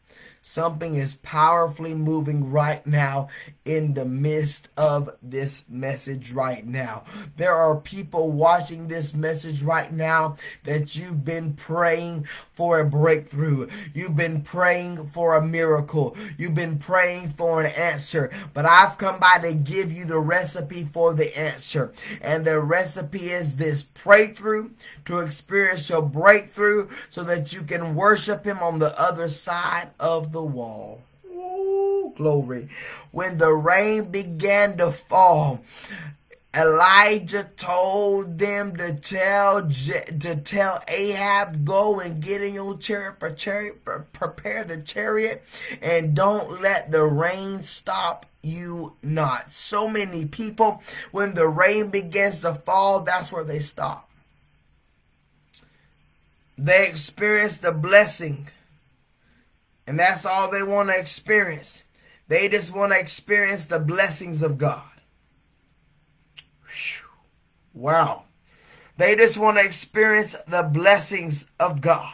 Something 0.48 0.94
is 0.94 1.16
powerfully 1.16 1.96
moving 1.96 2.52
right 2.52 2.86
now 2.86 3.30
in 3.66 3.96
the 3.96 4.06
midst 4.06 4.70
of 4.78 5.10
this 5.20 5.66
message 5.68 6.34
right 6.34 6.64
now. 6.64 7.04
There 7.36 7.56
are 7.56 7.76
people 7.76 8.32
watching 8.32 8.88
this 8.88 9.16
message 9.16 9.64
right 9.64 9.92
now 9.92 10.38
that 10.64 10.96
you've 10.96 11.26
been 11.26 11.54
praying 11.54 12.28
for 12.54 12.80
a 12.80 12.86
breakthrough. 12.86 13.68
You've 13.96 14.16
been 14.16 14.44
praying 14.44 15.08
for 15.08 15.36
a 15.36 15.44
miracle. 15.44 16.16
You've 16.38 16.54
been 16.54 16.78
praying 16.78 17.30
for 17.30 17.64
an 17.64 17.72
answer. 17.72 18.32
But 18.54 18.68
I've 18.68 19.00
come 19.00 19.20
by 19.20 19.40
to 19.40 19.56
give 19.56 19.92
you 19.92 20.06
the 20.06 20.20
recipe 20.20 20.84
for 20.84 21.16
the 21.16 21.36
answer. 21.36 21.92
And 22.22 22.46
the 22.46 22.62
recipe 22.62 23.32
is 23.32 23.56
this 23.56 23.82
pray 23.82 24.28
through 24.28 24.76
to 25.06 25.22
experience 25.22 25.90
your 25.90 26.04
breakthrough 26.04 26.90
so 27.10 27.24
that 27.24 27.52
you 27.52 27.64
can 27.64 27.96
worship 27.96 28.46
Him 28.46 28.60
on 28.60 28.78
the 28.78 28.98
other 29.02 29.28
side 29.28 29.90
of 30.00 30.35
the 30.36 30.44
wall. 30.44 31.02
Ooh, 31.26 32.14
glory. 32.16 32.68
When 33.12 33.38
the 33.38 33.54
rain 33.54 34.12
began 34.12 34.78
to 34.78 34.92
fall, 34.92 35.62
Elijah 36.54 37.46
told 37.56 38.38
them 38.38 38.76
to 38.76 38.94
tell 38.94 39.70
to 39.70 40.36
tell 40.36 40.84
Ahab, 40.90 41.64
go 41.66 42.02
and 42.02 42.22
get 42.22 42.42
in 42.42 42.54
your 42.54 42.78
chariot, 42.78 43.20
prepare 44.14 44.66
the 44.66 44.82
chariot, 44.82 45.44
and 45.82 46.14
don't 46.14 46.62
let 46.62 46.92
the 46.92 47.04
rain 47.04 47.62
stop 47.62 48.26
you 48.42 48.98
not. 49.02 49.54
So 49.54 49.88
many 49.88 50.26
people, 50.26 50.82
when 51.12 51.34
the 51.34 51.48
rain 51.48 51.92
begins 51.92 52.42
to 52.42 52.56
fall, 52.56 53.02
that's 53.02 53.32
where 53.32 53.46
they 53.46 53.60
stop. 53.60 54.10
They 56.58 56.88
experience 56.88 57.58
the 57.58 57.72
blessing 57.72 58.48
and 59.88 60.00
that's 60.00 60.26
all 60.26 60.50
they 60.50 60.64
want 60.64 60.90
to 60.90 60.98
experience. 60.98 61.84
They 62.28 62.50
just 62.50 62.74
want 62.74 62.94
to 62.94 63.00
experience 63.00 63.66
the 63.66 63.80
blessings 63.80 64.42
of 64.42 64.58
God. 64.58 64.84
Wow. 67.74 68.24
They 68.98 69.16
just 69.16 69.38
want 69.38 69.58
to 69.58 69.66
experience 69.66 70.36
the 70.48 70.64
blessings 70.64 71.46
of 71.60 71.82
God. 71.82 72.14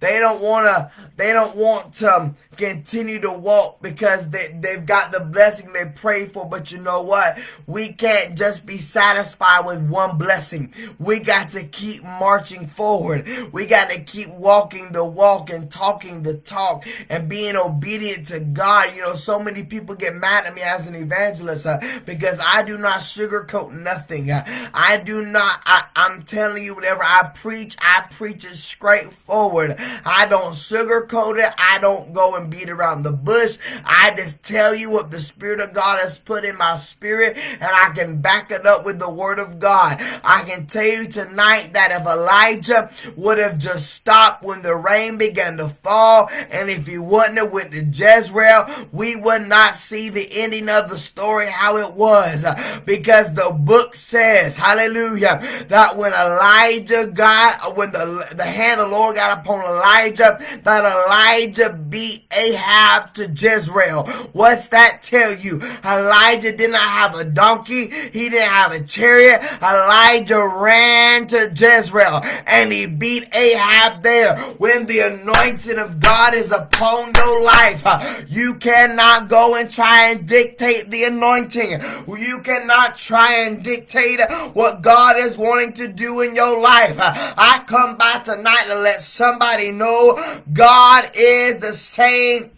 They 0.00 0.18
don't 0.18 0.42
want 0.42 0.66
to, 0.66 0.90
they 1.16 1.32
don't 1.32 1.56
want 1.56 1.94
to 1.94 2.34
continue 2.56 3.20
to 3.20 3.32
walk 3.32 3.80
because 3.82 4.30
they, 4.30 4.56
they've 4.60 4.84
got 4.84 5.12
the 5.12 5.20
blessing 5.20 5.72
they 5.72 5.90
prayed 5.94 6.32
for. 6.32 6.46
But 6.46 6.72
you 6.72 6.78
know 6.78 7.02
what? 7.02 7.38
We 7.66 7.92
can't 7.92 8.36
just 8.36 8.66
be 8.66 8.78
satisfied 8.78 9.64
with 9.66 9.88
one 9.88 10.18
blessing. 10.18 10.72
We 10.98 11.20
got 11.20 11.50
to 11.50 11.64
keep 11.64 12.02
marching 12.02 12.66
forward. 12.66 13.28
We 13.52 13.66
got 13.66 13.90
to 13.90 14.00
keep 14.00 14.28
walking 14.28 14.92
the 14.92 15.04
walk 15.04 15.50
and 15.50 15.70
talking 15.70 16.22
the 16.22 16.34
talk 16.34 16.86
and 17.08 17.28
being 17.28 17.56
obedient 17.56 18.26
to 18.28 18.40
God. 18.40 18.94
You 18.94 19.02
know, 19.02 19.14
so 19.14 19.38
many 19.38 19.64
people 19.64 19.94
get 19.94 20.14
mad 20.14 20.46
at 20.46 20.54
me 20.54 20.62
as 20.62 20.86
an 20.88 20.94
evangelist 20.94 21.66
uh, 21.66 21.80
because 22.04 22.40
I 22.44 22.62
do 22.62 22.78
not 22.78 23.00
sugarcoat 23.00 23.72
nothing. 23.72 24.30
Uh, 24.30 24.44
I 24.74 24.98
do 24.98 25.24
not, 25.24 25.60
I, 25.64 25.86
I'm 25.96 26.22
telling 26.22 26.64
you, 26.64 26.74
whatever 26.74 27.02
I 27.02 27.30
preach, 27.34 27.76
I 27.80 28.04
preach 28.10 28.44
it 28.44 28.56
straightforward. 28.56 29.77
I 30.04 30.26
don't 30.28 30.54
sugarcoat 30.54 31.38
it. 31.38 31.52
I 31.58 31.78
don't 31.80 32.12
go 32.12 32.36
and 32.36 32.50
beat 32.50 32.68
around 32.68 33.02
the 33.02 33.12
bush. 33.12 33.58
I 33.84 34.12
just 34.16 34.42
tell 34.42 34.74
you 34.74 34.90
what 34.90 35.10
the 35.10 35.20
Spirit 35.20 35.60
of 35.60 35.72
God 35.72 36.00
has 36.00 36.18
put 36.18 36.44
in 36.44 36.56
my 36.56 36.76
spirit, 36.76 37.36
and 37.36 37.62
I 37.62 37.92
can 37.94 38.20
back 38.20 38.50
it 38.50 38.66
up 38.66 38.84
with 38.84 38.98
the 38.98 39.10
Word 39.10 39.38
of 39.38 39.58
God. 39.58 39.96
I 40.24 40.44
can 40.46 40.66
tell 40.66 40.84
you 40.84 41.08
tonight 41.08 41.74
that 41.74 41.92
if 41.92 42.06
Elijah 42.06 42.90
would 43.16 43.38
have 43.38 43.58
just 43.58 43.94
stopped 43.94 44.42
when 44.42 44.62
the 44.62 44.76
rain 44.76 45.18
began 45.18 45.56
to 45.58 45.68
fall, 45.68 46.28
and 46.50 46.70
if 46.70 46.86
he 46.86 46.98
wouldn't 46.98 47.38
have 47.38 47.52
went 47.52 47.72
to 47.72 47.84
Jezreel, 47.84 48.88
we 48.92 49.16
would 49.16 49.46
not 49.46 49.76
see 49.76 50.08
the 50.08 50.28
ending 50.32 50.68
of 50.68 50.88
the 50.88 50.98
story 50.98 51.46
how 51.46 51.76
it 51.76 51.94
was. 51.94 52.44
Because 52.84 53.32
the 53.34 53.50
book 53.50 53.94
says, 53.94 54.56
hallelujah, 54.56 55.40
that 55.68 55.96
when 55.96 56.12
Elijah 56.12 57.10
got, 57.12 57.76
when 57.76 57.92
the, 57.92 58.26
the 58.34 58.44
hand 58.44 58.80
of 58.80 58.88
the 58.90 58.96
Lord 58.96 59.16
got 59.16 59.38
upon 59.38 59.64
Elijah, 59.68 60.38
that 60.64 60.84
Elijah 60.84 61.72
beat 61.72 62.24
Ahab 62.36 63.14
to 63.14 63.28
Jezreel. 63.28 64.06
What's 64.32 64.68
that 64.68 65.02
tell 65.02 65.34
you? 65.34 65.60
Elijah 65.84 66.56
did 66.56 66.70
not 66.70 66.80
have 66.80 67.14
a 67.14 67.24
donkey. 67.24 67.90
He 67.90 68.28
didn't 68.28 68.48
have 68.48 68.72
a 68.72 68.82
chariot. 68.82 69.40
Elijah 69.62 70.46
ran 70.56 71.26
to 71.28 71.52
Jezreel 71.54 72.20
and 72.46 72.72
he 72.72 72.86
beat 72.86 73.34
Ahab 73.34 74.02
there. 74.02 74.36
When 74.58 74.86
the 74.86 75.00
anointing 75.00 75.78
of 75.78 76.00
God 76.00 76.34
is 76.34 76.52
upon 76.52 77.12
your 77.14 77.42
life, 77.44 78.24
you 78.28 78.54
cannot 78.54 79.28
go 79.28 79.56
and 79.56 79.70
try 79.70 80.10
and 80.10 80.26
dictate 80.26 80.90
the 80.90 81.04
anointing. 81.04 81.80
You 82.08 82.40
cannot 82.42 82.96
try 82.96 83.44
and 83.46 83.62
dictate 83.62 84.20
what 84.52 84.82
God 84.82 85.16
is 85.16 85.38
wanting 85.38 85.72
to 85.74 85.88
do 85.88 86.20
in 86.20 86.34
your 86.34 86.60
life. 86.60 86.96
I 86.98 87.62
come 87.66 87.96
by 87.96 88.20
tonight 88.24 88.64
to 88.66 88.76
let 88.76 89.00
somebody 89.00 89.47
know 89.72 90.42
God 90.52 91.10
is 91.14 91.58
the 91.58 91.72
same 91.72 92.50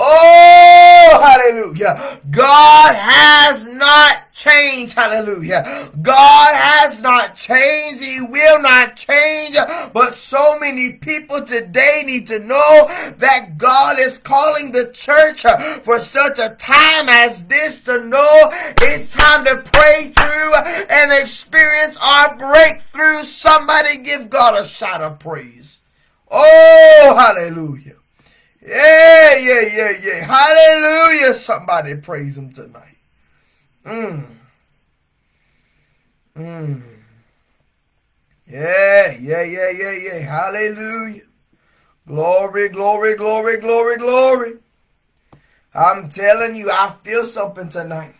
Oh, 0.00 1.18
hallelujah. 1.20 2.20
God 2.30 2.94
has 2.94 3.68
not 3.68 4.30
changed. 4.32 4.94
Hallelujah. 4.94 5.90
God 6.00 6.54
has 6.54 7.02
not 7.02 7.34
changed. 7.34 8.04
He 8.04 8.20
will 8.20 8.62
not 8.62 8.94
change. 8.94 9.56
But 9.92 10.14
so 10.14 10.56
many 10.60 10.92
people 10.92 11.44
today 11.44 12.04
need 12.06 12.28
to 12.28 12.38
know 12.38 12.86
that 13.16 13.58
God 13.58 13.98
is 13.98 14.18
calling 14.18 14.70
the 14.70 14.92
church 14.92 15.42
for 15.82 15.98
such 15.98 16.38
a 16.38 16.54
time 16.54 17.08
as 17.08 17.44
this 17.46 17.80
to 17.82 18.04
know 18.04 18.52
it's 18.80 19.14
time 19.14 19.44
to 19.46 19.68
pray 19.72 20.12
through 20.16 20.54
and 20.54 21.12
experience 21.12 21.96
our 22.00 22.36
breakthrough. 22.36 23.24
Somebody 23.24 23.98
give 23.98 24.30
God 24.30 24.56
a 24.56 24.64
shout 24.64 25.02
of 25.02 25.18
praise. 25.18 25.78
Oh, 26.30 27.14
hallelujah. 27.18 27.97
Yeah, 28.68 29.36
yeah, 29.36 29.62
yeah, 29.72 29.92
yeah. 30.02 30.24
Hallelujah. 30.26 31.32
Somebody 31.32 31.94
praise 31.94 32.36
him 32.36 32.52
tonight. 32.52 32.98
Mm. 33.86 34.26
Mm. 36.36 36.82
Yeah, 38.46 39.12
yeah, 39.12 39.42
yeah, 39.42 39.70
yeah, 39.70 39.92
yeah. 39.92 40.18
Hallelujah. 40.18 41.22
Glory, 42.06 42.68
glory, 42.68 43.16
glory, 43.16 43.56
glory, 43.56 43.96
glory. 43.96 44.52
I'm 45.74 46.10
telling 46.10 46.54
you, 46.54 46.70
I 46.70 46.94
feel 47.02 47.24
something 47.24 47.70
tonight. 47.70 48.14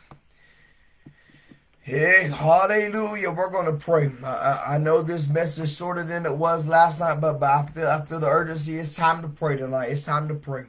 Hey, 1.89 2.29
hallelujah. 2.29 3.31
We're 3.31 3.49
going 3.49 3.65
to 3.65 3.73
pray. 3.73 4.11
I, 4.23 4.75
I, 4.75 4.79
know 4.79 5.01
this 5.01 5.27
message 5.27 5.75
shorter 5.75 6.05
than 6.05 6.27
it 6.27 6.37
was 6.37 6.67
last 6.67 7.01
night, 7.01 7.19
but, 7.19 7.41
but 7.41 7.49
I 7.51 7.65
feel 7.65 7.89
I 7.89 8.05
feel 8.05 8.21
the 8.21 8.27
urgency. 8.27 8.77
It's 8.77 8.95
time 8.95 9.23
to 9.23 9.29
pray 9.29 9.57
tonight. 9.57 9.87
It's 9.87 10.05
time 10.05 10.29
to 10.29 10.35
pray. 10.35 10.67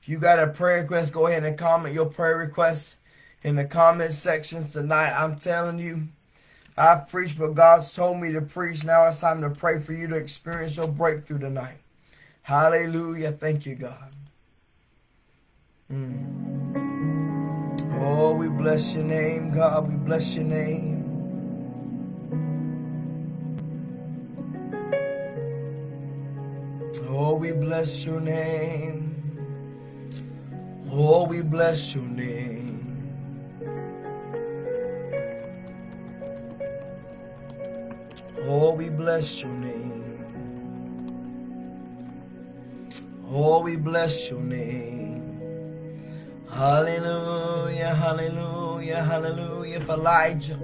If 0.00 0.08
you 0.08 0.18
got 0.18 0.38
a 0.38 0.46
prayer 0.46 0.80
request, 0.80 1.12
go 1.12 1.26
ahead 1.26 1.44
and 1.44 1.58
comment 1.58 1.94
your 1.94 2.06
prayer 2.06 2.38
request 2.38 2.96
in 3.42 3.56
the 3.56 3.66
comment 3.66 4.14
sections 4.14 4.72
tonight. 4.72 5.12
I'm 5.12 5.36
telling 5.36 5.78
you, 5.78 6.08
I've 6.78 7.10
preached 7.10 7.38
what 7.38 7.54
God's 7.54 7.92
told 7.92 8.18
me 8.18 8.32
to 8.32 8.40
preach. 8.40 8.82
Now 8.82 9.06
it's 9.08 9.20
time 9.20 9.42
to 9.42 9.50
pray 9.50 9.78
for 9.78 9.92
you 9.92 10.08
to 10.08 10.16
experience 10.16 10.78
your 10.78 10.88
breakthrough 10.88 11.40
tonight. 11.40 11.80
Hallelujah. 12.40 13.32
Thank 13.32 13.66
you, 13.66 13.74
God. 13.74 14.10
Mm. 15.92 16.45
Oh, 17.98 18.34
we 18.34 18.48
bless 18.48 18.94
your 18.94 19.04
name, 19.04 19.52
God. 19.52 19.88
We 19.88 19.96
bless 19.96 20.34
your 20.34 20.44
name. 20.44 21.24
Oh, 27.08 27.36
we 27.36 27.52
bless 27.52 28.04
your 28.04 28.20
name. 28.20 29.38
Oh, 30.90 31.26
we 31.26 31.42
bless 31.42 31.94
your 31.94 32.04
name. 32.04 33.12
Oh, 38.42 38.72
we 38.72 38.90
bless 38.90 39.42
your 39.42 39.52
name. 39.52 40.26
Oh, 43.28 43.60
we 43.60 43.76
bless 43.76 44.30
your 44.30 44.40
name. 44.40 45.15
Hallelujah, 46.50 47.94
hallelujah, 47.94 49.02
hallelujah. 49.02 49.80
If 49.80 49.88
Elijah 49.88 50.58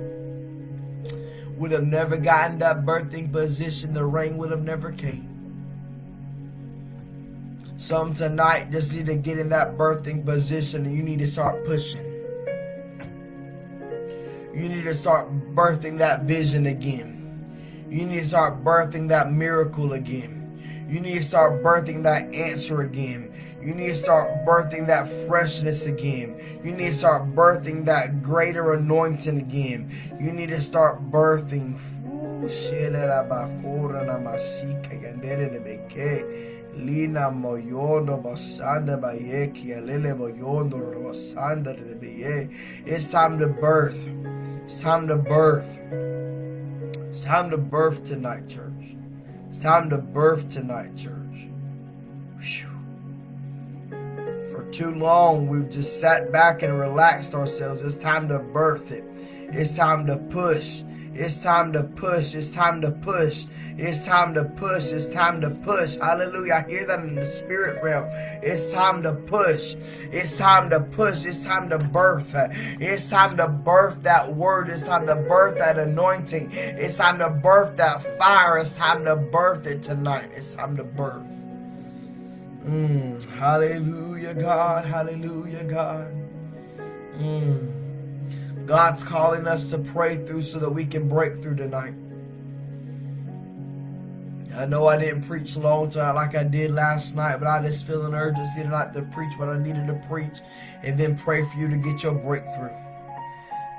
would 1.56 1.72
have 1.72 1.86
never 1.86 2.16
gotten 2.16 2.58
that 2.60 2.84
birthing 2.84 3.30
position, 3.30 3.92
the 3.92 4.04
rain 4.04 4.36
would 4.38 4.50
have 4.50 4.62
never 4.62 4.92
came. 4.92 5.28
Some 7.76 8.14
tonight 8.14 8.70
just 8.70 8.94
need 8.94 9.06
to 9.06 9.16
get 9.16 9.38
in 9.38 9.48
that 9.48 9.76
birthing 9.76 10.24
position 10.24 10.86
and 10.86 10.96
you 10.96 11.02
need 11.02 11.18
to 11.18 11.26
start 11.26 11.64
pushing. 11.64 12.04
You 14.54 14.68
need 14.68 14.84
to 14.84 14.94
start 14.94 15.32
birthing 15.54 15.98
that 15.98 16.22
vision 16.22 16.66
again. 16.66 17.18
You 17.90 18.06
need 18.06 18.20
to 18.20 18.24
start 18.24 18.62
birthing 18.62 19.08
that 19.08 19.32
miracle 19.32 19.94
again. 19.94 20.86
You 20.88 21.00
need 21.00 21.16
to 21.16 21.22
start 21.22 21.62
birthing 21.62 22.02
that 22.04 22.32
answer 22.34 22.82
again. 22.82 23.31
You 23.64 23.74
need 23.74 23.90
to 23.90 23.94
start 23.94 24.44
birthing 24.44 24.88
that 24.88 25.08
freshness 25.28 25.86
again. 25.86 26.34
You 26.64 26.72
need 26.72 26.90
to 26.90 26.94
start 26.94 27.32
birthing 27.32 27.84
that 27.84 28.20
greater 28.20 28.72
anointing 28.72 29.38
again. 29.38 29.96
You 30.20 30.32
need 30.32 30.48
to 30.48 30.60
start 30.60 31.12
birthing. 31.12 31.78
Lina 36.74 37.30
moyondo 37.30 38.20
basanda 38.20 38.96
alele 38.98 40.12
moyondo 40.16 41.04
basanda. 41.04 41.76
It's 42.84 43.06
time 43.12 43.38
to 43.38 43.46
birth. 43.46 44.08
It's 44.64 44.80
time 44.80 45.06
to 45.06 45.16
birth. 45.16 45.78
It's 47.10 47.22
time 47.22 47.50
to 47.50 47.58
birth 47.58 48.04
tonight, 48.04 48.48
church. 48.48 48.96
It's 49.50 49.60
time 49.60 49.88
to 49.90 49.98
birth 49.98 50.48
tonight, 50.48 50.96
church. 50.96 51.46
Whew 52.40 52.71
too 54.72 54.90
long 54.90 55.46
we've 55.48 55.70
just 55.70 56.00
sat 56.00 56.32
back 56.32 56.62
and 56.62 56.78
relaxed 56.78 57.34
ourselves. 57.34 57.82
It's 57.82 57.96
time 57.96 58.28
to 58.28 58.38
birth 58.38 58.90
it. 58.90 59.04
It's 59.52 59.76
time 59.76 60.06
to 60.06 60.16
push. 60.16 60.82
It's 61.14 61.42
time 61.42 61.74
to 61.74 61.82
push. 61.84 62.34
It's 62.34 62.54
time 62.54 62.80
to 62.80 62.90
push. 62.90 63.44
It's 63.76 64.06
time 64.06 64.32
to 64.32 64.46
push. 64.46 64.92
It's 64.92 65.12
time 65.12 65.42
to 65.42 65.50
push. 65.50 65.96
Hallelujah. 65.96 66.64
I 66.64 66.70
hear 66.70 66.86
that 66.86 67.00
in 67.00 67.14
the 67.14 67.26
spirit 67.26 67.82
realm. 67.82 68.06
It's 68.42 68.72
time 68.72 69.02
to 69.02 69.12
push. 69.12 69.74
It's 70.10 70.38
time 70.38 70.70
to 70.70 70.80
push. 70.80 71.26
It's 71.26 71.44
time 71.44 71.68
to 71.68 71.78
birth. 71.78 72.32
It's 72.34 73.10
time 73.10 73.36
to 73.36 73.48
birth 73.48 74.02
that 74.04 74.34
word. 74.34 74.70
It's 74.70 74.86
time 74.86 75.06
to 75.06 75.16
birth 75.16 75.58
that 75.58 75.78
anointing. 75.78 76.50
It's 76.52 76.96
time 76.96 77.18
to 77.18 77.28
birth 77.28 77.76
that 77.76 78.18
fire. 78.18 78.56
It's 78.56 78.72
time 78.72 79.04
to 79.04 79.16
birth 79.16 79.66
it 79.66 79.82
tonight. 79.82 80.30
It's 80.34 80.54
time 80.54 80.78
to 80.78 80.84
birth. 80.84 81.41
Mm, 82.64 83.30
hallelujah, 83.30 84.34
God. 84.34 84.86
Hallelujah, 84.86 85.64
God. 85.64 86.14
Mm. 87.16 88.66
God's 88.66 89.02
calling 89.02 89.46
us 89.48 89.68
to 89.70 89.78
pray 89.78 90.24
through 90.24 90.42
so 90.42 90.58
that 90.60 90.70
we 90.70 90.84
can 90.84 91.08
break 91.08 91.42
through 91.42 91.56
tonight. 91.56 91.94
I 94.54 94.66
know 94.66 94.86
I 94.86 94.98
didn't 94.98 95.22
preach 95.22 95.56
long 95.56 95.90
tonight 95.90 96.12
like 96.12 96.36
I 96.36 96.44
did 96.44 96.70
last 96.70 97.16
night, 97.16 97.38
but 97.38 97.48
I 97.48 97.62
just 97.62 97.86
feel 97.86 98.04
an 98.04 98.14
urgency 98.14 98.62
tonight 98.62 98.92
to 98.92 99.02
preach 99.02 99.32
what 99.38 99.48
I 99.48 99.58
needed 99.58 99.86
to 99.86 99.94
preach 100.08 100.40
and 100.82 100.98
then 101.00 101.16
pray 101.16 101.42
for 101.44 101.58
you 101.58 101.68
to 101.68 101.76
get 101.76 102.02
your 102.02 102.14
breakthrough. 102.14 102.70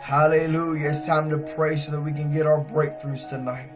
Hallelujah. 0.01 0.89
It's 0.89 1.05
time 1.05 1.29
to 1.29 1.37
pray 1.37 1.77
so 1.77 1.91
that 1.91 2.01
we 2.01 2.11
can 2.11 2.33
get 2.33 2.45
our 2.45 2.59
breakthroughs 2.59 3.29
tonight. 3.29 3.69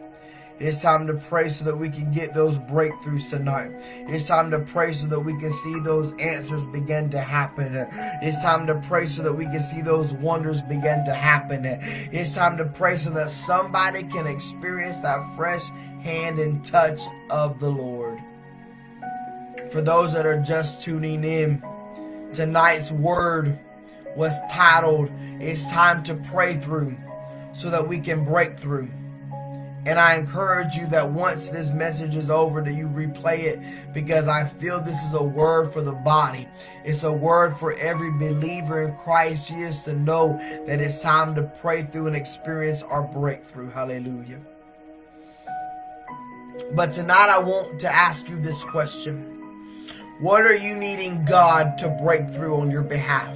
It's 0.60 0.82
time 0.82 1.06
to 1.06 1.14
pray 1.14 1.50
so 1.50 1.64
that 1.66 1.76
we 1.76 1.88
can 1.88 2.12
get 2.12 2.34
those 2.34 2.58
breakthroughs 2.58 3.30
tonight. 3.30 3.70
It's 4.08 4.26
time 4.26 4.50
to 4.50 4.58
pray 4.58 4.92
so 4.92 5.06
that 5.06 5.20
we 5.20 5.38
can 5.38 5.52
see 5.52 5.78
those 5.78 6.12
answers 6.16 6.66
begin 6.66 7.10
to 7.10 7.20
happen. 7.20 7.86
It's 8.22 8.42
time 8.42 8.66
to 8.66 8.74
pray 8.74 9.06
so 9.06 9.22
that 9.22 9.32
we 9.32 9.44
can 9.44 9.60
see 9.60 9.82
those 9.82 10.12
wonders 10.14 10.60
begin 10.62 11.04
to 11.04 11.14
happen. 11.14 11.64
It's 11.64 12.34
time 12.34 12.56
to 12.56 12.64
pray 12.64 12.96
so 12.96 13.10
that 13.10 13.30
somebody 13.30 14.02
can 14.02 14.26
experience 14.26 14.98
that 15.00 15.36
fresh 15.36 15.68
hand 16.02 16.40
and 16.40 16.64
touch 16.64 17.02
of 17.30 17.60
the 17.60 17.70
Lord. 17.70 18.18
For 19.70 19.80
those 19.80 20.12
that 20.12 20.26
are 20.26 20.40
just 20.40 20.80
tuning 20.80 21.22
in, 21.22 21.62
tonight's 22.32 22.90
word 22.90 23.60
was 24.16 24.36
titled, 24.50 25.08
It's 25.38 25.70
Time 25.70 26.02
to 26.02 26.16
Pray 26.16 26.56
Through 26.56 26.96
so 27.52 27.70
that 27.70 27.86
we 27.86 28.00
can 28.00 28.24
break 28.24 28.58
through. 28.58 28.90
And 29.88 29.98
I 29.98 30.16
encourage 30.16 30.74
you 30.74 30.86
that 30.88 31.10
once 31.10 31.48
this 31.48 31.70
message 31.70 32.14
is 32.14 32.28
over, 32.28 32.60
that 32.60 32.74
you 32.74 32.90
replay 32.90 33.44
it 33.44 33.58
because 33.94 34.28
I 34.28 34.44
feel 34.44 34.82
this 34.82 35.02
is 35.02 35.14
a 35.14 35.22
word 35.22 35.72
for 35.72 35.80
the 35.80 35.92
body. 35.92 36.46
It's 36.84 37.04
a 37.04 37.12
word 37.12 37.56
for 37.56 37.72
every 37.72 38.10
believer 38.10 38.82
in 38.82 38.94
Christ 38.96 39.48
Jesus 39.48 39.84
to 39.84 39.94
know 39.94 40.36
that 40.66 40.82
it's 40.82 41.00
time 41.00 41.34
to 41.36 41.42
pray 41.62 41.84
through 41.84 42.08
and 42.08 42.14
experience 42.14 42.82
our 42.82 43.02
breakthrough. 43.02 43.70
Hallelujah. 43.70 44.40
But 46.74 46.92
tonight 46.92 47.30
I 47.30 47.38
want 47.38 47.80
to 47.80 47.88
ask 47.90 48.28
you 48.28 48.38
this 48.38 48.62
question. 48.64 49.24
What 50.20 50.42
are 50.42 50.54
you 50.54 50.76
needing 50.76 51.24
God 51.24 51.78
to 51.78 51.88
break 52.02 52.28
through 52.28 52.60
on 52.60 52.70
your 52.70 52.82
behalf? 52.82 53.34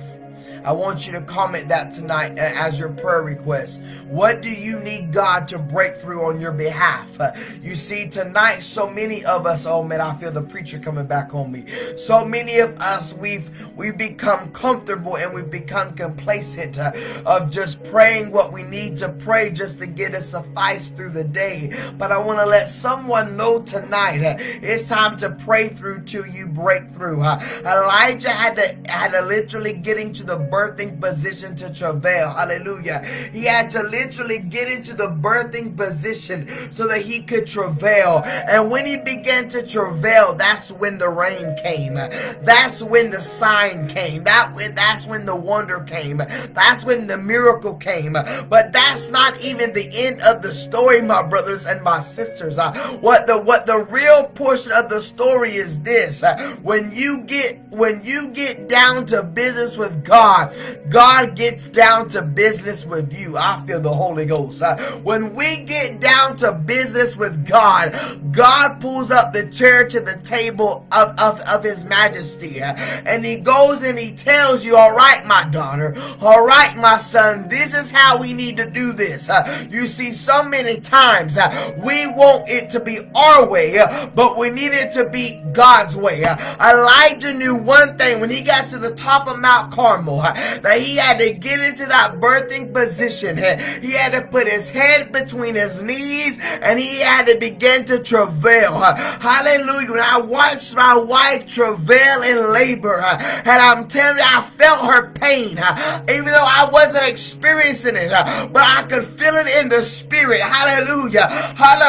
I 0.65 0.73
want 0.73 1.07
you 1.07 1.13
to 1.13 1.21
comment 1.23 1.69
that 1.69 1.93
tonight 1.93 2.39
as 2.39 2.79
your 2.79 2.91
prayer 2.91 3.23
request. 3.23 3.83
What 4.09 4.43
do 4.43 4.51
you 4.51 4.79
need 4.81 5.13
God 5.13 5.49
to 5.49 5.59
break 5.59 5.97
through 5.97 6.25
on 6.25 6.41
your 6.41 6.53
behalf? 6.53 7.19
You 7.61 7.75
see, 7.75 8.09
tonight, 8.09 8.61
so 8.61 8.89
many 8.89 9.25
of 9.25 9.47
us, 9.47 9.67
oh 9.67 9.83
man, 9.83 10.01
I 10.01 10.17
feel 10.17 10.33
the 10.33 10.43
preacher 10.43 10.79
coming 10.79 11.07
back 11.07 11.35
on 11.35 11.51
me. 11.51 11.67
So 11.97 12.25
many 12.25 12.59
of 12.61 12.77
us, 12.79 13.15
we've 13.15 13.51
we've 13.77 13.97
become 13.97 14.53
comfortable 14.53 15.17
and 15.17 15.35
we've 15.35 15.51
become 15.51 15.95
complacent 15.95 16.79
uh, 16.79 16.93
of 17.27 17.51
just 17.51 17.83
praying 17.85 18.31
what 18.31 18.53
we 18.53 18.63
need 18.63 18.99
to 18.99 19.09
pray 19.09 19.51
just 19.51 19.79
to 19.81 19.87
get 19.87 20.15
us 20.15 20.31
suffice 20.31 20.89
through 20.91 21.11
the 21.11 21.25
day. 21.25 21.73
But 21.99 22.13
I 22.13 22.19
want 22.19 22.39
to 22.39 22.47
let 22.47 22.69
someone 22.69 23.37
know 23.37 23.63
tonight, 23.63 24.23
uh, 24.23 24.37
it's 24.39 24.89
time 24.89 25.17
to 25.19 25.31
pray 25.31 25.69
through 25.69 26.03
till 26.05 26.27
you 26.27 26.47
break 26.47 26.89
through. 26.91 27.23
Uh, 27.23 27.41
Elijah 27.65 28.31
had 28.31 28.57
to 28.57 28.93
had 28.93 29.13
to 29.13 29.23
literally 29.23 29.75
get 29.75 29.99
into 29.99 30.25
the 30.25 30.37
birthing 30.53 31.01
position 31.01 31.57
to 31.57 31.73
travail. 31.73 32.31
Hallelujah. 32.31 33.03
He 33.33 33.45
had 33.45 33.71
to 33.71 33.83
literally 33.83 34.39
get 34.39 34.71
into 34.71 34.95
the 34.95 35.09
birthing 35.09 35.77
position 35.77 36.47
so 36.71 36.87
that 36.89 37.03
he 37.03 37.23
could 37.23 37.47
travail. 37.47 38.23
And 38.25 38.71
when 38.71 38.85
he 38.85 38.99
began 38.99 39.49
to 39.49 39.67
travail, 39.67 40.35
that's 40.35 40.71
when 40.71 40.99
the 40.99 41.09
rain 41.09 41.57
came. 41.63 41.95
That's 41.95 42.83
when 42.83 43.11
the 43.11 43.21
sign 43.21 43.89
came. 43.89 44.25
That 44.25 44.53
when 44.55 44.75
that's 44.75 45.07
when 45.07 45.25
the 45.25 45.35
wonder 45.35 45.81
came. 45.81 46.19
That's 46.19 46.85
when 46.85 47.07
the 47.07 47.17
miracle 47.17 47.75
came. 47.77 48.13
But 48.13 48.73
that's 48.73 49.09
not 49.11 49.43
even 49.43 49.73
the 49.73 49.89
end 49.95 50.21
of 50.23 50.43
the 50.43 50.53
story, 50.53 51.01
my 51.01 51.27
brothers 51.27 51.67
and 51.67 51.83
my 51.83 52.01
sisters. 52.01 52.59
Uh, 52.59 52.73
what 53.01 53.27
the 53.27 53.41
what 53.41 53.67
the 53.67 53.79
real 53.85 54.25
portion 54.29 54.73
of 54.73 54.91
the 54.91 55.01
story 55.01 55.55
is 55.55 55.83
this. 55.83 56.23
Uh, 56.23 56.37
when 56.63 56.91
you 56.93 57.23
get 57.23 57.59
when 57.71 58.03
you 58.05 58.29
get 58.29 58.69
down 58.69 59.07
to 59.07 59.23
business 59.23 59.77
with 59.77 60.05
God, 60.05 60.42
God. 60.51 60.93
God 61.13 61.37
gets 61.37 61.69
down 61.69 62.09
to 62.11 62.23
business 62.23 62.85
with 62.85 63.13
you. 63.19 63.37
I 63.37 63.63
feel 63.67 63.81
the 63.81 63.93
Holy 63.93 64.27
Ghost. 64.27 64.63
Uh, 64.63 64.77
when 65.03 65.35
we 65.35 65.65
get 65.65 66.01
down 66.01 66.37
to 66.39 66.53
business 66.53 67.17
with 67.17 67.47
God, 67.47 67.93
God 68.33 68.81
pulls 68.81 69.11
up 69.11 69.33
the 69.33 69.49
chair 69.49 69.87
to 69.89 70.01
the 70.01 70.17
table 70.23 70.87
of, 70.93 71.19
of, 71.19 71.41
of 71.43 71.63
His 71.63 71.85
Majesty. 71.85 72.63
Uh, 72.63 72.75
and 73.07 73.25
He 73.25 73.37
goes 73.37 73.83
and 73.83 73.99
He 73.99 74.13
tells 74.13 74.65
you, 74.65 74.77
all 74.77 74.93
right, 74.93 75.25
my 75.27 75.49
daughter, 75.51 75.95
all 76.21 76.45
right, 76.45 76.77
my 76.77 76.97
son, 76.97 77.49
this 77.49 77.75
is 77.75 77.91
how 77.91 78.21
we 78.21 78.33
need 78.33 78.57
to 78.57 78.69
do 78.69 78.93
this. 78.93 79.29
Uh, 79.29 79.67
you 79.71 79.87
see, 79.87 80.13
so 80.13 80.43
many 80.43 80.81
times 80.81 81.39
we 81.79 82.07
want 82.09 82.49
it 82.49 82.71
to 82.71 82.81
be 82.81 82.99
our 83.15 83.49
way, 83.49 83.79
but 84.15 84.39
we 84.39 84.51
need 84.51 84.73
it 84.73 84.93
to 84.93 85.09
be 85.09 85.43
God's 85.53 85.97
way. 85.97 86.23
Elijah 86.61 87.33
knew 87.33 87.57
one 87.57 87.97
thing 87.97 88.21
when 88.21 88.31
he 88.31 88.41
got 88.41 88.69
to 88.71 88.79
the 88.79 88.95
top 88.95 89.29
of 89.29 89.39
Mount 89.39 89.73
Carmel 89.73 90.21
that 90.35 90.81
he 90.81 90.97
had 90.97 91.19
to 91.19 91.33
get 91.35 91.61
into 91.61 91.87
that 91.87 92.15
birthing 92.21 92.73
position. 92.73 93.37
He 93.37 93.93
had 93.93 94.13
to 94.13 94.23
put 94.29 94.47
his 94.49 94.69
head 94.69 95.13
between 95.13 95.55
his 95.55 95.81
knees 95.83 96.39
and 96.41 96.79
he 96.79 97.01
had 97.01 97.27
to 97.27 97.39
begin 97.39 97.85
to 97.87 97.99
travail. 97.99 98.81
Hallelujah. 98.81 99.91
When 99.91 100.01
I 100.01 100.21
watched 100.21 100.75
my 100.75 100.97
wife 100.97 101.49
travail 101.49 102.23
in 102.23 102.53
labor, 102.53 103.01
and 103.03 103.49
I'm 103.49 103.89
telling 103.89 104.19
you, 104.19 104.25
I 104.25 104.43
felt 104.43 104.81
her 104.91 105.11
pain, 105.13 105.53
even 105.53 106.25
though 106.25 106.49
I 106.49 106.69
wasn't 106.73 107.09
experiencing 107.09 107.97
it, 107.97 108.11
but 108.11 108.63
I 108.63 108.85
could 108.89 109.05
feel 109.07 109.35
it 109.35 109.47
in 109.63 109.69
the 109.69 109.83
spirit. 109.83 110.41
Hallelujah. 110.41 111.27
Hallelujah. 111.29 111.83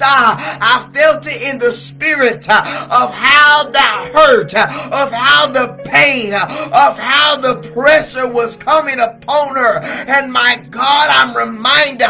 I 0.00 0.88
felt 0.92 1.26
it 1.26 1.42
in 1.42 1.58
the 1.58 1.72
spirit 1.72 2.48
of 2.48 3.14
how 3.14 3.70
that 3.70 4.10
hurt, 4.12 4.54
of 4.54 5.12
how 5.12 5.46
the 5.48 5.82
pain, 5.84 6.34
of 6.34 6.98
how 6.98 7.36
the 7.40 7.60
pressure 7.78 8.32
was 8.32 8.56
coming 8.56 8.98
upon 8.98 9.54
her. 9.54 9.78
And 10.08 10.32
my 10.32 10.56
God, 10.70 11.10
I'm 11.10 11.36
reminded, 11.36 12.08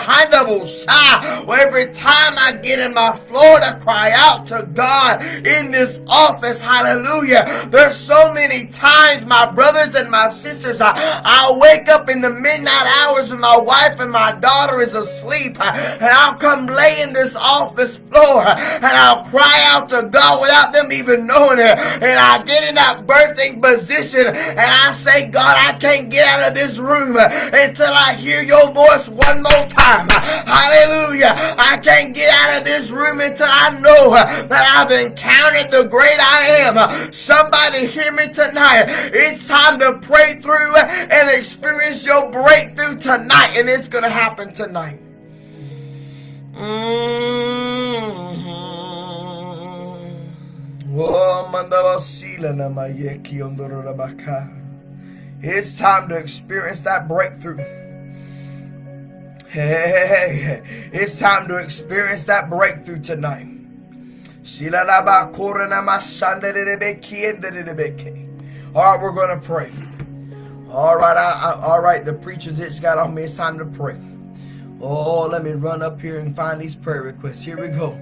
well, 1.47 1.61
every 1.61 1.93
time 1.93 2.35
I 2.39 2.53
get 2.63 2.79
in 2.79 2.95
my 2.95 3.13
floor 3.13 3.61
to 3.61 3.79
cry 3.83 4.13
out 4.15 4.47
to 4.49 4.69
God 4.73 5.23
in 5.23 5.71
this 5.71 6.01
office, 6.09 6.61
hallelujah. 6.61 7.67
There's 7.69 7.97
so 7.97 8.33
many 8.33 8.67
times, 8.69 9.27
my 9.27 9.51
brothers 9.53 9.95
and 9.95 10.11
my 10.11 10.29
sisters, 10.29 10.81
I, 10.81 10.93
I'll 11.25 11.61
wake 11.61 11.89
up 11.89 12.09
in 12.09 12.21
the 12.21 12.31
midnight 12.31 12.87
hours 13.01 13.31
when 13.31 13.41
my 13.41 13.57
wife 13.59 14.01
and 14.01 14.11
my 14.11 14.33
daughter 14.41 14.81
is 14.81 14.95
asleep, 14.95 15.61
and 15.61 16.05
I'll 16.05 16.37
come 16.37 16.67
lay 16.67 17.03
in 17.03 17.13
this 17.13 17.37
office 17.37 17.99
floor, 17.99 18.45
and 18.47 18.85
I'll 18.85 19.25
cry 19.25 19.65
out 19.67 19.89
to 19.91 20.09
God 20.11 20.41
without 20.41 20.73
them 20.73 20.93
even 20.93 21.27
knowing 21.27 21.59
it. 21.59 21.79
And 21.79 22.19
I 22.19 22.43
get 22.45 22.69
in 22.69 22.75
that 22.77 23.07
birthing 23.07 23.61
position, 23.61 24.27
and 24.27 24.61
I 24.61 24.93
say, 24.93 25.31
God, 25.31 25.57
I 25.59 25.73
can't 25.79 26.11
get 26.11 26.27
out 26.27 26.49
of 26.49 26.55
this 26.55 26.79
room 26.79 27.17
until 27.17 27.93
I 27.93 28.15
hear 28.15 28.43
your 28.43 28.73
voice 28.73 29.09
one 29.09 29.43
more 29.43 29.67
time. 29.69 30.09
Hallelujah. 30.09 31.35
I 31.59 31.79
can't 31.83 32.15
get 32.15 32.31
out 32.33 32.59
of 32.59 32.65
this 32.65 32.91
room 32.91 33.21
until 33.21 33.49
I 33.51 33.71
know 33.81 34.11
that 34.13 34.77
I've 34.77 34.91
encountered 34.91 35.71
the 35.71 35.85
great 35.89 36.19
I 36.19 36.47
am. 36.67 37.13
Somebody 37.13 37.87
hear 37.87 38.13
me 38.13 38.29
tonight. 38.29 38.87
It's 39.13 39.49
time 39.49 39.79
to 39.81 39.99
pray 40.01 40.41
through 40.41 40.77
and 40.77 41.31
experience 41.31 42.05
your 42.07 42.31
breakthrough 42.31 42.99
tonight, 42.99 43.57
and 43.57 43.69
it's 43.69 43.89
going 43.89 44.05
to 44.05 44.11
happen 44.11 44.53
tonight. 44.53 45.01
Mm-hmm. 46.55 47.79
Oh, 51.01 51.49
it's 55.41 55.79
time 55.79 56.09
to 56.09 56.17
experience 56.17 56.81
that 56.83 57.07
breakthrough. 57.09 57.59
Hey, 59.49 60.91
it's 60.93 61.19
time 61.19 61.49
to 61.49 61.57
experience 61.57 62.25
that 62.25 62.51
breakthrough 62.51 63.01
tonight. 63.01 63.47
All 68.75 68.83
right, 68.83 69.01
we're 69.01 69.13
going 69.13 69.39
to 69.39 69.47
pray. 69.47 69.73
All 70.71 70.97
right, 70.97 71.17
I, 71.17 71.53
I, 71.53 71.61
all 71.63 71.81
right, 71.81 72.05
the 72.05 72.13
preacher's 72.13 72.59
itch 72.59 72.83
got 72.83 72.99
on 72.99 73.15
me. 73.15 73.23
It's 73.23 73.37
time 73.37 73.59
to 73.59 73.65
pray. 73.65 73.97
Oh, 74.81 75.27
let 75.27 75.43
me 75.43 75.53
run 75.53 75.83
up 75.83 76.01
here 76.01 76.19
and 76.19 76.37
find 76.37 76.61
these 76.61 76.75
prayer 76.75 77.03
requests. 77.03 77.43
Here 77.43 77.59
we 77.59 77.69
go. 77.69 77.99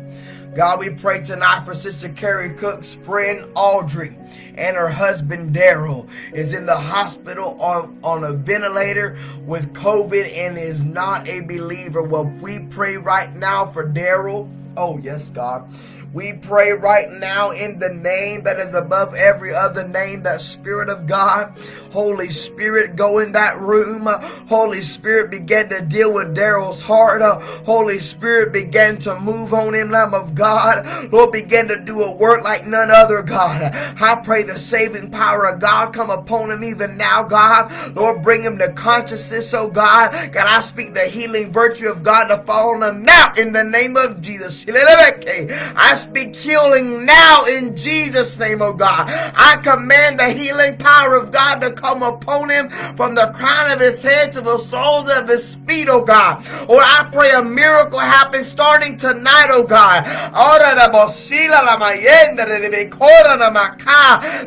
God, 0.56 0.80
we 0.80 0.88
pray 0.88 1.22
tonight 1.22 1.66
for 1.66 1.74
Sister 1.74 2.08
Carrie 2.08 2.54
Cook's 2.54 2.94
friend 2.94 3.46
Audrey 3.54 4.16
and 4.54 4.74
her 4.74 4.88
husband 4.88 5.54
Daryl 5.54 6.08
is 6.32 6.54
in 6.54 6.64
the 6.64 6.74
hospital 6.74 7.60
on, 7.60 7.98
on 8.02 8.24
a 8.24 8.32
ventilator 8.32 9.18
with 9.44 9.74
COVID 9.74 10.34
and 10.34 10.56
is 10.56 10.82
not 10.82 11.28
a 11.28 11.40
believer. 11.40 12.02
Well, 12.02 12.24
we 12.40 12.60
pray 12.60 12.96
right 12.96 13.36
now 13.36 13.66
for 13.66 13.86
Daryl. 13.86 14.50
Oh, 14.78 14.96
yes, 14.96 15.28
God. 15.28 15.70
We 16.12 16.32
pray 16.32 16.72
right 16.72 17.10
now 17.10 17.50
in 17.50 17.78
the 17.78 17.90
name 17.90 18.44
that 18.44 18.58
is 18.58 18.74
above 18.74 19.14
every 19.14 19.54
other 19.54 19.86
name, 19.86 20.22
that 20.22 20.40
Spirit 20.40 20.88
of 20.88 21.06
God. 21.06 21.52
Holy 21.92 22.30
Spirit, 22.30 22.96
go 22.96 23.18
in 23.18 23.32
that 23.32 23.58
room. 23.58 24.06
Holy 24.48 24.82
Spirit, 24.82 25.30
begin 25.30 25.68
to 25.70 25.80
deal 25.80 26.12
with 26.12 26.36
Daryl's 26.36 26.82
heart. 26.82 27.22
Holy 27.64 27.98
Spirit, 27.98 28.52
begin 28.52 28.98
to 28.98 29.18
move 29.20 29.52
on 29.54 29.74
him, 29.74 29.90
Lamb 29.90 30.14
of 30.14 30.34
God. 30.34 30.86
Lord, 31.12 31.32
begin 31.32 31.68
to 31.68 31.80
do 31.80 32.02
a 32.02 32.14
work 32.14 32.42
like 32.42 32.66
none 32.66 32.90
other, 32.90 33.22
God. 33.22 33.74
I 33.74 34.20
pray 34.22 34.42
the 34.42 34.58
saving 34.58 35.10
power 35.10 35.46
of 35.46 35.60
God 35.60 35.94
come 35.94 36.10
upon 36.10 36.50
him 36.50 36.64
even 36.64 36.96
now, 36.96 37.22
God. 37.22 37.72
Lord, 37.96 38.22
bring 38.22 38.42
him 38.42 38.58
to 38.58 38.72
consciousness, 38.72 39.52
oh 39.54 39.68
God. 39.68 40.12
God, 40.32 40.46
I 40.46 40.60
speak 40.60 40.94
the 40.94 41.04
healing 41.04 41.50
virtue 41.50 41.88
of 41.88 42.02
God 42.02 42.28
to 42.28 42.38
fall 42.44 42.82
on 42.82 42.96
him 42.96 43.04
now 43.04 43.32
in 43.36 43.52
the 43.52 43.64
name 43.64 43.96
of 43.96 44.20
Jesus. 44.20 44.64
I 44.68 45.94
speak 45.96 46.36
healing 46.36 47.04
now 47.04 47.44
in 47.46 47.76
Jesus' 47.76 48.38
name, 48.38 48.62
oh 48.62 48.72
God. 48.72 49.06
I 49.08 49.60
command 49.62 50.20
the 50.20 50.30
healing 50.30 50.76
power 50.76 51.16
of 51.16 51.32
God 51.32 51.60
to 51.60 51.72
come 51.72 52.02
upon 52.02 52.50
him 52.50 52.68
from 52.96 53.14
the 53.14 53.32
crown 53.34 53.72
of 53.72 53.80
his 53.80 54.02
head 54.02 54.32
to 54.34 54.40
the 54.40 54.58
soles 54.58 55.10
of 55.10 55.28
his 55.28 55.56
feet, 55.66 55.88
oh 55.88 56.04
God. 56.04 56.46
Or 56.68 56.80
I 56.80 57.08
pray 57.12 57.32
a 57.32 57.42
miracle 57.42 57.98
happens 57.98 58.46
starting 58.46 58.96
tonight, 58.96 59.48
oh 59.50 59.64
God. 59.64 60.04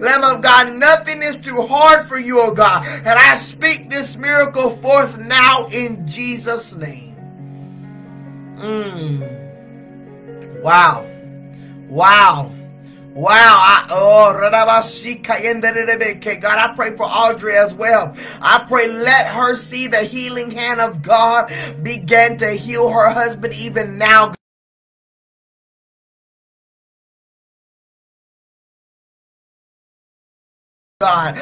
Lamb 0.01 0.23
of 0.23 0.41
God, 0.41 0.73
nothing 0.75 1.21
is 1.23 1.39
too 1.39 1.61
hard 1.61 2.07
for 2.07 2.17
you, 2.17 2.39
oh 2.41 2.53
God. 2.53 2.85
And 2.87 3.07
I 3.19 3.35
speak 3.35 3.89
this 3.89 4.17
miracle 4.17 4.77
forth 4.77 5.17
now 5.17 5.67
in 5.73 6.07
Jesus' 6.07 6.73
name. 6.75 7.15
Mm. 8.57 9.39
Wow. 10.61 11.05
Wow. 11.89 12.51
Wow. 13.13 13.33
I, 13.35 13.87
oh, 13.89 14.31
God, 16.41 16.57
I 16.57 16.73
pray 16.75 16.95
for 16.95 17.03
Audrey 17.03 17.57
as 17.57 17.73
well. 17.73 18.15
I 18.41 18.63
pray 18.67 18.87
let 18.87 19.27
her 19.27 19.55
see 19.55 19.87
the 19.87 20.01
healing 20.01 20.51
hand 20.51 20.79
of 20.79 21.01
God 21.01 21.51
begin 21.83 22.37
to 22.37 22.51
heal 22.51 22.89
her 22.89 23.11
husband 23.11 23.53
even 23.55 23.97
now. 23.97 24.33
God. 31.01 31.37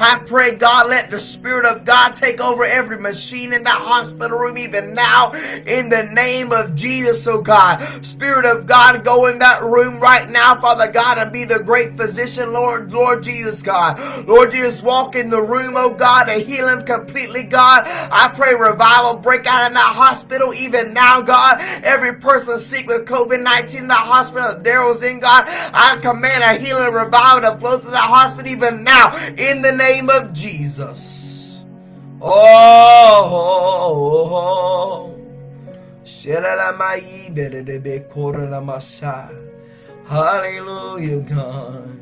I 0.00 0.22
pray, 0.28 0.54
God, 0.54 0.88
let 0.88 1.10
the 1.10 1.18
Spirit 1.18 1.66
of 1.66 1.84
God 1.84 2.14
take 2.14 2.40
over 2.40 2.62
every 2.62 2.98
machine 2.98 3.52
in 3.52 3.64
that 3.64 3.80
hospital 3.80 4.38
room 4.38 4.56
even 4.56 4.94
now 4.94 5.32
in 5.66 5.88
the 5.88 6.04
name 6.12 6.52
of 6.52 6.76
Jesus, 6.76 7.26
oh 7.26 7.40
God. 7.40 7.80
Spirit 8.04 8.46
of 8.46 8.66
God, 8.66 9.04
go 9.04 9.26
in 9.26 9.40
that 9.40 9.64
room 9.64 9.98
right 9.98 10.30
now, 10.30 10.60
Father 10.60 10.88
God, 10.92 11.18
and 11.18 11.32
be 11.32 11.44
the 11.44 11.58
great 11.58 11.96
physician, 11.96 12.52
Lord, 12.52 12.92
Lord 12.92 13.24
Jesus, 13.24 13.60
God. 13.60 13.98
Lord 14.28 14.52
Jesus, 14.52 14.80
walk 14.80 15.16
in 15.16 15.30
the 15.30 15.42
room, 15.42 15.74
oh 15.76 15.94
God, 15.94 16.28
and 16.28 16.42
heal 16.42 16.68
him 16.68 16.84
completely, 16.84 17.42
God. 17.42 17.82
I 17.88 18.30
pray 18.36 18.54
revival 18.54 19.14
break 19.14 19.46
out 19.46 19.66
in 19.66 19.74
that 19.74 19.96
hospital 19.96 20.54
even 20.54 20.94
now, 20.94 21.22
God. 21.22 21.58
Every 21.82 22.14
person 22.20 22.56
sick 22.60 22.86
with 22.86 23.04
COVID-19 23.08 23.74
in 23.74 23.88
that 23.88 24.06
hospital, 24.06 24.60
Daryl's 24.62 25.02
in, 25.02 25.18
God. 25.18 25.42
I 25.48 25.98
command 26.00 26.44
a 26.44 26.64
healing 26.64 26.83
revival 26.90 27.50
to 27.50 27.56
flow 27.58 27.78
through 27.78 27.90
the 27.90 27.96
hospital 27.98 28.50
even 28.50 28.84
now 28.84 29.16
in 29.36 29.62
the 29.62 29.72
name 29.72 30.10
of 30.10 30.32
Jesus. 30.32 31.64
Oh, 32.20 32.34
hallelujah, 40.06 41.20
God. 41.20 42.00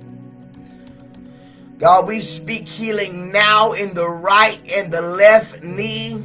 God, 1.79 2.07
we 2.07 2.21
speak 2.21 2.69
healing 2.69 3.33
now 3.33 3.73
in 3.73 3.95
the 3.95 4.09
right 4.09 4.61
and 4.71 4.93
the 4.93 5.03
left 5.03 5.65
knee 5.65 6.23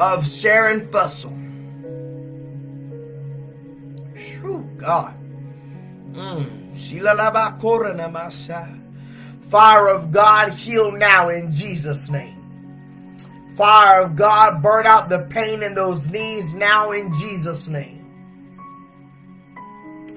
of 0.00 0.26
Sharon 0.26 0.88
Fussell. 0.88 1.34
True 4.16 4.66
God. 4.78 5.14
Mm. 6.16 6.72
Fire 9.50 9.88
of 9.88 10.10
God, 10.12 10.52
heal 10.52 10.90
now 10.92 11.28
in 11.28 11.52
Jesus' 11.52 12.08
name. 12.08 12.32
Fire 13.54 14.02
of 14.02 14.16
God, 14.16 14.62
burn 14.62 14.86
out 14.86 15.10
the 15.10 15.20
pain 15.30 15.62
in 15.62 15.74
those 15.74 16.08
knees 16.08 16.54
now 16.54 16.92
in 16.92 17.12
Jesus' 17.14 17.68
name. 17.68 18.02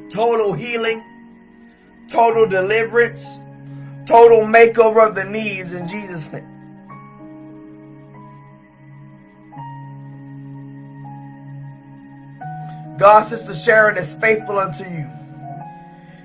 Total 0.10 0.54
healing, 0.54 1.04
total 2.10 2.48
deliverance, 2.48 3.40
total 4.06 4.42
makeover 4.42 5.08
of 5.08 5.16
the 5.16 5.26
knees 5.26 5.74
in 5.74 5.88
Jesus' 5.88 6.32
name. 6.32 6.46
God, 12.98 13.24
Sister 13.26 13.54
Sharon 13.54 13.98
is 13.98 14.16
faithful 14.16 14.58
unto 14.60 14.84
you. 14.84 15.19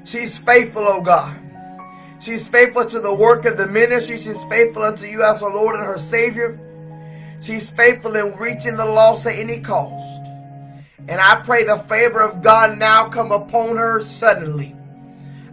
She's 0.04 0.38
faithful, 0.38 0.84
oh 0.86 1.00
God. 1.00 1.40
She's 2.20 2.48
faithful 2.48 2.86
to 2.86 3.00
the 3.00 3.14
work 3.14 3.44
of 3.44 3.56
the 3.56 3.66
ministry. 3.66 4.16
She's 4.16 4.44
faithful 4.44 4.82
unto 4.82 5.06
you 5.06 5.22
as 5.22 5.40
her 5.40 5.48
Lord 5.48 5.76
and 5.76 5.84
her 5.84 5.98
Savior. 5.98 6.58
She's 7.42 7.70
faithful 7.70 8.16
in 8.16 8.34
reaching 8.36 8.76
the 8.76 8.86
lost 8.86 9.26
at 9.26 9.34
any 9.38 9.60
cost. 9.60 10.22
And 11.06 11.20
I 11.20 11.42
pray 11.44 11.64
the 11.64 11.78
favor 11.80 12.22
of 12.22 12.42
God 12.42 12.78
now 12.78 13.08
come 13.08 13.30
upon 13.30 13.76
her 13.76 14.00
suddenly. 14.00 14.74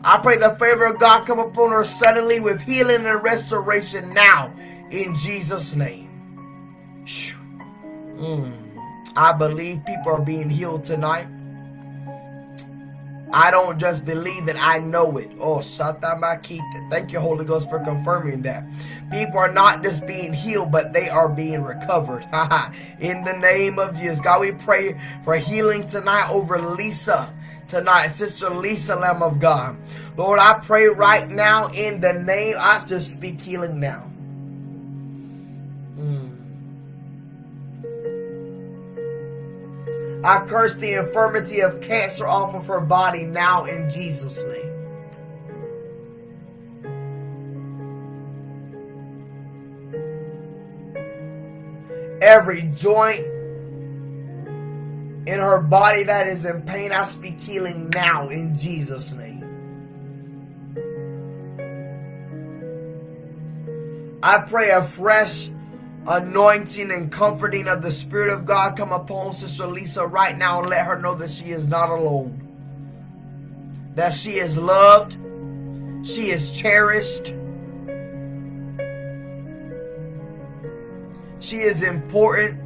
I 0.03 0.17
pray 0.19 0.37
the 0.37 0.55
favor 0.55 0.85
of 0.85 0.99
God 0.99 1.25
come 1.25 1.39
upon 1.39 1.71
her 1.71 1.83
suddenly 1.83 2.39
with 2.39 2.61
healing 2.61 3.05
and 3.05 3.23
restoration 3.23 4.13
now 4.13 4.53
in 4.89 5.13
Jesus' 5.15 5.75
name. 5.75 6.09
Mm. 8.15 8.53
I 9.15 9.33
believe 9.33 9.85
people 9.85 10.13
are 10.13 10.21
being 10.21 10.49
healed 10.49 10.85
tonight. 10.85 11.27
I 13.33 13.49
don't 13.49 13.79
just 13.79 14.05
believe 14.05 14.45
that 14.47 14.57
I 14.57 14.79
know 14.79 15.17
it. 15.17 15.31
Oh, 15.39 15.57
Shatamakita. 15.57 16.89
Thank 16.89 17.11
you, 17.11 17.19
Holy 17.19 17.45
Ghost, 17.45 17.69
for 17.69 17.79
confirming 17.79 18.41
that. 18.41 18.65
People 19.11 19.39
are 19.39 19.51
not 19.51 19.83
just 19.83 20.05
being 20.05 20.33
healed, 20.33 20.71
but 20.71 20.93
they 20.93 21.09
are 21.09 21.29
being 21.29 21.63
recovered. 21.63 22.23
In 22.99 23.23
the 23.23 23.37
name 23.39 23.79
of 23.79 23.95
Jesus. 23.97 24.21
God, 24.21 24.41
we 24.41 24.51
pray 24.51 24.99
for 25.23 25.35
healing 25.35 25.87
tonight 25.87 26.29
over 26.31 26.59
Lisa 26.59 27.33
tonight, 27.71 28.07
Sister 28.09 28.49
Lisa 28.49 28.97
Lamb 28.97 29.23
of 29.23 29.39
God. 29.39 29.77
Lord, 30.17 30.39
I 30.39 30.59
pray 30.59 30.87
right 30.87 31.29
now 31.29 31.69
in 31.69 32.01
the 32.01 32.11
name, 32.11 32.57
I 32.59 32.83
just 32.85 33.11
speak 33.11 33.39
healing 33.39 33.79
now. 33.79 34.10
I 40.23 40.45
curse 40.45 40.75
the 40.75 40.93
infirmity 40.93 41.61
of 41.61 41.81
cancer 41.81 42.27
off 42.27 42.53
of 42.53 42.67
her 42.67 42.81
body 42.81 43.23
now 43.23 43.65
in 43.65 43.89
Jesus' 43.89 44.43
name. 44.43 44.67
Every 52.21 52.61
joint 52.75 53.25
in 55.25 55.39
her 55.39 55.61
body 55.61 56.03
that 56.03 56.27
is 56.27 56.45
in 56.45 56.61
pain, 56.61 56.91
I 56.91 57.03
speak 57.03 57.41
healing 57.41 57.89
now 57.89 58.29
in 58.29 58.55
Jesus' 58.55 59.11
name. 59.11 59.31
I 64.21 64.37
pray 64.39 64.69
a 64.69 64.83
fresh 64.83 65.49
anointing 66.07 66.91
and 66.91 67.11
comforting 67.11 67.67
of 67.67 67.81
the 67.81 67.91
Spirit 67.91 68.33
of 68.33 68.45
God 68.45 68.75
come 68.75 68.91
upon 68.91 69.33
Sister 69.33 69.67
Lisa 69.67 70.05
right 70.05 70.37
now 70.37 70.59
and 70.59 70.69
let 70.69 70.85
her 70.85 70.99
know 70.99 71.15
that 71.15 71.29
she 71.29 71.45
is 71.45 71.67
not 71.67 71.89
alone. 71.89 72.47
That 73.95 74.13
she 74.13 74.31
is 74.31 74.57
loved. 74.57 75.17
She 76.03 76.29
is 76.29 76.51
cherished. 76.51 77.33
She 81.39 81.57
is 81.57 81.83
important. 81.83 82.59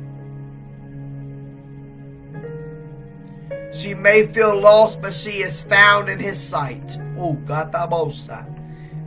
She 3.74 3.94
may 3.94 4.28
feel 4.28 4.60
lost, 4.60 5.02
but 5.02 5.14
she 5.14 5.42
is 5.42 5.62
found 5.62 6.08
in 6.08 6.20
His 6.20 6.42
sight. 6.42 6.98
Oh, 7.18 7.36
Gatabosa. 7.46 8.55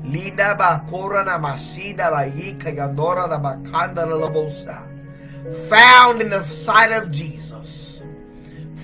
Linda 0.08 0.54
bakora 0.54 1.24
na 1.24 1.38
masida 1.38 2.10
ba 2.10 2.24
yika 2.24 2.72
yandora 2.74 3.28
na 3.28 3.38
bakanda 3.38 4.06
la 4.06 4.16
labosa. 4.16 4.86
Found 5.68 6.22
in 6.22 6.30
the 6.30 6.44
sight 6.46 6.92
of 6.92 7.10
Jesus. 7.10 8.00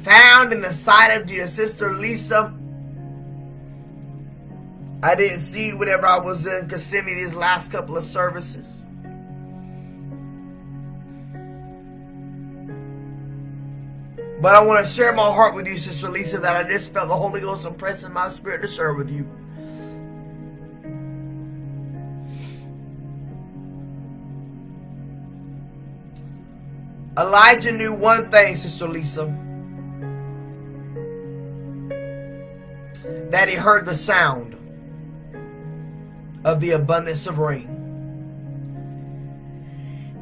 Found 0.03 0.53
in 0.53 0.61
the 0.61 0.73
sight 0.73 1.17
of 1.17 1.27
Jesus. 1.27 1.55
Sister 1.55 1.95
Lisa, 1.95 2.53
I 5.03 5.15
didn't 5.15 5.41
see 5.41 5.69
you 5.69 5.79
whenever 5.79 6.07
I 6.07 6.19
was 6.19 6.45
in 6.45 6.69
Kissimmee 6.69 7.15
these 7.15 7.35
last 7.35 7.73
couple 7.73 7.97
of 7.97 8.05
services. 8.05 8.85
But 14.41 14.55
I 14.55 14.61
want 14.61 14.85
to 14.85 14.91
share 14.91 15.15
my 15.15 15.23
heart 15.23 15.55
with 15.55 15.67
you, 15.67 15.79
Sister 15.79 16.11
Lisa, 16.11 16.39
that 16.39 16.55
I 16.55 16.69
just 16.69 16.93
felt 16.93 17.09
the 17.09 17.15
Holy 17.15 17.41
Ghost 17.41 17.67
impressing 17.67 18.13
my 18.13 18.29
spirit 18.29 18.61
to 18.61 18.69
share 18.69 18.93
with 18.93 19.11
you. 19.11 19.27
Elijah 27.17 27.71
knew 27.71 27.95
one 27.95 28.29
thing, 28.31 28.57
Sister 28.57 28.89
Lisa. 28.89 29.27
That 33.31 33.49
he 33.49 33.55
heard 33.55 33.85
the 33.85 33.95
sound 33.95 34.57
of 36.45 36.61
the 36.61 36.73
abundance 36.73 37.27
of 37.27 37.39
rain. 37.39 37.71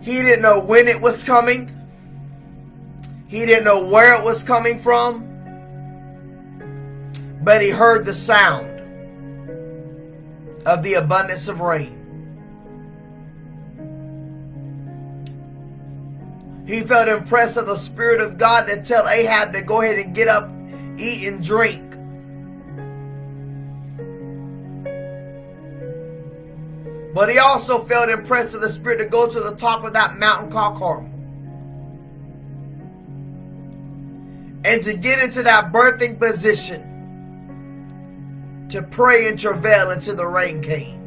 He 0.02 0.20
didn't 0.20 0.42
know 0.42 0.60
when 0.60 0.86
it 0.86 1.00
was 1.00 1.24
coming. 1.24 1.70
He 3.26 3.46
didn't 3.46 3.64
know 3.64 3.86
where 3.86 4.14
it 4.18 4.24
was 4.24 4.42
coming 4.42 4.78
from. 4.78 5.28
But 7.42 7.62
he 7.62 7.70
heard 7.70 8.04
the 8.04 8.12
sound 8.12 8.80
of 10.66 10.82
the 10.82 10.94
abundance 10.94 11.48
of 11.48 11.60
rain. 11.60 12.01
He 16.66 16.82
felt 16.82 17.08
impressed 17.08 17.56
of 17.56 17.66
the 17.66 17.76
Spirit 17.76 18.20
of 18.20 18.38
God 18.38 18.66
to 18.66 18.82
tell 18.82 19.08
Ahab 19.08 19.52
to 19.52 19.62
go 19.62 19.80
ahead 19.82 19.98
and 19.98 20.14
get 20.14 20.28
up, 20.28 20.48
eat, 20.96 21.26
and 21.26 21.42
drink. 21.42 21.92
But 27.14 27.28
he 27.28 27.38
also 27.38 27.84
felt 27.84 28.08
impressed 28.08 28.54
of 28.54 28.60
the 28.60 28.70
Spirit 28.70 28.98
to 28.98 29.06
go 29.06 29.28
to 29.28 29.40
the 29.40 29.56
top 29.56 29.84
of 29.84 29.92
that 29.92 30.18
mountain 30.18 30.50
called 30.50 30.78
Carmel. 30.78 31.10
And 34.64 34.82
to 34.84 34.94
get 34.94 35.18
into 35.18 35.42
that 35.42 35.72
birthing 35.72 36.20
position 36.20 36.90
to 38.70 38.82
pray 38.82 39.28
and 39.28 39.38
travail 39.38 39.90
until 39.90 40.14
the 40.14 40.26
rain 40.26 40.62
came. 40.62 41.01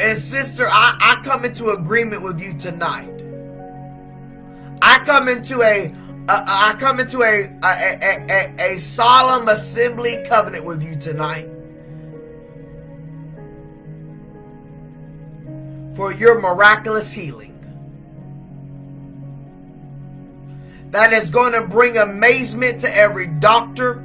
And 0.00 0.16
sister, 0.16 0.66
I, 0.66 0.96
I 0.98 1.22
come 1.22 1.44
into 1.44 1.70
agreement 1.70 2.22
with 2.22 2.40
you 2.40 2.56
tonight. 2.56 3.12
I 4.80 4.98
come 5.04 5.28
into 5.28 5.60
a 5.60 5.94
I 6.26 6.74
come 6.78 7.00
into 7.00 7.22
a 7.22 7.44
a, 7.62 7.98
a, 8.02 8.26
a 8.30 8.72
a 8.72 8.78
solemn 8.78 9.48
assembly 9.48 10.24
covenant 10.26 10.64
with 10.64 10.82
you 10.82 10.96
tonight. 10.96 11.46
For 15.94 16.14
your 16.14 16.40
miraculous 16.40 17.12
healing. 17.12 17.48
That 20.92 21.12
is 21.12 21.30
going 21.30 21.52
to 21.52 21.60
bring 21.60 21.98
amazement 21.98 22.80
to 22.80 22.96
every 22.96 23.26
doctor. 23.26 24.02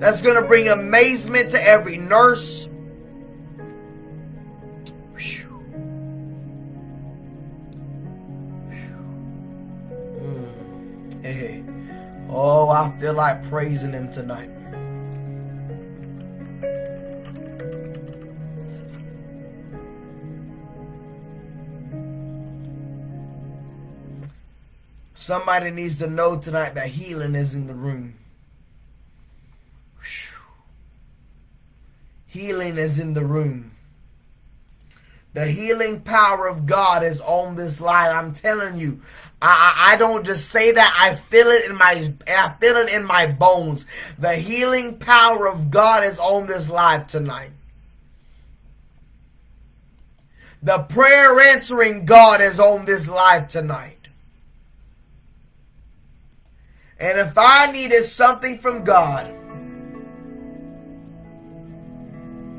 That's 0.00 0.20
going 0.20 0.34
to 0.34 0.48
bring 0.48 0.66
amazement 0.66 1.52
to 1.52 1.62
every 1.62 1.96
nurse. 1.96 2.66
Oh, 12.30 12.68
I 12.68 12.96
feel 13.00 13.14
like 13.14 13.42
praising 13.48 13.92
him 13.92 14.10
tonight. 14.10 14.50
Somebody 25.14 25.70
needs 25.70 25.98
to 25.98 26.06
know 26.06 26.38
tonight 26.38 26.74
that 26.74 26.88
healing 26.88 27.34
is 27.34 27.54
in 27.54 27.66
the 27.66 27.74
room. 27.74 28.14
Healing 32.26 32.78
is 32.78 32.98
in 32.98 33.14
the 33.14 33.24
room. 33.24 33.77
The 35.34 35.46
healing 35.46 36.00
power 36.00 36.48
of 36.48 36.66
God 36.66 37.04
is 37.04 37.20
on 37.20 37.54
this 37.54 37.80
line. 37.80 38.14
I'm 38.14 38.32
telling 38.32 38.78
you, 38.78 39.02
I, 39.40 39.92
I 39.92 39.96
don't 39.96 40.24
just 40.24 40.48
say 40.48 40.72
that. 40.72 40.96
I 40.98 41.14
feel 41.14 41.48
it 41.48 41.68
in 41.70 41.76
my 41.76 42.12
I 42.26 42.54
feel 42.60 42.76
it 42.76 42.92
in 42.92 43.04
my 43.04 43.26
bones. 43.26 43.86
The 44.18 44.36
healing 44.36 44.98
power 44.98 45.48
of 45.48 45.70
God 45.70 46.02
is 46.02 46.18
on 46.18 46.46
this 46.46 46.68
live 46.68 47.06
tonight. 47.06 47.50
The 50.62 50.80
prayer 50.80 51.38
answering 51.38 52.04
God 52.04 52.40
is 52.40 52.58
on 52.58 52.84
this 52.84 53.08
live 53.08 53.46
tonight. 53.46 54.08
And 56.98 57.16
if 57.16 57.38
I 57.38 57.70
needed 57.70 58.02
something 58.02 58.58
from 58.58 58.82
God, 58.82 59.32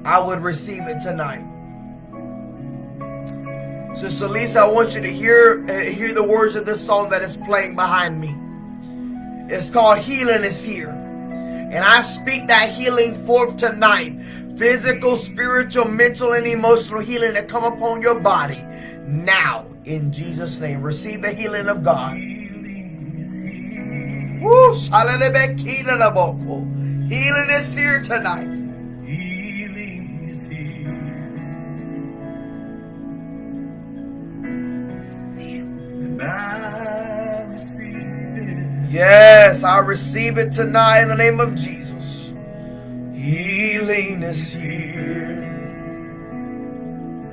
I 0.06 0.22
would 0.26 0.42
receive 0.42 0.84
it 0.84 1.02
tonight. 1.02 1.49
Sister 3.96 4.28
Lisa, 4.28 4.62
I 4.62 4.68
want 4.68 4.96
you 4.96 5.02
to 5.02 5.12
hear 5.12 5.66
uh, 5.68 5.80
hear 5.92 6.14
the 6.14 6.24
words 6.24 6.56
of 6.56 6.66
this 6.66 6.86
song 6.86 7.10
that 7.10 7.22
is 7.22 7.38
playing 7.38 7.76
behind 7.76 8.22
me. 8.22 8.36
It's 9.54 9.70
called 9.70 10.00
Healing 10.00 10.44
is 10.44 10.64
Here. 10.64 10.90
And 10.90 11.84
I 11.84 12.02
speak 12.02 12.48
that 12.48 12.70
healing 12.70 13.14
forth 13.26 13.58
tonight. 13.58 14.20
Physical, 14.58 15.16
spiritual, 15.16 15.86
mental, 15.86 16.34
and 16.34 16.48
emotional 16.48 17.00
healing 17.00 17.36
to 17.36 17.44
come 17.44 17.64
upon 17.64 18.02
your 18.02 18.20
body 18.20 18.64
now 19.06 19.66
in 19.86 20.12
Jesus' 20.12 20.60
name. 20.60 20.82
Receive 20.82 21.22
the 21.22 21.32
healing 21.32 21.68
of 21.68 21.84
God. 21.84 22.16
Woo! 24.42 24.74
Healing 27.10 27.50
is 27.50 27.74
here 27.74 28.02
tonight. 28.02 28.59
Yes, 38.90 39.64
I 39.64 39.80
receive 39.80 40.38
it 40.38 40.52
tonight 40.52 41.04
in 41.04 41.10
the 41.10 41.16
name 41.16 41.40
of 41.40 41.56
Jesus. 41.56 42.32
Healing 43.14 44.24
is 44.24 44.52
here. 44.52 45.46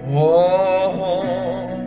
Oh, 0.08 1.78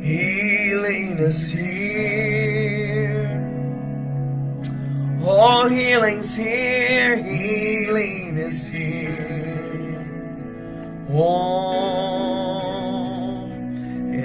healing 0.00 1.18
is 1.18 1.50
here. 1.50 2.82
Oh, 5.22 5.68
healing's 5.68 6.34
here. 6.34 7.16
Healing 7.22 8.38
is 8.38 8.68
here. 8.68 10.06
Oh, 11.12 12.81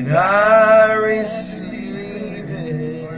and 0.08 0.16
I 0.18 0.94
receive. 0.94 2.50
it. 2.50 3.10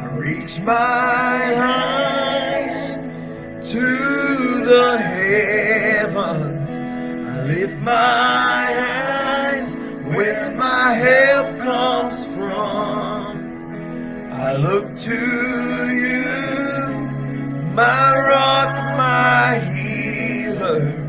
I 0.00 0.06
reach 0.16 0.58
my 0.60 1.52
eyes 1.54 2.94
to 3.72 4.64
the 4.64 4.98
heavens. 4.98 6.70
I 6.70 7.44
lift 7.44 7.76
my 7.82 9.52
eyes, 9.52 9.76
where 10.04 10.56
my 10.56 10.94
help 10.94 11.58
comes 11.58 12.24
from. 12.24 14.32
I 14.32 14.56
look 14.56 14.98
to 15.00 15.92
you, 15.92 16.24
my 17.74 18.16
rock, 18.16 18.96
my 18.96 19.58
healer. 19.74 21.03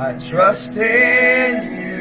I 0.00 0.16
trust 0.16 0.76
in 0.76 1.72
you. 1.74 1.98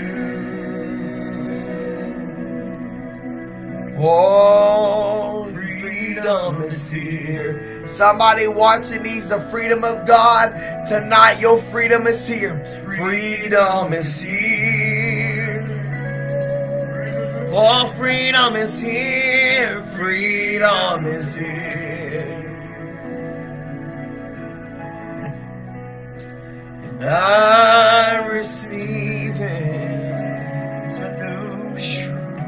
Oh, 3.98 5.52
freedom 5.52 6.62
is 6.62 6.86
here. 6.90 7.88
Somebody 7.88 8.48
watching 8.48 9.02
needs 9.02 9.30
the 9.30 9.42
freedom 9.50 9.84
of 9.84 10.06
God. 10.06 10.86
Tonight, 10.86 11.40
your 11.40 11.60
freedom 11.60 12.06
is 12.06 12.28
here. 12.28 12.64
Freedom 12.86 13.92
is 13.94 14.22
here. 14.22 15.66
Oh, 17.52 17.92
freedom 17.98 18.56
is 18.58 18.80
here. 18.80 19.82
Freedom 19.96 21.04
is 21.08 21.36
here. 21.36 21.87
And 27.00 27.10
I 27.10 28.26
receive 28.28 29.36
it. 29.40 30.08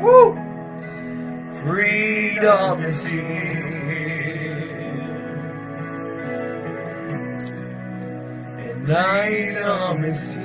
Woo! 0.01 0.33
Freedom 1.63 2.85
is 2.85 3.05
here. 3.05 3.69
night 8.89 9.61
on 9.61 10.01
me 10.01 10.13
see 10.13 10.39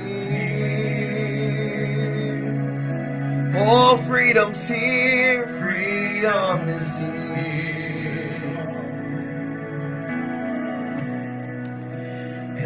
Oh, 3.57 3.97
freedom's 4.05 4.67
here, 4.67 5.47
freedom 5.47 6.69
is 6.69 6.97
here. 6.97 7.24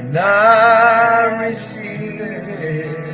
And 0.09 0.17
I 0.17 1.45
receive 1.45 2.19
it. 2.19 3.09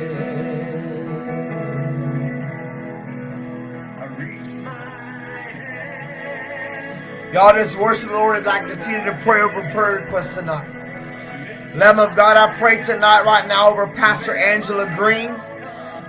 Y'all 7.34 7.52
just 7.52 7.78
worship 7.78 8.08
the 8.08 8.14
Lord 8.14 8.38
as 8.38 8.46
I 8.46 8.66
continue 8.66 9.04
to 9.04 9.18
pray 9.20 9.42
over 9.42 9.70
prayer 9.72 10.04
requests 10.04 10.36
tonight. 10.36 11.74
Lamb 11.74 11.98
of 11.98 12.16
God, 12.16 12.38
I 12.38 12.56
pray 12.56 12.82
tonight 12.82 13.24
right 13.24 13.46
now 13.46 13.68
over 13.70 13.86
Pastor 13.88 14.34
Angela 14.34 14.90
Green. 14.96 15.32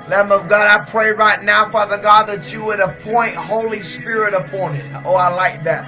Lamb 0.07 0.31
of 0.31 0.47
God, 0.47 0.67
I 0.67 0.89
pray 0.89 1.09
right 1.09 1.43
now, 1.43 1.67
Father 1.69 1.97
God, 1.97 2.27
that 2.27 2.53
you 2.53 2.63
would 2.63 2.79
appoint 2.79 3.35
Holy 3.35 3.81
Spirit 3.81 4.33
appointed. 4.33 4.89
Oh, 5.03 5.15
I 5.15 5.27
like 5.35 5.65
that. 5.65 5.83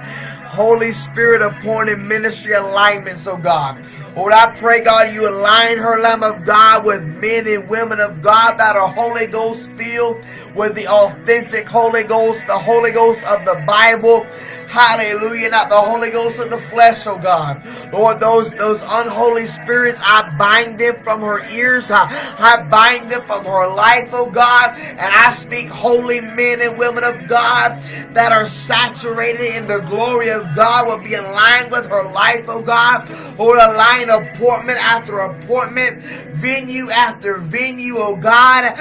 Holy 0.50 0.90
Spirit 0.90 1.42
appointed 1.42 2.00
ministry 2.00 2.54
alignments, 2.54 3.24
oh 3.28 3.36
God. 3.36 3.86
Lord, 4.16 4.32
I 4.32 4.50
pray, 4.56 4.82
God, 4.82 5.14
you 5.14 5.28
align 5.28 5.78
her, 5.78 6.00
Lamb 6.00 6.24
of 6.24 6.44
God, 6.44 6.84
with 6.84 7.04
men 7.04 7.46
and 7.46 7.68
women 7.68 8.00
of 8.00 8.20
God 8.20 8.58
that 8.58 8.74
are 8.74 8.88
Holy 8.88 9.28
Ghost 9.28 9.70
filled 9.78 10.16
with 10.56 10.74
the 10.74 10.88
authentic 10.88 11.68
Holy 11.68 12.02
Ghost, 12.02 12.44
the 12.48 12.58
Holy 12.58 12.90
Ghost 12.90 13.24
of 13.26 13.44
the 13.44 13.62
Bible. 13.64 14.26
Hallelujah. 14.70 15.50
Not 15.50 15.68
the 15.68 15.80
Holy 15.80 16.12
Ghost 16.12 16.38
of 16.38 16.48
the 16.48 16.58
flesh, 16.58 17.04
oh 17.04 17.18
God. 17.18 17.60
Lord, 17.92 18.20
those, 18.20 18.52
those 18.52 18.80
unholy 18.88 19.46
spirits, 19.46 19.98
I 20.00 20.32
bind 20.38 20.78
them 20.78 21.02
from 21.02 21.22
her 21.22 21.44
ears. 21.50 21.90
I, 21.90 22.06
I 22.38 22.62
bind 22.70 23.10
them 23.10 23.26
from 23.26 23.44
her 23.46 23.66
life, 23.74 24.10
oh 24.12 24.30
God. 24.30 24.78
And 24.78 25.00
I 25.00 25.32
speak 25.32 25.66
holy 25.66 26.20
men 26.20 26.60
and 26.60 26.78
women 26.78 27.02
of 27.02 27.26
God 27.26 27.82
that 28.14 28.30
are 28.30 28.46
saturated 28.46 29.56
in 29.56 29.66
the 29.66 29.80
glory 29.80 30.30
of 30.30 30.54
God 30.54 30.86
will 30.86 31.02
be 31.02 31.14
in 31.14 31.24
line 31.24 31.68
with 31.70 31.86
her 31.88 32.04
life, 32.12 32.44
oh 32.46 32.62
God. 32.62 33.10
Lord, 33.40 33.58
align 33.58 34.08
appointment 34.08 34.78
after 34.78 35.18
appointment, 35.18 36.00
venue 36.34 36.88
after 36.90 37.38
venue, 37.38 37.96
oh 37.96 38.14
God. 38.14 38.76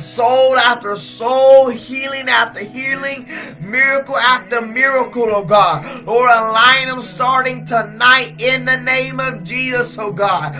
Soul 0.00 0.56
after 0.56 0.96
soul, 0.96 1.68
healing 1.68 2.30
after 2.30 2.64
healing, 2.64 3.28
miracle 3.60 4.16
after 4.16 4.62
miracle, 4.62 5.33
oh 5.34 5.44
God. 5.44 6.06
Lord, 6.06 6.30
align 6.30 6.88
them 6.88 7.02
starting 7.02 7.64
tonight 7.64 8.40
in 8.40 8.64
the 8.64 8.76
name 8.76 9.18
of 9.18 9.42
Jesus, 9.42 9.98
oh 9.98 10.12
God. 10.12 10.54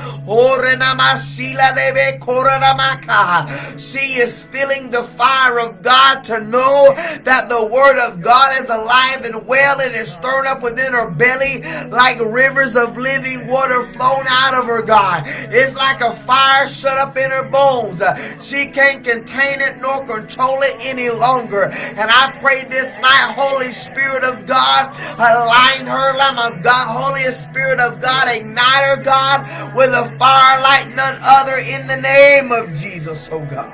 She 3.79 4.18
is 4.18 4.45
feeling 4.45 4.91
the 4.91 5.05
fire 5.16 5.61
of 5.61 5.83
God 5.83 6.25
to 6.25 6.41
know 6.41 6.95
that 7.22 7.49
the 7.49 7.64
word 7.64 7.99
of 8.05 8.20
God 8.20 8.61
is 8.61 8.68
alive 8.68 9.25
and 9.25 9.47
well 9.47 9.81
and 9.81 9.95
is 9.95 10.12
stirred 10.12 10.47
up 10.47 10.62
within 10.62 10.93
her 10.93 11.11
belly 11.11 11.62
like 11.91 12.18
rivers 12.18 12.75
of 12.75 12.97
living 12.97 13.47
water 13.47 13.87
flowing 13.93 14.27
out 14.29 14.55
of 14.55 14.66
her, 14.66 14.83
God. 14.83 15.22
It's 15.27 15.77
like 15.77 16.01
a 16.01 16.14
fire 16.16 16.66
shut 16.68 16.99
up 16.99 17.16
in 17.16 17.31
her 17.31 17.49
bones. 17.49 18.03
She 18.41 18.66
can't 18.66 19.05
contain 19.05 19.61
it 19.61 19.77
nor 19.79 20.05
control 20.07 20.62
it 20.62 20.75
any 20.81 21.11
longer. 21.11 21.64
And 21.64 22.11
I 22.11 22.37
pray 22.41 22.64
this 22.64 22.99
night, 22.99 23.35
Holy 23.37 23.70
Spirit 23.70 24.25
of 24.25 24.47
God, 24.47 24.64
God. 24.65 24.85
Align 25.19 25.87
her, 25.87 26.17
Lamb 26.17 26.39
of 26.39 26.62
God. 26.62 26.87
Holy 26.89 27.25
Spirit 27.25 27.81
of 27.81 28.01
God, 28.01 28.29
ignite 28.35 28.85
her, 28.85 29.03
God, 29.03 29.75
with 29.77 29.91
a 29.91 30.17
fire 30.19 30.61
like 30.62 30.95
none 30.95 31.17
other 31.23 31.57
in 31.57 31.87
the 31.87 31.97
name 31.97 32.53
of 32.53 32.73
Jesus, 32.75 33.29
oh 33.31 33.45
God. 33.45 33.73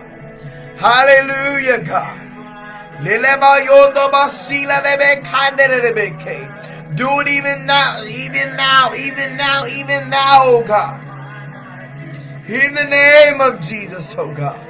Hallelujah, 0.76 1.84
God. 1.84 2.16
Do 6.96 7.20
it 7.20 7.28
even 7.28 7.66
now, 7.66 8.04
even 8.04 8.56
now, 8.56 8.94
even 8.94 9.36
now, 9.36 9.66
even 9.66 10.10
now, 10.10 10.42
oh 10.44 10.64
God. 10.66 11.00
In 12.48 12.74
the 12.74 12.84
name 12.84 13.40
of 13.40 13.60
Jesus, 13.60 14.16
oh 14.18 14.34
God. 14.34 14.66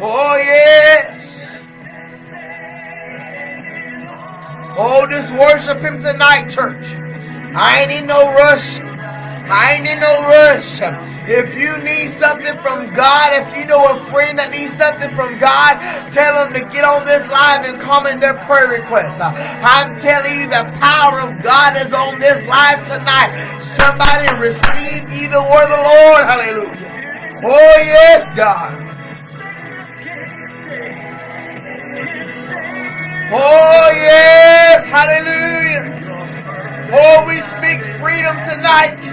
Oh, 0.00 0.36
yes. 0.36 1.39
Oh, 4.78 5.06
just 5.10 5.32
worship 5.32 5.80
him 5.82 6.00
tonight, 6.00 6.48
church. 6.48 6.94
I 7.54 7.82
ain't 7.82 7.90
in 7.90 8.06
no 8.06 8.32
rush. 8.32 8.78
I 8.80 9.74
ain't 9.74 9.88
in 9.88 9.98
no 9.98 10.14
rush. 10.30 10.78
If 11.26 11.58
you 11.58 11.82
need 11.82 12.08
something 12.10 12.56
from 12.62 12.94
God, 12.94 13.34
if 13.34 13.56
you 13.58 13.66
know 13.66 13.82
a 13.98 14.04
friend 14.10 14.38
that 14.38 14.50
needs 14.50 14.78
something 14.78 15.10
from 15.16 15.38
God, 15.38 15.74
tell 16.14 16.38
them 16.38 16.54
to 16.54 16.62
get 16.70 16.84
on 16.84 17.04
this 17.04 17.26
live 17.26 17.66
and 17.66 17.80
comment 17.80 18.20
their 18.20 18.38
prayer 18.46 18.68
requests. 18.68 19.20
I'm 19.20 19.98
telling 19.98 20.38
you, 20.38 20.46
the 20.46 20.70
power 20.78 21.26
of 21.26 21.42
God 21.42 21.76
is 21.82 21.92
on 21.92 22.20
this 22.20 22.46
live 22.46 22.86
tonight. 22.86 23.58
Somebody 23.58 24.30
receive 24.38 25.10
ye 25.10 25.26
the 25.26 25.42
word 25.42 25.66
of 25.66 25.74
the 25.74 25.82
Lord. 25.82 26.22
Hallelujah. 26.30 27.42
Oh, 27.42 27.76
yes, 27.82 28.32
God. 28.34 28.90
Oh, 33.32 33.90
yes. 33.94 34.86
Hallelujah. 34.86 35.86
Oh, 36.92 37.24
we 37.28 37.36
speak 37.36 37.78
freedom 38.02 38.34
tonight 38.42 39.06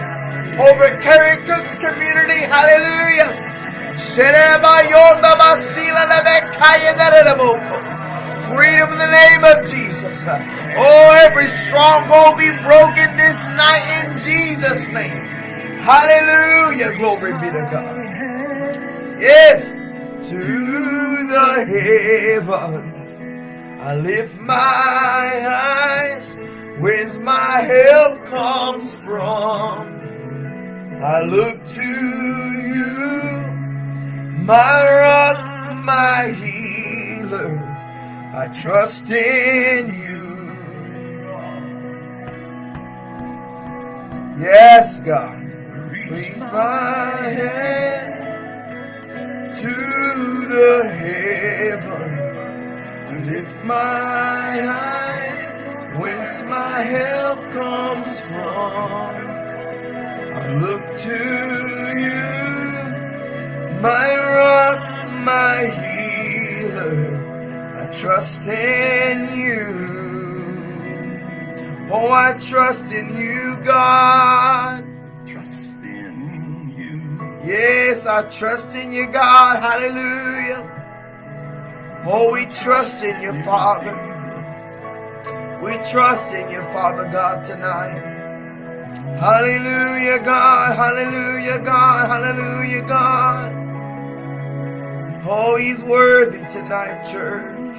over 0.57 0.99
Kerry 1.01 1.38
Cook's 1.45 1.76
community. 1.76 2.41
Hallelujah. 2.49 3.45
Freedom 8.55 8.91
in 8.91 8.97
the 8.97 9.11
name 9.11 9.43
of 9.43 9.70
Jesus. 9.70 10.24
Oh, 10.26 11.22
every 11.24 11.45
stronghold 11.45 12.39
be 12.39 12.49
broken 12.65 13.18
this 13.18 13.47
night 13.49 13.86
in 14.01 14.18
Jesus' 14.18 14.88
name. 14.88 15.26
Hallelujah. 15.78 16.97
Glory 16.97 17.34
be 17.34 17.51
to 17.51 17.68
God. 17.70 17.95
Yes. 19.22 19.74
To 20.32 21.28
the 21.28 21.65
heavens. 21.70 23.16
I 23.80 23.95
lift 23.95 24.36
my 24.39 24.55
eyes, 24.55 26.36
where's 26.80 27.19
my 27.19 27.61
help 27.61 28.25
comes 28.25 28.91
from? 29.05 29.88
I 31.01 31.21
look 31.21 31.63
to 31.63 31.84
you, 31.84 33.51
my 34.43 34.84
rock, 34.99 35.75
my 35.86 36.32
healer. 36.32 37.63
I 38.36 38.47
trust 38.47 39.09
in 39.09 39.93
you. 39.93 40.28
Yes, 44.39 44.99
God. 45.01 45.43
Raise 46.09 46.39
my 46.39 47.11
hand 47.39 48.17
to 49.55 49.73
the 50.47 50.89
heaven 50.89 52.26
lift 53.26 53.63
my 53.63 54.61
eyes, 54.68 55.49
whence 55.99 56.41
my 56.43 56.82
help 56.82 57.39
comes 57.51 58.20
from. 58.22 59.15
I 60.36 60.53
look 60.59 60.84
to 61.07 61.22
you, 62.05 63.82
my 63.82 64.15
rock, 64.15 65.09
my 65.11 65.65
healer. 65.82 67.18
I 67.82 67.95
trust 67.95 68.41
in 68.47 69.38
you. 69.38 69.88
Oh, 71.91 72.11
I 72.11 72.34
trust 72.34 72.91
in 72.93 73.09
you, 73.15 73.57
God. 73.63 74.84
Trust 75.26 75.84
in 75.84 76.74
you. 76.78 77.39
Yes, 77.45 78.05
I 78.05 78.24
trust 78.24 78.76
in 78.76 78.91
you, 78.91 79.07
God. 79.07 79.63
Hallelujah. 79.63 80.76
Oh, 82.09 82.31
we 82.31 82.45
trust 82.45 83.03
in 83.03 83.21
you, 83.21 83.33
Father. 83.43 83.91
We 85.61 85.73
trust 85.91 86.33
in 86.33 86.49
you, 86.49 86.61
Father 86.71 87.03
God, 87.03 87.43
tonight. 87.43 87.99
Hallelujah, 89.19 90.17
God. 90.19 90.77
Hallelujah, 90.77 91.59
God. 91.59 92.09
Hallelujah, 92.09 92.81
God. 92.83 93.53
Oh, 95.25 95.57
he's 95.57 95.83
worthy 95.83 96.47
tonight, 96.47 97.03
church. 97.03 97.75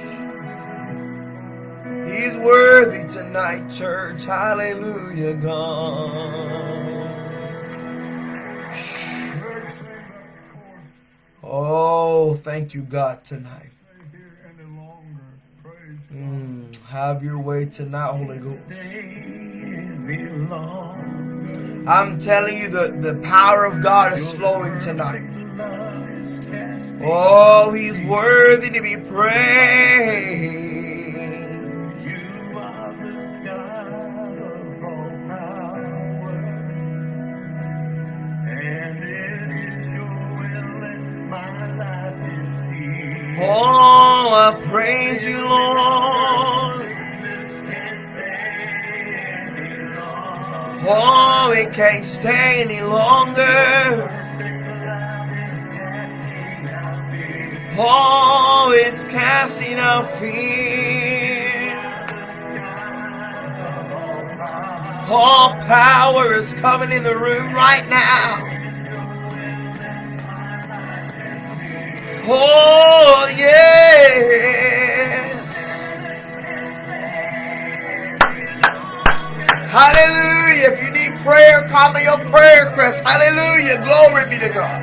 He's 2.07 2.37
worthy 2.37 3.09
tonight, 3.09 3.67
church. 3.71 4.25
Hallelujah, 4.25 5.33
God. 5.33 7.09
Oh, 11.41 12.35
thank 12.35 12.75
you, 12.75 12.83
God, 12.83 13.23
tonight. 13.23 13.71
Mm, 16.19 16.75
have 16.87 17.23
your 17.23 17.39
way 17.39 17.65
tonight, 17.65 18.11
Holy 18.11 18.39
Ghost. 18.39 18.65
I'm 21.87 22.19
telling 22.19 22.57
you, 22.57 22.69
the, 22.69 22.91
the 22.99 23.15
power 23.23 23.63
of 23.63 23.81
God 23.81 24.11
is 24.11 24.29
flowing 24.33 24.77
tonight. 24.79 25.23
Oh, 27.01 27.71
he's 27.71 28.03
worthy 28.03 28.69
to 28.69 28.81
be 28.81 28.97
praised. 28.97 30.68
Oh, 43.41 44.33
I 44.33 44.61
praise 44.67 45.23
you, 45.25 45.45
Lord. 45.45 46.87
Oh, 50.85 51.51
it 51.55 51.71
can't 51.73 52.03
stay 52.03 52.61
any 52.63 52.81
longer. 52.81 54.09
Oh, 57.77 58.73
it's 58.75 59.05
casting 59.05 59.79
out 59.79 60.09
fear. 60.19 61.77
All 65.09 65.51
power 65.65 66.33
is 66.35 66.53
coming 66.55 66.91
in 66.91 67.03
the 67.03 67.15
room 67.15 67.53
right 67.53 67.87
now. 67.87 68.68
Oh, 72.25 73.27
yes. 73.35 73.89
Hallelujah. 79.71 80.71
If 80.71 80.83
you 80.83 80.91
need 80.91 81.19
prayer, 81.21 81.67
comment 81.69 82.03
your 82.03 82.19
prayer 82.29 82.69
request. 82.69 83.03
Hallelujah. 83.03 83.81
Glory 83.83 84.29
be 84.29 84.37
to 84.39 84.49
God. 84.49 84.81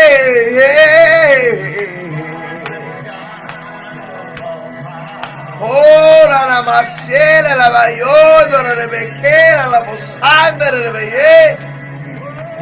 Oh, 5.63 6.27
la 6.29 6.47
la 6.47 6.63
masela, 6.63 7.55
la 7.55 7.71
bayodo, 7.71 8.63
la 8.63 8.87
bequera, 8.87 9.67
la 9.67 9.81
bosanda, 9.85 10.71
la 10.73 10.91
beye. 10.91 11.80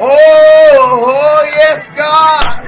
Oh, 0.00 1.04
oh, 1.08 1.42
yes, 1.56 1.90
God. 1.90 2.64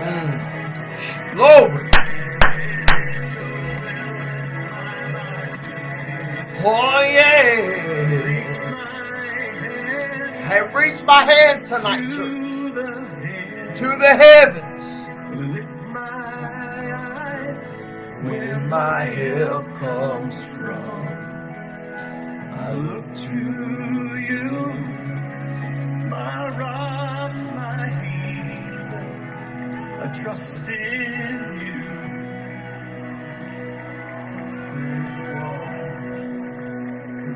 Mm. 0.00 1.32
Glory. 1.34 1.90
Oh 6.64 7.00
yeah. 7.02 7.77
Reach 10.88 11.02
my 11.04 11.24
hands 11.24 11.68
tonight, 11.68 12.08
church, 12.10 12.48
to 13.76 13.86
the 13.98 14.14
heavens. 14.24 14.84
Where 18.24 18.60
my 18.60 19.04
help 19.04 19.66
comes 19.76 20.44
from. 20.44 21.08
I 22.54 22.72
look 22.72 23.14
to 23.14 24.18
you, 24.28 24.50
my 26.08 26.48
rock, 26.58 27.34
my 27.36 27.86
healer. 28.02 29.08
I 30.02 30.22
trust 30.22 30.68
in 30.68 31.60
you. 31.66 31.78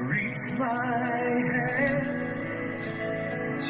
Reach 0.08 0.44
my 0.58 0.86
hand 1.50 2.21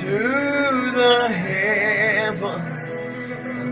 to 0.01 0.91
the 0.97 1.29
heaven. 1.29 2.61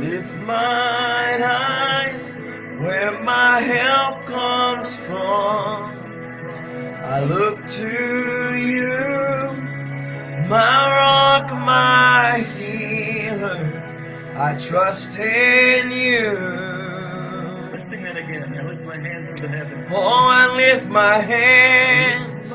Lift 0.01 0.35
mine 0.35 1.43
eyes 1.43 2.37
where 2.79 3.23
my 3.23 3.61
help 3.61 4.27
comes 4.27 4.97
from. 4.97 5.97
I 7.05 7.21
look 7.21 7.67
to 7.69 8.55
you, 8.55 8.99
my 10.47 10.91
rock, 11.01 11.51
my 11.53 12.45
healer. 12.55 13.65
I 14.37 14.59
trust 14.59 15.19
in 15.19 15.91
you. 15.91 16.33
Let's 17.73 17.89
sing 17.89 18.03
that 18.03 18.19
again. 18.19 18.59
I 18.59 18.63
lift 18.63 18.83
my 18.83 18.99
hands 18.99 19.29
to 19.29 19.43
the 19.43 19.49
heaven. 19.49 19.87
Oh, 19.91 20.29
I 20.29 20.55
lift 20.55 20.87
my 20.87 21.19
hands 21.19 22.53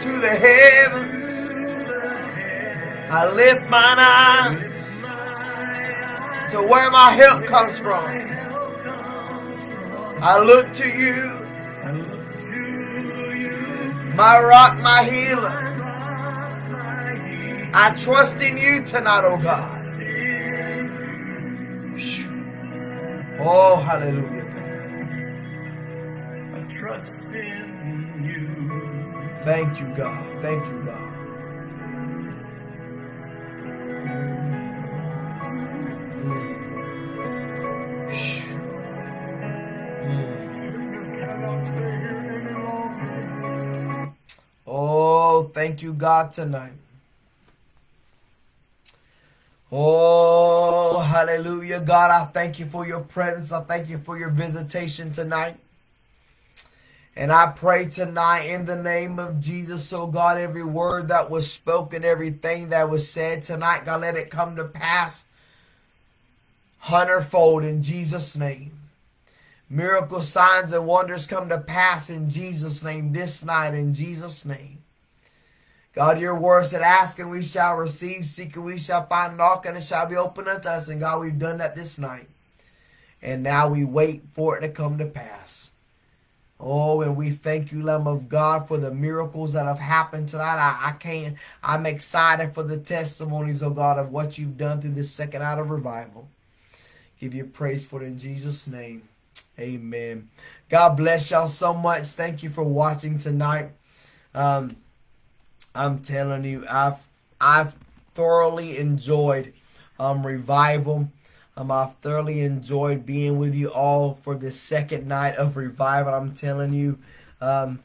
to 0.00 0.20
the 0.20 0.28
heavens. 0.28 1.24
I 3.10 3.30
lift 3.32 3.68
mine 3.68 3.98
eyes 3.98 4.72
to 6.52 6.62
where 6.62 6.90
my 6.90 7.10
help 7.12 7.46
comes 7.46 7.78
from. 7.78 8.04
I 10.22 10.38
look 10.38 10.72
to 10.74 10.88
you, 10.88 11.30
my 14.14 14.40
rock, 14.40 14.78
my 14.78 15.04
healer. 15.04 15.60
I 17.74 17.90
trust 17.96 18.40
in 18.40 18.56
you 18.56 18.84
tonight, 18.84 19.24
oh 19.24 19.36
God. 19.36 19.80
Oh, 23.40 23.76
hallelujah. 23.80 24.44
I 26.54 26.60
trust 26.72 27.26
in. 27.34 27.63
Thank 29.44 29.78
you, 29.78 29.88
God. 29.94 30.42
Thank 30.42 30.66
you, 30.66 30.82
God. 30.84 31.14
Oh, 44.66 45.42
thank 45.52 45.82
you, 45.82 45.92
God, 45.92 46.32
tonight. 46.32 46.72
Oh, 49.70 51.00
hallelujah. 51.00 51.80
God, 51.80 52.10
I 52.10 52.24
thank 52.26 52.58
you 52.58 52.64
for 52.64 52.86
your 52.86 53.00
presence. 53.00 53.52
I 53.52 53.60
thank 53.60 53.90
you 53.90 53.98
for 53.98 54.18
your 54.18 54.30
visitation 54.30 55.12
tonight. 55.12 55.58
And 57.16 57.32
I 57.32 57.52
pray 57.52 57.86
tonight 57.86 58.42
in 58.42 58.66
the 58.66 58.76
name 58.76 59.20
of 59.20 59.40
Jesus, 59.40 59.84
so 59.84 60.06
God, 60.06 60.36
every 60.36 60.64
word 60.64 61.08
that 61.08 61.30
was 61.30 61.50
spoken, 61.50 62.04
everything 62.04 62.70
that 62.70 62.90
was 62.90 63.08
said 63.08 63.44
tonight, 63.44 63.84
God, 63.84 64.00
let 64.00 64.16
it 64.16 64.30
come 64.30 64.56
to 64.56 64.64
pass 64.64 65.28
hundredfold 66.78 67.64
in 67.64 67.82
Jesus' 67.82 68.36
name. 68.36 68.72
Miracle 69.70 70.22
signs 70.22 70.72
and 70.72 70.86
wonders 70.86 71.26
come 71.26 71.48
to 71.48 71.58
pass 71.58 72.10
in 72.10 72.28
Jesus' 72.28 72.82
name 72.82 73.12
this 73.12 73.44
night 73.44 73.74
in 73.74 73.94
Jesus' 73.94 74.44
name. 74.44 74.78
God, 75.94 76.20
your 76.20 76.38
word 76.38 76.66
said, 76.66 76.82
ask 76.82 77.20
and 77.20 77.30
we 77.30 77.42
shall 77.42 77.76
receive, 77.76 78.24
seek 78.24 78.56
and 78.56 78.64
we 78.64 78.78
shall 78.78 79.06
find, 79.06 79.36
knock 79.36 79.64
and 79.66 79.76
it 79.76 79.84
shall 79.84 80.06
be 80.06 80.16
opened 80.16 80.48
unto 80.48 80.68
us. 80.68 80.88
And 80.88 81.00
God, 81.00 81.20
we've 81.20 81.38
done 81.38 81.58
that 81.58 81.76
this 81.76 81.98
night. 81.98 82.28
And 83.22 83.44
now 83.44 83.68
we 83.68 83.84
wait 83.84 84.24
for 84.32 84.58
it 84.58 84.62
to 84.62 84.68
come 84.68 84.98
to 84.98 85.06
pass. 85.06 85.70
Oh, 86.60 87.02
and 87.02 87.16
we 87.16 87.30
thank 87.30 87.72
you, 87.72 87.82
Lamb 87.82 88.06
of 88.06 88.28
God, 88.28 88.68
for 88.68 88.78
the 88.78 88.92
miracles 88.92 89.52
that 89.52 89.66
have 89.66 89.80
happened 89.80 90.28
tonight. 90.28 90.56
I, 90.56 90.90
I 90.90 90.92
can't, 90.92 91.36
I'm 91.62 91.84
excited 91.84 92.54
for 92.54 92.62
the 92.62 92.78
testimonies, 92.78 93.62
oh 93.62 93.70
God, 93.70 93.98
of 93.98 94.12
what 94.12 94.38
you've 94.38 94.56
done 94.56 94.80
through 94.80 94.92
this 94.92 95.10
second 95.10 95.42
out 95.42 95.58
of 95.58 95.68
revival. 95.70 96.28
Give 97.20 97.34
you 97.34 97.44
praise 97.44 97.84
for 97.84 98.02
it 98.02 98.06
in 98.06 98.18
Jesus' 98.18 98.66
name. 98.66 99.08
Amen. 99.58 100.30
God 100.68 100.96
bless 100.96 101.30
y'all 101.30 101.48
so 101.48 101.74
much. 101.74 102.06
Thank 102.06 102.42
you 102.42 102.50
for 102.50 102.64
watching 102.64 103.18
tonight. 103.18 103.70
Um, 104.34 104.76
I'm 105.74 106.00
telling 106.00 106.44
you, 106.44 106.66
I've 106.68 106.98
I've 107.40 107.74
thoroughly 108.14 108.78
enjoyed 108.78 109.52
um 109.98 110.26
revival. 110.26 111.08
Um, 111.56 111.70
I've 111.70 111.94
thoroughly 111.96 112.40
enjoyed 112.40 113.06
being 113.06 113.38
with 113.38 113.54
you 113.54 113.68
all 113.68 114.14
for 114.14 114.34
this 114.36 114.60
second 114.60 115.06
night 115.06 115.36
of 115.36 115.56
revival. 115.56 116.14
I'm 116.14 116.34
telling 116.34 116.72
you, 116.72 116.98
um, 117.40 117.80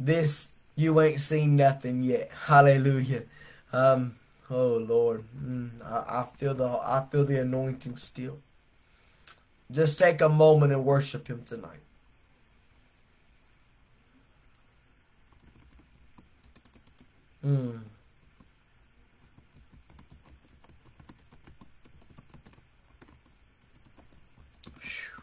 this 0.00 0.48
you 0.76 1.00
ain't 1.00 1.20
seen 1.20 1.56
nothing 1.56 2.02
yet. 2.02 2.30
Hallelujah. 2.46 3.24
Um, 3.72 4.16
oh 4.50 4.76
Lord, 4.78 5.24
mm, 5.38 5.70
I, 5.84 6.20
I 6.22 6.26
feel 6.36 6.54
the 6.54 6.66
I 6.68 7.06
feel 7.10 7.24
the 7.24 7.40
anointing 7.40 7.96
still. 7.96 8.38
Just 9.70 9.98
take 9.98 10.20
a 10.20 10.28
moment 10.28 10.72
and 10.72 10.84
worship 10.84 11.28
Him 11.28 11.44
tonight. 11.44 11.80
Mm. 17.44 17.80
Phew. 24.80 25.22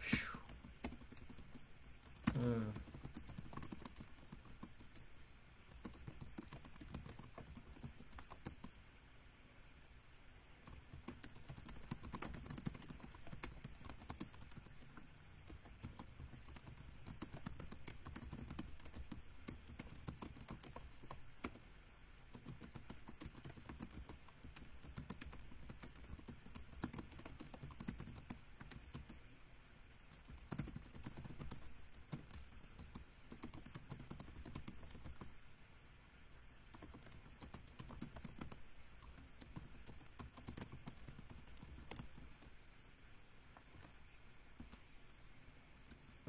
Phew. 0.00 0.18
Mm. 2.38 2.72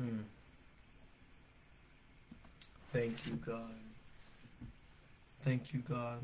Mm. 0.01 0.23
Thank 3.13 3.27
you, 3.27 3.39
God. 3.45 3.75
Thank 5.45 5.71
you, 5.71 5.83
God. 5.87 6.19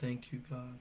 Thank 0.00 0.32
you, 0.32 0.40
God. 0.50 0.78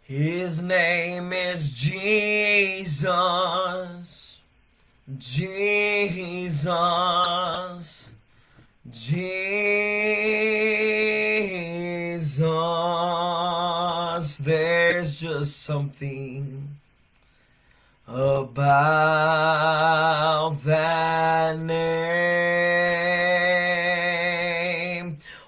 His 0.00 0.62
name 0.62 1.34
is 1.34 1.70
Jesus. 1.72 2.80
Jesus. 5.18 5.68
Jesus, 8.90 9.28
something 15.44 16.76
about 18.06 19.04
that 20.64 21.58
name. 21.58 21.78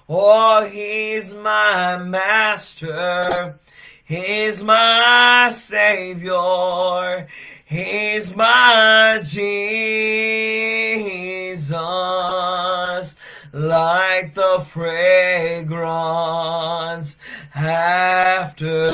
Oh, 0.07 0.67
he's 0.71 1.33
my 1.33 1.97
master. 1.97 3.59
He's 4.03 4.63
my 4.63 5.49
savior. 5.51 7.27
He's 7.65 8.35
my 8.35 9.21
Jesus 9.23 9.75
like 13.53 14.33
the 14.33 14.65
fragrance 14.69 15.61
after 17.61 18.91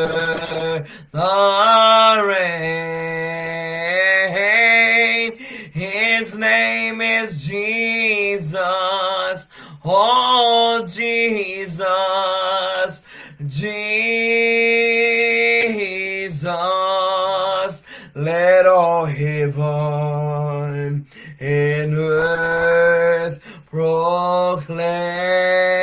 the 1.11 2.23
rain. 2.27 2.87
His 5.71 6.35
name 6.35 6.99
is 7.01 7.45
Jesus. 7.45 8.57
Oh, 9.85 10.83
Jesus. 10.87 11.83
Jesus. 13.45 13.83
Let 18.15 18.65
all 18.65 19.05
heaven 19.05 21.05
and 21.39 21.93
earth 21.93 23.39
proclaim. 23.69 25.76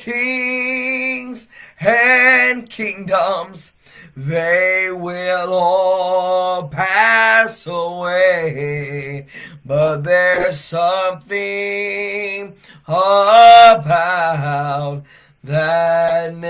Kings 0.00 1.48
and 1.78 2.68
kingdoms, 2.70 3.74
they 4.16 4.90
will 4.90 5.52
all 5.52 6.66
pass 6.68 7.66
away. 7.66 9.26
But 9.64 10.04
there's 10.04 10.58
something 10.58 12.56
about 12.86 15.02
that 15.44 16.34
name. 16.34 16.48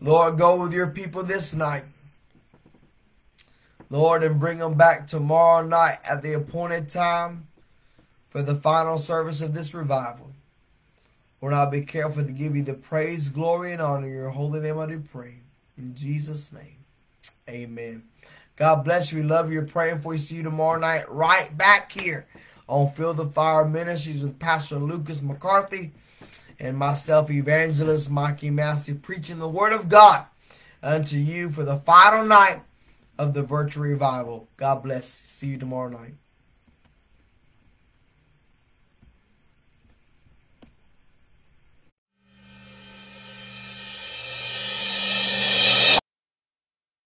Lord, 0.00 0.36
go 0.36 0.62
with 0.62 0.72
your 0.72 0.88
people 0.88 1.22
this 1.22 1.54
night. 1.54 1.84
Lord, 3.88 4.24
and 4.24 4.40
bring 4.40 4.58
them 4.58 4.74
back 4.74 5.06
tomorrow 5.06 5.64
night 5.64 5.98
at 6.04 6.22
the 6.22 6.32
appointed 6.32 6.90
time 6.90 7.46
for 8.32 8.42
the 8.42 8.54
final 8.54 8.96
service 8.96 9.42
of 9.42 9.52
this 9.52 9.74
revival. 9.74 10.32
Lord, 11.42 11.52
I'll 11.52 11.68
be 11.68 11.82
careful 11.82 12.24
to 12.24 12.32
give 12.32 12.56
you 12.56 12.62
the 12.62 12.72
praise, 12.72 13.28
glory, 13.28 13.74
and 13.74 13.82
honor. 13.82 14.08
Your 14.08 14.30
holy 14.30 14.60
name 14.60 14.78
I 14.78 14.86
do 14.86 15.00
pray. 15.12 15.34
In 15.76 15.94
Jesus' 15.94 16.50
name, 16.50 16.78
amen. 17.46 18.04
God 18.56 18.84
bless 18.84 19.12
you. 19.12 19.20
We 19.20 19.28
love 19.28 19.52
you. 19.52 19.60
Praying 19.62 20.00
for 20.00 20.14
you. 20.14 20.18
See 20.18 20.36
you 20.36 20.42
tomorrow 20.44 20.80
night 20.80 21.10
right 21.12 21.54
back 21.54 21.92
here 21.92 22.26
on 22.68 22.92
Feel 22.92 23.12
the 23.12 23.26
Fire 23.26 23.66
Ministries 23.66 24.22
with 24.22 24.38
Pastor 24.38 24.76
Lucas 24.76 25.20
McCarthy 25.20 25.92
and 26.58 26.78
myself, 26.78 27.30
Evangelist 27.30 28.08
Mikey 28.08 28.48
Massey, 28.48 28.94
preaching 28.94 29.40
the 29.40 29.48
Word 29.48 29.74
of 29.74 29.90
God 29.90 30.24
unto 30.82 31.18
you 31.18 31.50
for 31.50 31.64
the 31.64 31.76
final 31.76 32.24
night 32.24 32.62
of 33.18 33.34
the 33.34 33.42
virtual 33.42 33.82
revival. 33.82 34.48
God 34.56 34.82
bless. 34.82 35.22
See 35.26 35.48
you 35.48 35.58
tomorrow 35.58 35.90
night. 35.90 36.14